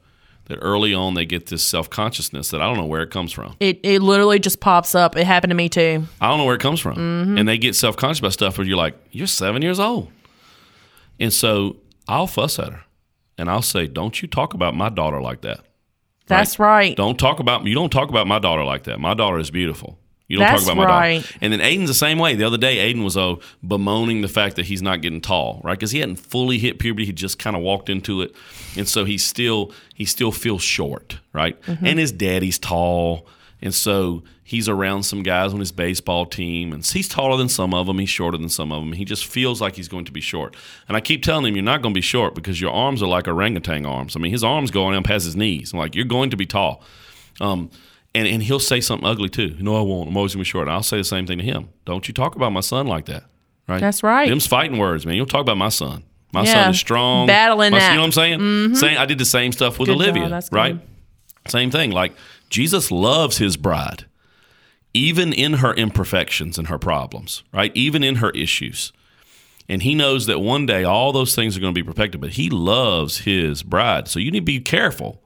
That 0.45 0.59
early 0.61 0.93
on 0.93 1.13
they 1.13 1.25
get 1.25 1.47
this 1.47 1.61
self 1.61 1.89
consciousness 1.89 2.51
that 2.51 2.61
I 2.61 2.65
don't 2.67 2.77
know 2.77 2.85
where 2.85 3.01
it 3.01 3.11
comes 3.11 3.33
from. 3.33 3.57
it, 3.59 3.81
it 3.83 4.01
literally 4.01 4.39
just 4.39 4.61
pops 4.61 4.95
up. 4.95 5.17
It 5.17 5.25
happened 5.25 5.51
to 5.51 5.55
me 5.55 5.67
too. 5.67 6.05
I 6.21 6.29
don't 6.29 6.37
know 6.37 6.45
where 6.45 6.55
it 6.55 6.61
comes 6.61 6.79
from, 6.79 6.95
mm-hmm. 6.95 7.37
and 7.37 7.47
they 7.47 7.57
get 7.57 7.75
self 7.75 7.97
conscious 7.97 8.19
about 8.19 8.33
stuff 8.33 8.57
where 8.57 8.65
you're 8.65 8.77
like, 8.77 8.95
you're 9.11 9.27
seven 9.27 9.61
years 9.61 9.79
old, 9.79 10.09
and 11.19 11.33
so 11.33 11.75
I'll 12.07 12.27
fuss 12.27 12.59
at 12.59 12.71
her, 12.71 12.83
and 13.37 13.49
I'll 13.49 13.61
say, 13.61 13.87
don't 13.87 14.21
you 14.21 14.27
talk 14.27 14.53
about 14.53 14.75
my 14.75 14.89
daughter 14.89 15.21
like 15.21 15.41
that. 15.41 15.61
That's 16.27 16.59
right. 16.59 16.95
Don't 16.95 17.17
talk 17.17 17.39
about 17.39 17.65
you 17.65 17.73
don't 17.73 17.89
talk 17.89 18.09
about 18.09 18.27
my 18.27 18.39
daughter 18.39 18.63
like 18.63 18.83
that. 18.83 18.99
My 18.99 19.13
daughter 19.13 19.39
is 19.39 19.49
beautiful. 19.49 19.97
You 20.27 20.39
don't 20.39 20.47
That's 20.47 20.65
talk 20.65 20.73
about 20.73 20.81
my 20.81 20.93
right. 20.93 21.21
daughter. 21.21 21.37
And 21.39 21.53
then 21.53 21.61
Aiden's 21.61 21.87
the 21.87 21.93
same 21.93 22.19
way. 22.19 22.35
The 22.35 22.43
other 22.43 22.57
day, 22.57 22.93
Aiden 22.93 23.01
was 23.03 23.15
uh, 23.15 23.35
bemoaning 23.65 24.21
the 24.21 24.27
fact 24.27 24.57
that 24.57 24.65
he's 24.65 24.81
not 24.81 25.01
getting 25.01 25.21
tall, 25.21 25.61
right? 25.63 25.77
Because 25.79 25.91
he 25.91 25.99
hadn't 25.99 26.17
fully 26.17 26.57
hit 26.57 26.79
puberty. 26.79 27.05
He 27.05 27.13
just 27.13 27.39
kind 27.39 27.55
of 27.55 27.61
walked 27.61 27.89
into 27.89 28.21
it, 28.21 28.35
and 28.75 28.87
so 28.87 29.05
he 29.05 29.17
still 29.17 29.71
he 29.95 30.03
still 30.03 30.33
feels 30.33 30.61
short, 30.61 31.19
right? 31.31 31.59
Mm-hmm. 31.61 31.85
And 31.85 31.99
his 31.99 32.11
daddy's 32.11 32.59
tall, 32.59 33.25
and 33.61 33.73
so 33.73 34.23
he's 34.47 34.69
around 34.69 35.03
some 35.03 35.23
guys 35.23 35.53
on 35.53 35.59
his 35.59 35.73
baseball 35.73 36.25
team, 36.25 36.71
and 36.71 36.85
he's 36.85 37.09
taller 37.09 37.35
than 37.35 37.49
some 37.49 37.73
of 37.73 37.85
them. 37.85 37.99
He's 37.99 38.09
shorter 38.09 38.37
than 38.37 38.47
some 38.47 38.71
of 38.71 38.81
them. 38.81 38.93
He 38.93 39.03
just 39.03 39.25
feels 39.25 39.59
like 39.59 39.75
he's 39.75 39.89
going 39.89 40.05
to 40.05 40.11
be 40.13 40.21
short. 40.21 40.55
And 40.87 40.95
I 40.95 41.01
keep 41.01 41.21
telling 41.21 41.45
him, 41.45 41.55
you're 41.55 41.63
not 41.63 41.81
going 41.81 41.93
to 41.93 41.97
be 41.97 42.01
short 42.01 42.33
because 42.33 42.61
your 42.61 42.71
arms 42.71 43.03
are 43.03 43.07
like 43.07 43.27
orangutan 43.27 43.85
arms. 43.85 44.15
I 44.15 44.19
mean, 44.19 44.31
his 44.31 44.45
arms 44.45 44.71
go 44.71 44.85
on 44.85 45.03
past 45.03 45.25
his 45.25 45.35
knees. 45.35 45.73
I'm 45.73 45.79
like, 45.79 45.95
you're 45.95 46.05
going 46.05 46.29
to 46.29 46.37
be 46.37 46.45
tall. 46.45 46.81
Um, 47.41 47.69
and, 48.15 48.25
and 48.27 48.41
he'll 48.41 48.59
say 48.59 48.79
something 48.81 49.05
ugly 49.07 49.29
too. 49.29 49.55
No, 49.59 49.75
I 49.75 49.81
won't. 49.81 50.09
I'm 50.09 50.15
always 50.17 50.33
gonna 50.33 50.41
be 50.43 50.45
short. 50.45 50.67
And 50.67 50.73
I'll 50.73 50.81
say 50.81 50.97
the 50.97 51.03
same 51.03 51.27
thing 51.27 51.37
to 51.39 51.43
him. 51.43 51.69
Don't 51.85 52.07
you 52.07 52.13
talk 52.13 52.35
about 52.35 52.51
my 52.51 52.61
son 52.61 52.87
like 52.87 53.05
that, 53.07 53.25
right? 53.67 53.79
That's 53.81 54.01
right. 54.01 54.27
Them's 54.29 54.47
fighting 54.47 54.77
words, 54.79 55.05
man. 55.05 55.15
You'll 55.15 55.25
talk 55.27 55.41
about 55.41 55.57
my 55.57 55.69
son. 55.69 56.03
My 56.33 56.43
Yeah. 56.43 56.53
son 56.63 56.71
is 56.71 56.79
strong. 56.79 57.27
Battling 57.27 57.71
My- 57.73 57.79
that. 57.79 57.83
Mm-hmm. 57.85 57.91
You 57.91 57.97
know 57.97 58.01
what 58.03 58.17
I'm 58.17 58.71
saying? 58.71 58.75
Saying 58.75 58.97
I 58.97 59.05
did 59.05 59.17
the 59.19 59.25
same 59.25 59.51
stuff 59.51 59.77
with 59.77 59.87
Good 59.89 59.99
job. 59.99 60.01
Olivia, 60.01 60.29
That's 60.29 60.49
good. 60.49 60.55
right? 60.55 60.79
Same 61.47 61.69
thing. 61.69 61.91
Like 61.91 62.13
Jesus 62.49 62.91
loves 62.91 63.37
his 63.37 63.55
bride, 63.55 64.05
even 64.97 65.31
in 65.31 65.53
her 65.53 65.73
imperfections 65.73 66.57
and 66.57 66.67
her 66.67 66.79
problems, 66.79 67.43
right? 67.53 67.71
Even 67.75 68.03
in 68.03 68.15
her 68.15 68.31
issues. 68.31 68.91
And 69.69 69.83
he 69.83 69.93
knows 69.93 70.25
that 70.25 70.39
one 70.39 70.65
day 70.65 70.83
all 70.83 71.11
those 71.11 71.35
things 71.35 71.55
are 71.55 71.59
going 71.59 71.73
to 71.73 71.79
be 71.79 71.85
perfected, 71.85 72.19
but 72.21 72.31
he 72.31 72.49
loves 72.49 73.19
his 73.19 73.63
bride. 73.63 74.07
So 74.07 74.19
you 74.19 74.31
need 74.31 74.39
to 74.39 74.45
be 74.45 74.59
careful 74.59 75.21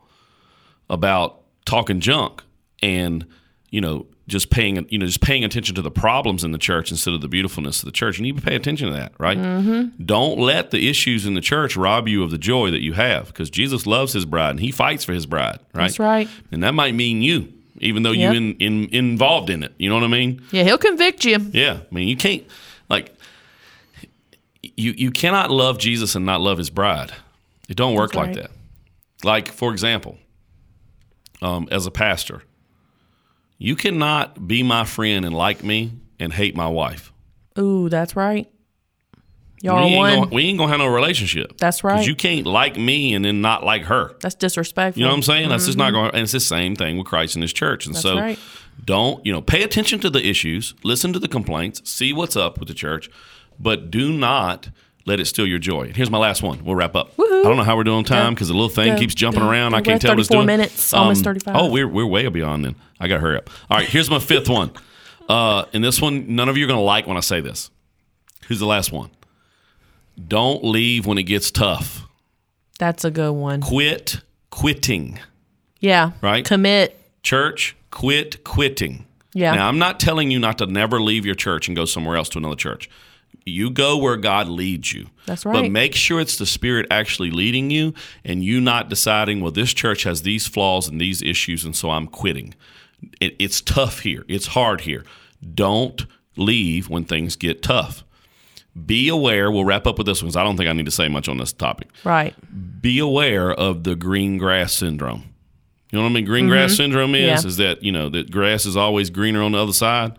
about 0.90 1.42
talking 1.66 2.00
junk 2.00 2.44
and, 2.82 3.26
you 3.70 3.80
know, 3.80 4.08
just 4.28 4.50
paying, 4.50 4.86
you 4.90 4.98
know, 4.98 5.06
just 5.06 5.22
paying 5.22 5.44
attention 5.44 5.76
to 5.76 5.82
the 5.82 5.92
problems 5.92 6.44
in 6.44 6.52
the 6.52 6.58
church 6.58 6.90
instead 6.90 7.14
of 7.14 7.22
the 7.22 7.28
beautifulness 7.28 7.80
of 7.80 7.86
the 7.86 7.92
church. 7.92 8.18
You 8.18 8.24
need 8.24 8.38
to 8.38 8.42
pay 8.42 8.56
attention 8.56 8.88
to 8.88 8.94
that, 8.94 9.14
right? 9.20 9.38
Mm-hmm. 9.38 10.04
Don't 10.04 10.40
let 10.40 10.72
the 10.72 10.90
issues 10.90 11.26
in 11.26 11.34
the 11.34 11.42
church 11.42 11.78
rob 11.78 12.08
you 12.08 12.24
of 12.24 12.32
the 12.32 12.38
joy 12.38 12.72
that 12.72 12.82
you 12.82 12.94
have 12.94 13.28
because 13.28 13.50
Jesus 13.50 13.86
loves 13.86 14.14
his 14.14 14.26
bride 14.26 14.52
and 14.52 14.60
he 14.60 14.72
fights 14.72 15.04
for 15.04 15.14
his 15.14 15.26
bride, 15.26 15.60
right? 15.74 15.88
That's 15.88 16.00
right. 16.00 16.28
And 16.52 16.64
that 16.64 16.74
might 16.74 16.96
mean 16.96 17.22
you, 17.22 17.54
even 17.82 18.04
though 18.04 18.12
Yep. 18.12 18.34
you 18.34 18.38
in, 18.38 18.56
in 18.58 18.90
involved 18.94 19.50
in 19.50 19.64
it. 19.64 19.74
You 19.78 19.90
know 19.90 19.96
what 19.96 20.04
I 20.04 20.08
mean? 20.08 20.42
Yeah, 20.52 20.64
he'll 20.64 20.78
convict 20.78 21.26
you. 21.26 21.38
Yeah, 21.52 21.80
I 21.90 21.94
mean, 21.96 22.08
you 22.08 22.16
can't 22.16 22.44
like 22.90 23.14
you 24.62 24.92
you 24.92 25.12
cannot 25.12 25.52
love 25.52 25.78
Jesus 25.78 26.16
and 26.16 26.26
not 26.26 26.42
love 26.42 26.58
His 26.58 26.70
bride. 26.70 27.12
It 27.68 27.76
don't 27.78 27.96
work 27.96 28.12
That's 28.12 28.18
like 28.18 28.28
right. 28.28 28.36
that. 28.48 28.52
Like 29.24 29.48
for 29.50 29.72
example, 29.72 30.18
um, 31.42 31.68
as 31.72 31.86
a 31.86 31.92
pastor, 31.92 32.44
you 33.58 33.76
cannot 33.76 34.48
be 34.48 34.64
my 34.64 34.84
friend 34.86 35.26
and 35.26 35.36
like 35.36 35.64
me 35.64 35.92
and 36.20 36.32
hate 36.34 36.56
my 36.56 36.68
wife. 36.68 37.12
Ooh, 37.60 37.90
that's 37.90 38.16
right. 38.16 38.48
Y'all 39.64 39.78
we, 39.86 39.92
ain't 39.92 39.98
one. 39.98 40.14
gonna, 40.16 40.36
we 40.36 40.44
ain't 40.46 40.58
gonna 40.58 40.72
have 40.72 40.80
no 40.80 40.88
relationship. 40.88 41.58
That's 41.58 41.84
right. 41.84 42.06
You 42.06 42.16
can't 42.16 42.46
like 42.48 42.78
me 42.78 43.14
and 43.14 43.24
then 43.24 43.42
not 43.42 43.64
like 43.64 43.84
her. 43.84 44.16
that's 44.20 44.36
disrespectful. 44.36 45.00
You 45.00 45.06
know 45.06 45.12
what 45.12 45.18
I'm 45.18 45.24
saying? 45.24 45.50
That's 45.50 45.66
just 45.66 45.78
not 45.78 45.92
going. 45.92 46.10
to 46.12 46.16
And 46.16 46.24
it's 46.24 46.32
the 46.32 46.40
same 46.40 46.76
thing 46.76 46.98
with 46.98 47.06
Christ 47.08 47.36
and 47.36 47.44
His 47.44 47.54
church. 47.54 47.86
And 47.86 47.96
Mm-hmm. 47.96 48.08
That's 48.08 48.16
so, 48.16 48.20
right. 48.20 48.40
don't 48.86 49.26
you 49.26 49.32
know? 49.34 49.42
Pay 49.42 49.64
attention 49.64 50.00
to 50.00 50.10
the 50.10 50.26
issues, 50.26 50.74
listen 50.84 51.14
to 51.14 51.20
the 51.20 51.28
complaints, 51.28 51.82
see 51.90 52.12
what's 52.14 52.36
up 52.36 52.58
with 52.60 52.68
the 52.68 52.74
church, 52.74 53.10
but 53.60 53.92
do 53.92 54.12
not 54.12 54.70
let 55.06 55.20
it 55.20 55.26
steal 55.26 55.48
your 55.48 55.60
joy. 55.60 55.84
And 55.84 55.96
here's 55.96 56.12
my 56.12 56.18
last 56.20 56.44
one. 56.44 56.64
We'll 56.64 56.76
wrap 56.76 56.96
up. 56.96 57.16
Woohoo. 57.18 57.40
I 57.42 57.44
don't 57.44 57.58
know 57.58 57.64
how 57.64 57.76
we're 57.76 57.84
doing 57.84 58.04
time 58.04 58.34
because 58.34 58.48
the 58.50 58.54
little 58.54 58.70
thing 58.70 58.94
Go. 58.94 59.00
keeps 59.00 59.16
jumping 59.16 59.42
Go. 59.42 59.50
around. 59.50 59.74
I 59.74 59.82
can't 59.82 60.00
tell 60.02 60.12
what 60.12 60.20
it's 60.20 60.30
doing. 60.30 60.46
minutes, 60.46 60.94
almost 60.94 61.24
35. 61.24 61.56
Oh, 61.56 61.72
we're 61.72 61.88
we're 61.88 62.06
way 62.06 62.28
beyond 62.28 62.66
then. 62.66 62.76
I 63.00 63.08
got 63.08 63.16
to 63.16 63.22
hurry 63.22 63.38
up. 63.38 63.50
All 63.70 63.78
right, 63.78 63.88
here's 63.88 64.10
my 64.10 64.20
fifth 64.20 64.48
one. 64.48 64.72
Uh, 65.28 65.66
and 65.74 65.84
this 65.84 66.00
one, 66.02 66.36
none 66.36 66.50
of 66.50 66.58
you 66.58 66.66
are 66.66 66.68
going 66.68 66.78
to 66.80 66.84
like 66.84 67.08
when 67.08 67.18
I 67.18 67.22
say 67.22 67.42
this. 67.42 67.72
Who's 68.48 68.60
the 68.60 68.66
last 68.68 68.92
one? 68.92 69.10
Don't 70.28 70.64
leave 70.64 71.06
when 71.06 71.18
it 71.18 71.24
gets 71.24 71.52
tough. 71.52 72.06
That's 72.80 73.04
a 73.04 73.12
good 73.12 73.34
one. 73.34 73.62
Quit 73.62 74.22
quitting. 74.50 75.20
Yeah. 75.80 76.12
Right? 76.22 76.46
Commit. 76.46 77.00
Church, 77.24 77.76
quit 77.92 78.44
quitting. 78.44 79.06
Yeah. 79.34 79.56
Now, 79.56 79.68
I'm 79.68 79.80
not 79.80 80.00
telling 80.00 80.32
you 80.32 80.40
not 80.40 80.58
to 80.58 80.66
never 80.66 81.00
leave 81.00 81.26
your 81.26 81.36
church 81.36 81.68
and 81.68 81.76
go 81.76 81.86
somewhere 81.86 82.18
else 82.18 82.30
to 82.30 82.38
another 82.38 82.56
church. 82.56 82.90
You 83.46 83.72
go 83.72 83.98
where 83.98 84.18
God 84.18 84.48
leads 84.48 84.94
you. 84.94 85.08
That's 85.26 85.46
right. 85.46 85.54
But 85.54 85.72
make 85.72 85.96
sure 85.96 86.20
it's 86.20 86.38
the 86.38 86.46
Spirit 86.46 86.86
actually 86.92 87.32
leading 87.32 87.72
you 87.72 87.94
and 88.24 88.44
you 88.44 88.62
not 88.62 88.90
deciding, 88.90 89.42
well, 89.42 89.52
this 89.52 89.74
church 89.74 90.04
has 90.04 90.22
these 90.22 90.48
flaws 90.48 90.88
and 90.88 91.00
these 91.00 91.22
issues, 91.22 91.66
and 91.66 91.76
so 91.76 91.90
I'm 91.92 92.08
quitting. 92.08 92.54
It, 93.20 93.36
it's 93.40 93.62
tough 93.62 94.00
here, 94.00 94.26
it's 94.28 94.48
hard 94.48 94.82
here. 94.82 95.04
Don't 95.56 96.06
leave 96.36 96.90
when 96.90 97.04
things 97.04 97.36
get 97.36 97.64
tough. 97.64 98.04
Be 98.86 99.10
aware, 99.10 99.52
we'll 99.52 99.66
wrap 99.66 99.86
up 99.86 99.98
with 99.98 100.08
this 100.08 100.22
one 100.22 100.28
because 100.28 100.38
I 100.38 100.44
don't 100.44 100.56
think 100.56 100.70
I 100.70 100.74
need 100.74 100.86
to 100.86 100.92
say 100.92 101.08
much 101.10 101.28
on 101.28 101.38
this 101.38 101.52
topic 101.52 101.90
Right. 102.06 102.34
be 102.82 103.00
aware 103.00 103.52
of 103.52 103.84
the 103.84 103.96
green 103.96 104.38
grass 104.38 104.72
syndrome. 104.74 105.26
You 105.92 105.98
know 106.00 106.04
what 106.04 106.12
I 106.12 106.14
mean? 106.14 106.24
Green 106.26 106.48
grass 106.48 106.78
syndrome 106.78 107.14
is 107.16 107.20
Mm-hmm. 107.22 107.28
Yeah. 107.28 107.36
Mm-hmm. 107.36 107.48
is 107.50 107.58
that 107.58 107.84
you 107.84 107.92
know 107.92 108.08
that 108.10 108.32
grass 108.32 108.66
is 108.66 108.78
always 108.78 109.10
greener 109.10 109.42
on 109.42 109.52
the 109.52 109.58
other 109.58 109.74
side. 109.74 110.18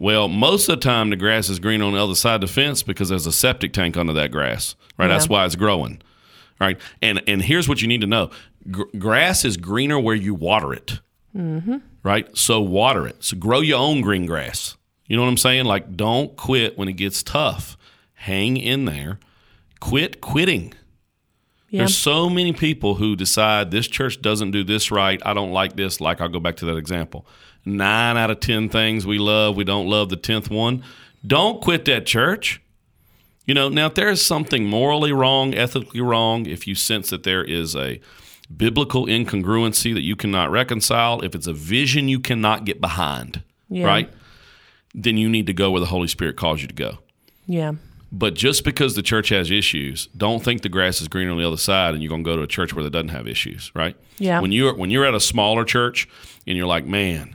Well, 0.00 0.26
most 0.28 0.68
of 0.68 0.80
the 0.80 0.80
time 0.84 1.10
the 1.10 1.16
grass 1.16 1.48
is 1.48 1.60
green 1.60 1.82
on 1.82 1.92
the 1.92 2.02
other 2.02 2.16
side 2.16 2.36
of 2.36 2.40
the 2.42 2.46
fence 2.48 2.82
because 2.82 3.10
there's 3.10 3.26
a 3.26 3.32
septic 3.32 3.72
tank 3.72 3.96
under 3.96 4.12
that 4.14 4.32
grass. 4.32 4.74
Right? 4.98 5.06
That's 5.06 5.28
why 5.28 5.44
it's 5.46 5.54
growing. 5.54 6.02
Right? 6.60 6.80
And 7.00 7.22
and 7.28 7.42
here's 7.42 7.68
what 7.68 7.80
you 7.80 7.86
need 7.86 8.00
to 8.00 8.08
know: 8.08 8.30
Gr- 8.72 8.82
grass 8.98 9.44
is 9.44 9.56
greener 9.56 10.00
where 10.00 10.16
you 10.16 10.34
water 10.34 10.72
it. 10.72 10.98
Mm-hmm. 11.36 11.76
Right? 12.02 12.36
So 12.36 12.60
water 12.60 13.06
it. 13.06 13.22
So 13.22 13.36
grow 13.36 13.60
your 13.60 13.78
own 13.78 14.00
green 14.00 14.26
grass. 14.26 14.76
You 15.06 15.16
know 15.16 15.22
what 15.22 15.28
I'm 15.28 15.36
saying? 15.36 15.64
Like 15.66 15.96
don't 15.96 16.34
quit 16.36 16.76
when 16.76 16.88
it 16.88 16.94
gets 16.94 17.22
tough. 17.22 17.76
Hang 18.24 18.56
in 18.56 18.86
there. 18.86 19.18
Quit 19.80 20.20
quitting. 20.22 20.72
Yeah. 21.68 21.80
There's 21.80 21.96
so 21.96 22.30
many 22.30 22.52
people 22.54 22.94
who 22.94 23.16
decide 23.16 23.70
this 23.70 23.86
church 23.86 24.22
doesn't 24.22 24.52
do 24.52 24.64
this 24.64 24.90
right. 24.90 25.20
I 25.26 25.34
don't 25.34 25.52
like 25.52 25.76
this. 25.76 26.00
Like 26.00 26.20
I'll 26.22 26.28
go 26.30 26.40
back 26.40 26.56
to 26.56 26.64
that 26.66 26.76
example. 26.76 27.26
Nine 27.66 28.16
out 28.16 28.30
of 28.30 28.40
10 28.40 28.68
things 28.70 29.06
we 29.06 29.18
love, 29.18 29.56
we 29.56 29.64
don't 29.64 29.86
love 29.88 30.08
the 30.08 30.16
10th 30.16 30.48
one. 30.50 30.82
Don't 31.26 31.60
quit 31.60 31.84
that 31.86 32.06
church. 32.06 32.62
You 33.46 33.52
know, 33.52 33.68
now 33.68 33.86
if 33.86 33.94
there 33.94 34.08
is 34.08 34.24
something 34.24 34.64
morally 34.64 35.12
wrong, 35.12 35.54
ethically 35.54 36.00
wrong, 36.00 36.46
if 36.46 36.66
you 36.66 36.74
sense 36.74 37.10
that 37.10 37.24
there 37.24 37.44
is 37.44 37.76
a 37.76 38.00
biblical 38.54 39.04
incongruency 39.06 39.92
that 39.92 40.02
you 40.02 40.16
cannot 40.16 40.50
reconcile, 40.50 41.20
if 41.20 41.34
it's 41.34 41.46
a 41.46 41.52
vision 41.52 42.08
you 42.08 42.20
cannot 42.20 42.64
get 42.64 42.80
behind, 42.80 43.42
Yeah. 43.68 43.84
right? 43.86 44.10
Then 44.94 45.18
you 45.18 45.28
need 45.28 45.46
to 45.48 45.52
go 45.52 45.70
where 45.70 45.80
the 45.80 45.86
Holy 45.86 46.08
Spirit 46.08 46.36
calls 46.36 46.62
you 46.62 46.68
to 46.68 46.74
go. 46.74 46.98
Yeah. 47.46 47.72
But 48.16 48.34
just 48.34 48.62
because 48.62 48.94
the 48.94 49.02
church 49.02 49.30
has 49.30 49.50
issues, 49.50 50.06
don't 50.16 50.40
think 50.40 50.62
the 50.62 50.68
grass 50.68 51.00
is 51.00 51.08
greener 51.08 51.32
on 51.32 51.38
the 51.38 51.44
other 51.44 51.56
side 51.56 51.94
and 51.94 52.02
you're 52.02 52.08
going 52.08 52.22
to 52.22 52.30
go 52.30 52.36
to 52.36 52.42
a 52.42 52.46
church 52.46 52.72
where 52.72 52.84
that 52.84 52.90
doesn't 52.90 53.08
have 53.08 53.26
issues, 53.26 53.72
right? 53.74 53.96
Yeah. 54.18 54.40
When 54.40 54.52
you're 54.52 54.72
when 54.72 54.90
you're 54.90 55.04
at 55.04 55.14
a 55.14 55.20
smaller 55.20 55.64
church 55.64 56.08
and 56.46 56.56
you're 56.56 56.68
like, 56.68 56.86
"Man, 56.86 57.34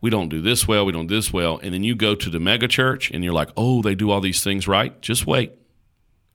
we 0.00 0.08
don't 0.08 0.28
do 0.28 0.40
this 0.40 0.68
well, 0.68 0.86
we 0.86 0.92
don't 0.92 1.08
do 1.08 1.16
this 1.16 1.32
well." 1.32 1.58
And 1.64 1.74
then 1.74 1.82
you 1.82 1.96
go 1.96 2.14
to 2.14 2.30
the 2.30 2.38
mega 2.38 2.68
church 2.68 3.10
and 3.10 3.24
you're 3.24 3.32
like, 3.32 3.50
"Oh, 3.56 3.82
they 3.82 3.96
do 3.96 4.12
all 4.12 4.20
these 4.20 4.44
things 4.44 4.68
right." 4.68 5.00
Just 5.02 5.26
wait. 5.26 5.50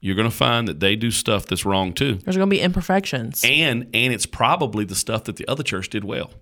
You're 0.00 0.14
going 0.14 0.28
to 0.28 0.36
find 0.36 0.68
that 0.68 0.78
they 0.78 0.94
do 0.94 1.10
stuff 1.10 1.46
that's 1.46 1.64
wrong 1.64 1.94
too. 1.94 2.16
There's 2.16 2.36
going 2.36 2.50
to 2.50 2.54
be 2.54 2.60
imperfections. 2.60 3.42
And 3.44 3.88
and 3.94 4.12
it's 4.12 4.26
probably 4.26 4.84
the 4.84 4.94
stuff 4.94 5.24
that 5.24 5.36
the 5.36 5.48
other 5.48 5.62
church 5.62 5.88
did 5.88 6.04
well. 6.04 6.32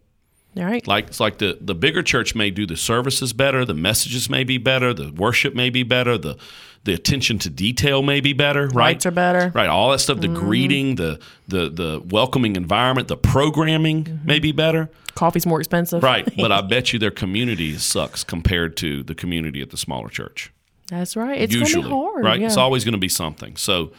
All 0.56 0.64
right. 0.64 0.86
Like 0.86 1.08
it's 1.08 1.20
like 1.20 1.38
the 1.38 1.58
the 1.60 1.74
bigger 1.74 2.02
church 2.02 2.34
may 2.34 2.50
do 2.50 2.66
the 2.66 2.76
services 2.76 3.32
better, 3.32 3.64
the 3.64 3.74
messages 3.74 4.30
may 4.30 4.44
be 4.44 4.58
better, 4.58 4.94
the 4.94 5.10
worship 5.12 5.54
may 5.54 5.70
be 5.70 5.82
better, 5.82 6.16
the 6.16 6.36
the 6.84 6.92
attention 6.92 7.38
to 7.40 7.48
detail 7.50 8.02
may 8.02 8.20
be 8.20 8.32
better, 8.34 8.66
right? 8.66 8.74
Lights 8.92 9.06
are 9.06 9.10
better. 9.10 9.50
Right, 9.54 9.68
all 9.68 9.90
that 9.90 9.98
stuff, 10.00 10.20
the 10.20 10.26
Mm-hmm. 10.28 10.36
greeting, 10.46 10.94
the 10.96 11.18
the 11.48 11.68
the 11.70 12.02
welcoming 12.08 12.56
environment, 12.56 13.08
the 13.08 13.16
programming 13.16 14.04
Mm-hmm. 14.04 14.26
may 14.26 14.38
be 14.38 14.52
better. 14.52 14.90
Coffee's 15.14 15.46
more 15.46 15.60
expensive. 15.60 16.02
Right, 16.02 16.28
but 16.36 16.52
I 16.52 16.60
bet 16.60 16.92
you 16.92 16.98
their 16.98 17.10
community 17.10 17.76
sucks 17.78 18.22
compared 18.22 18.76
to 18.78 19.02
the 19.02 19.14
community 19.14 19.60
at 19.62 19.70
the 19.70 19.76
smaller 19.76 20.08
church. 20.08 20.52
That's 20.88 21.16
right. 21.16 21.40
It's 21.40 21.54
Usually, 21.54 21.88
hard. 21.88 22.22
right? 22.24 22.38
Yeah. 22.40 22.46
It's 22.46 22.56
always 22.58 22.84
going 22.84 22.92
to 22.92 22.98
be 22.98 23.08
something. 23.08 23.56
So, 23.56 23.92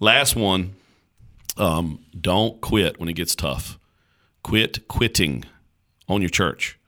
last 0.00 0.34
one, 0.34 0.74
um, 1.56 2.00
don't 2.20 2.60
quit 2.60 2.98
when 2.98 3.08
it 3.08 3.12
gets 3.14 3.34
tough. 3.34 3.78
Quit 4.42 4.88
quitting 4.88 5.44
on 6.08 6.20
your 6.20 6.30
church. 6.30 6.78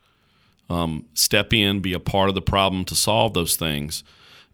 Um, 0.70 1.06
step 1.14 1.52
in, 1.52 1.80
be 1.80 1.92
a 1.92 2.00
part 2.00 2.28
of 2.28 2.34
the 2.34 2.42
problem 2.42 2.84
to 2.86 2.94
solve 2.94 3.34
those 3.34 3.56
things. 3.56 4.02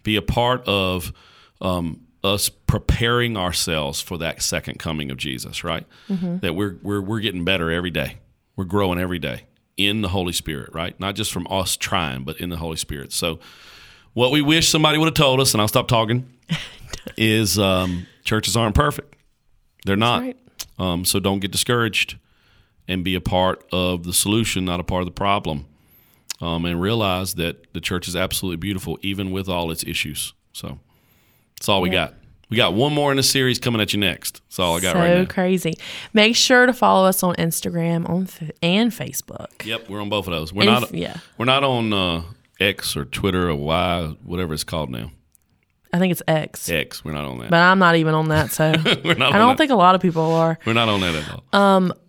Be 0.03 0.17
a 0.17 0.23
part 0.23 0.67
of 0.67 1.13
um, 1.61 2.01
us 2.25 2.49
preparing 2.49 3.37
ourselves 3.37 4.01
for 4.01 4.19
that 4.19 4.43
second 4.43 4.79
coming 4.79 5.11
of 5.11 5.17
Jesus. 5.19 5.63
Right? 5.63 5.87
That 6.09 6.55
we're 6.55 6.77
we're 6.83 7.01
we're 7.01 7.21
getting 7.21 7.45
better 7.45 7.71
every 7.71 7.91
day. 7.91 8.19
We're 8.57 8.65
growing 8.65 8.99
every 8.99 9.19
day 9.19 9.45
in 9.77 10.03
the 10.03 10.09
Holy 10.09 10.33
Spirit. 10.33 10.75
Right? 10.75 10.99
Not 10.99 11.15
just 11.15 11.33
from 11.33 11.47
us 11.51 11.77
trying, 11.77 12.25
but 12.25 12.41
in 12.41 12.51
the 12.51 12.57
Holy 12.57 12.77
Spirit. 12.77 13.13
So 13.13 13.39
what 14.13 14.33
we 14.33 14.43
wish 14.43 14.69
somebody 14.69 14.99
would 14.99 15.07
have 15.07 15.15
told 15.15 15.41
us, 15.41 15.55
and 15.55 15.61
I'll 15.61 15.69
stop 15.69 15.87
talking, 15.87 16.29
is 17.17 17.59
um, 17.59 18.07
churches 18.25 18.57
aren't 18.57 18.75
perfect. 18.75 19.15
They're 19.85 19.97
not. 19.97 20.23
right. 20.23 20.37
Um, 20.79 21.05
so 21.05 21.21
don't 21.21 21.41
get 21.41 21.53
discouraged 21.53 22.17
and 22.91 23.03
be 23.05 23.15
a 23.15 23.21
part 23.21 23.65
of 23.73 24.03
the 24.05 24.13
solution, 24.13 24.65
not 24.67 24.81
a 24.81 24.85
part 24.85 25.01
of 25.03 25.07
the 25.07 25.13
problem. 25.13 25.67
Um, 26.43 26.65
and 26.65 26.81
realize 26.81 27.35
that 27.35 27.71
the 27.75 27.81
church 27.83 28.09
is 28.09 28.17
absolutely 28.17 28.57
beautiful, 28.57 28.99
even 29.03 29.31
with 29.31 29.47
all 29.49 29.71
its 29.71 29.85
issues. 29.85 30.33
So 30.55 30.79
that's 31.59 31.69
all 31.69 31.83
we 31.83 31.91
got. 31.91 32.15
We 32.49 32.57
got 32.57 32.73
one 32.75 32.93
more 32.95 33.11
in 33.13 33.19
the 33.19 33.23
series 33.23 33.59
coming 33.59 33.81
at 33.81 33.93
you 33.93 34.01
next. 34.01 34.41
That's 34.49 34.59
all 34.59 34.77
I 34.77 34.81
got 34.81 34.95
so 34.95 34.99
right 35.01 35.15
now. 35.19 35.23
So 35.25 35.27
crazy. 35.27 35.75
Make 36.15 36.35
sure 36.35 36.65
to 36.67 36.73
follow 36.73 37.07
us 37.07 37.23
on 37.23 37.35
Instagram 37.37 38.09
on 38.09 38.23
F- 38.23 38.51
and 38.63 38.91
Facebook. 38.91 39.65
Yep, 39.67 39.89
we're 39.91 40.01
on 40.01 40.09
both 40.09 40.27
of 40.27 40.33
those. 40.33 40.51
We're 40.53 40.63
And 40.69 40.81
not. 40.81 40.95
yeah. 40.95 41.19
We're 41.39 41.45
not 41.45 41.63
on 41.63 41.93
uh, 41.93 42.23
X 42.59 42.97
or 42.97 43.05
Twitter 43.05 43.51
or 43.51 43.55
Y, 43.55 44.15
whatever 44.25 44.55
it's 44.55 44.65
called 44.65 44.89
now. 44.91 45.13
I 45.93 45.99
think 45.99 46.11
it's 46.13 46.23
X, 46.27 46.69
X. 46.71 47.05
We're 47.05 47.13
not 47.13 47.25
on 47.27 47.39
that. 47.41 47.51
but 47.51 47.59
I'm 47.61 47.79
not 47.79 47.97
even 47.97 48.15
on 48.15 48.29
that. 48.29 48.51
So 48.51 48.73
we're 49.05 49.15
not. 49.15 49.33
I 49.35 49.41
on 49.41 49.47
don't 49.49 49.57
think 49.59 49.71
a 49.73 49.77
lot 49.77 49.95
of 49.95 50.01
people 50.01 50.23
are. 50.33 50.59
we're 50.65 50.73
not 50.73 50.89
on 50.89 51.01
that 51.03 51.15
at 51.15 51.31
all. 51.31 51.45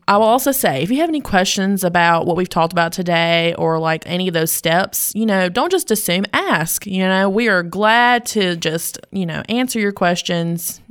I 0.07 0.17
will 0.17 0.25
also 0.25 0.51
say, 0.51 0.81
if 0.81 0.91
you 0.91 0.99
have 0.99 1.09
any 1.09 1.21
questions 1.21 1.83
about 1.83 2.25
what 2.25 2.35
we've 2.35 2.49
talked 2.49 2.73
about 2.73 2.91
today 2.91 3.53
or 3.55 3.79
like 3.79 4.03
any 4.05 4.27
of 4.27 4.33
those 4.33 4.51
steps, 4.51 5.11
you 5.15 5.25
know, 5.25 5.47
don't 5.47 5.71
just 5.71 5.91
assume, 5.91 6.25
ask. 6.33 6.85
You 6.85 7.07
know, 7.07 7.29
we 7.29 7.47
are 7.47 7.63
glad 7.63 8.25
to 8.27 8.55
just, 8.55 8.99
you 9.11 9.25
know, 9.25 9.43
answer 9.47 9.79
your 9.79 9.91
questions. 9.91 10.81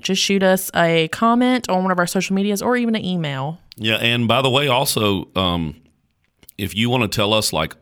Just 0.00 0.22
shoot 0.22 0.42
us 0.42 0.70
a 0.74 1.08
comment 1.08 1.68
on 1.68 1.82
one 1.82 1.90
of 1.90 1.98
our 1.98 2.06
social 2.06 2.34
medias 2.34 2.62
or 2.62 2.76
even 2.76 2.94
an 2.94 3.04
email. 3.04 3.60
Yeah, 3.76 3.96
and 3.96 4.26
by 4.26 4.42
the 4.42 4.50
way, 4.50 4.68
also, 4.68 5.28
um, 5.36 5.76
if 6.56 6.74
you 6.74 6.90
want 6.90 7.10
to 7.10 7.14
tell 7.14 7.32
us 7.32 7.52
like 7.52 7.74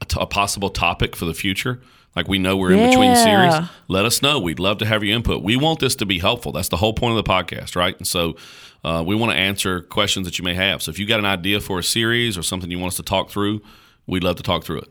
a, 0.00 0.04
t- 0.04 0.18
a 0.20 0.26
possible 0.26 0.70
topic 0.70 1.16
for 1.16 1.24
the 1.24 1.34
future, 1.34 1.80
like 2.14 2.28
we 2.28 2.38
know 2.38 2.56
we're 2.56 2.72
in 2.72 2.90
between 2.90 3.16
series, 3.16 3.54
let 3.88 4.04
us 4.04 4.20
know. 4.20 4.38
We'd 4.38 4.58
love 4.58 4.78
to 4.78 4.86
have 4.86 5.02
your 5.02 5.16
input. 5.16 5.42
We 5.42 5.56
want 5.56 5.80
this 5.80 5.96
to 5.96 6.06
be 6.06 6.18
helpful. 6.18 6.52
That's 6.52 6.68
the 6.68 6.76
whole 6.76 6.92
point 6.92 7.16
of 7.16 7.24
the 7.24 7.30
podcast, 7.30 7.74
right? 7.74 7.96
And 7.96 8.06
so 8.06 8.36
uh, 8.84 9.02
we 9.06 9.14
want 9.14 9.32
to 9.32 9.38
answer 9.38 9.80
questions 9.80 10.26
that 10.26 10.38
you 10.38 10.44
may 10.44 10.54
have. 10.54 10.82
So 10.82 10.90
if 10.90 10.98
you 10.98 11.06
got 11.06 11.18
an 11.18 11.26
idea 11.26 11.60
for 11.60 11.78
a 11.78 11.82
series 11.84 12.36
or 12.36 12.42
something 12.42 12.70
you 12.70 12.78
want 12.78 12.92
us 12.92 12.96
to 12.96 13.02
talk 13.02 13.30
through, 13.30 13.60
we'd 14.06 14.24
love 14.24 14.36
to 14.36 14.42
talk 14.42 14.64
through 14.64 14.78
it. 14.80 14.88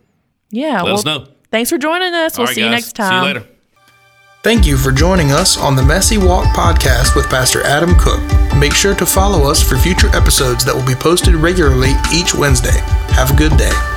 Yeah. 0.49 0.81
Let 0.81 0.93
us 0.93 1.05
know. 1.05 1.27
Thanks 1.51 1.69
for 1.69 1.77
joining 1.77 2.13
us. 2.13 2.37
All 2.37 2.43
We'll 2.43 2.47
right, 2.47 2.55
see 2.55 2.63
you 2.63 2.69
next 2.69 2.93
time. 2.93 3.09
See 3.11 3.15
you 3.29 3.33
later. 3.33 3.47
Thank 4.43 4.65
you 4.65 4.75
for 4.75 4.91
joining 4.91 5.31
us 5.31 5.57
on 5.57 5.75
the 5.75 5.83
Messy 5.83 6.17
Walk 6.17 6.45
podcast 6.55 7.15
with 7.15 7.29
Pastor 7.29 7.61
Adam 7.63 7.93
Cook. 7.99 8.21
Make 8.57 8.73
sure 8.73 8.95
to 8.95 9.05
follow 9.05 9.47
us 9.49 9.61
for 9.61 9.77
future 9.77 10.07
episodes 10.15 10.65
that 10.65 10.73
will 10.73 10.85
be 10.85 10.95
posted 10.95 11.35
regularly 11.35 11.91
each 12.11 12.33
Wednesday. 12.33 12.79
Have 13.13 13.31
a 13.31 13.35
good 13.35 13.55
day. 13.57 13.90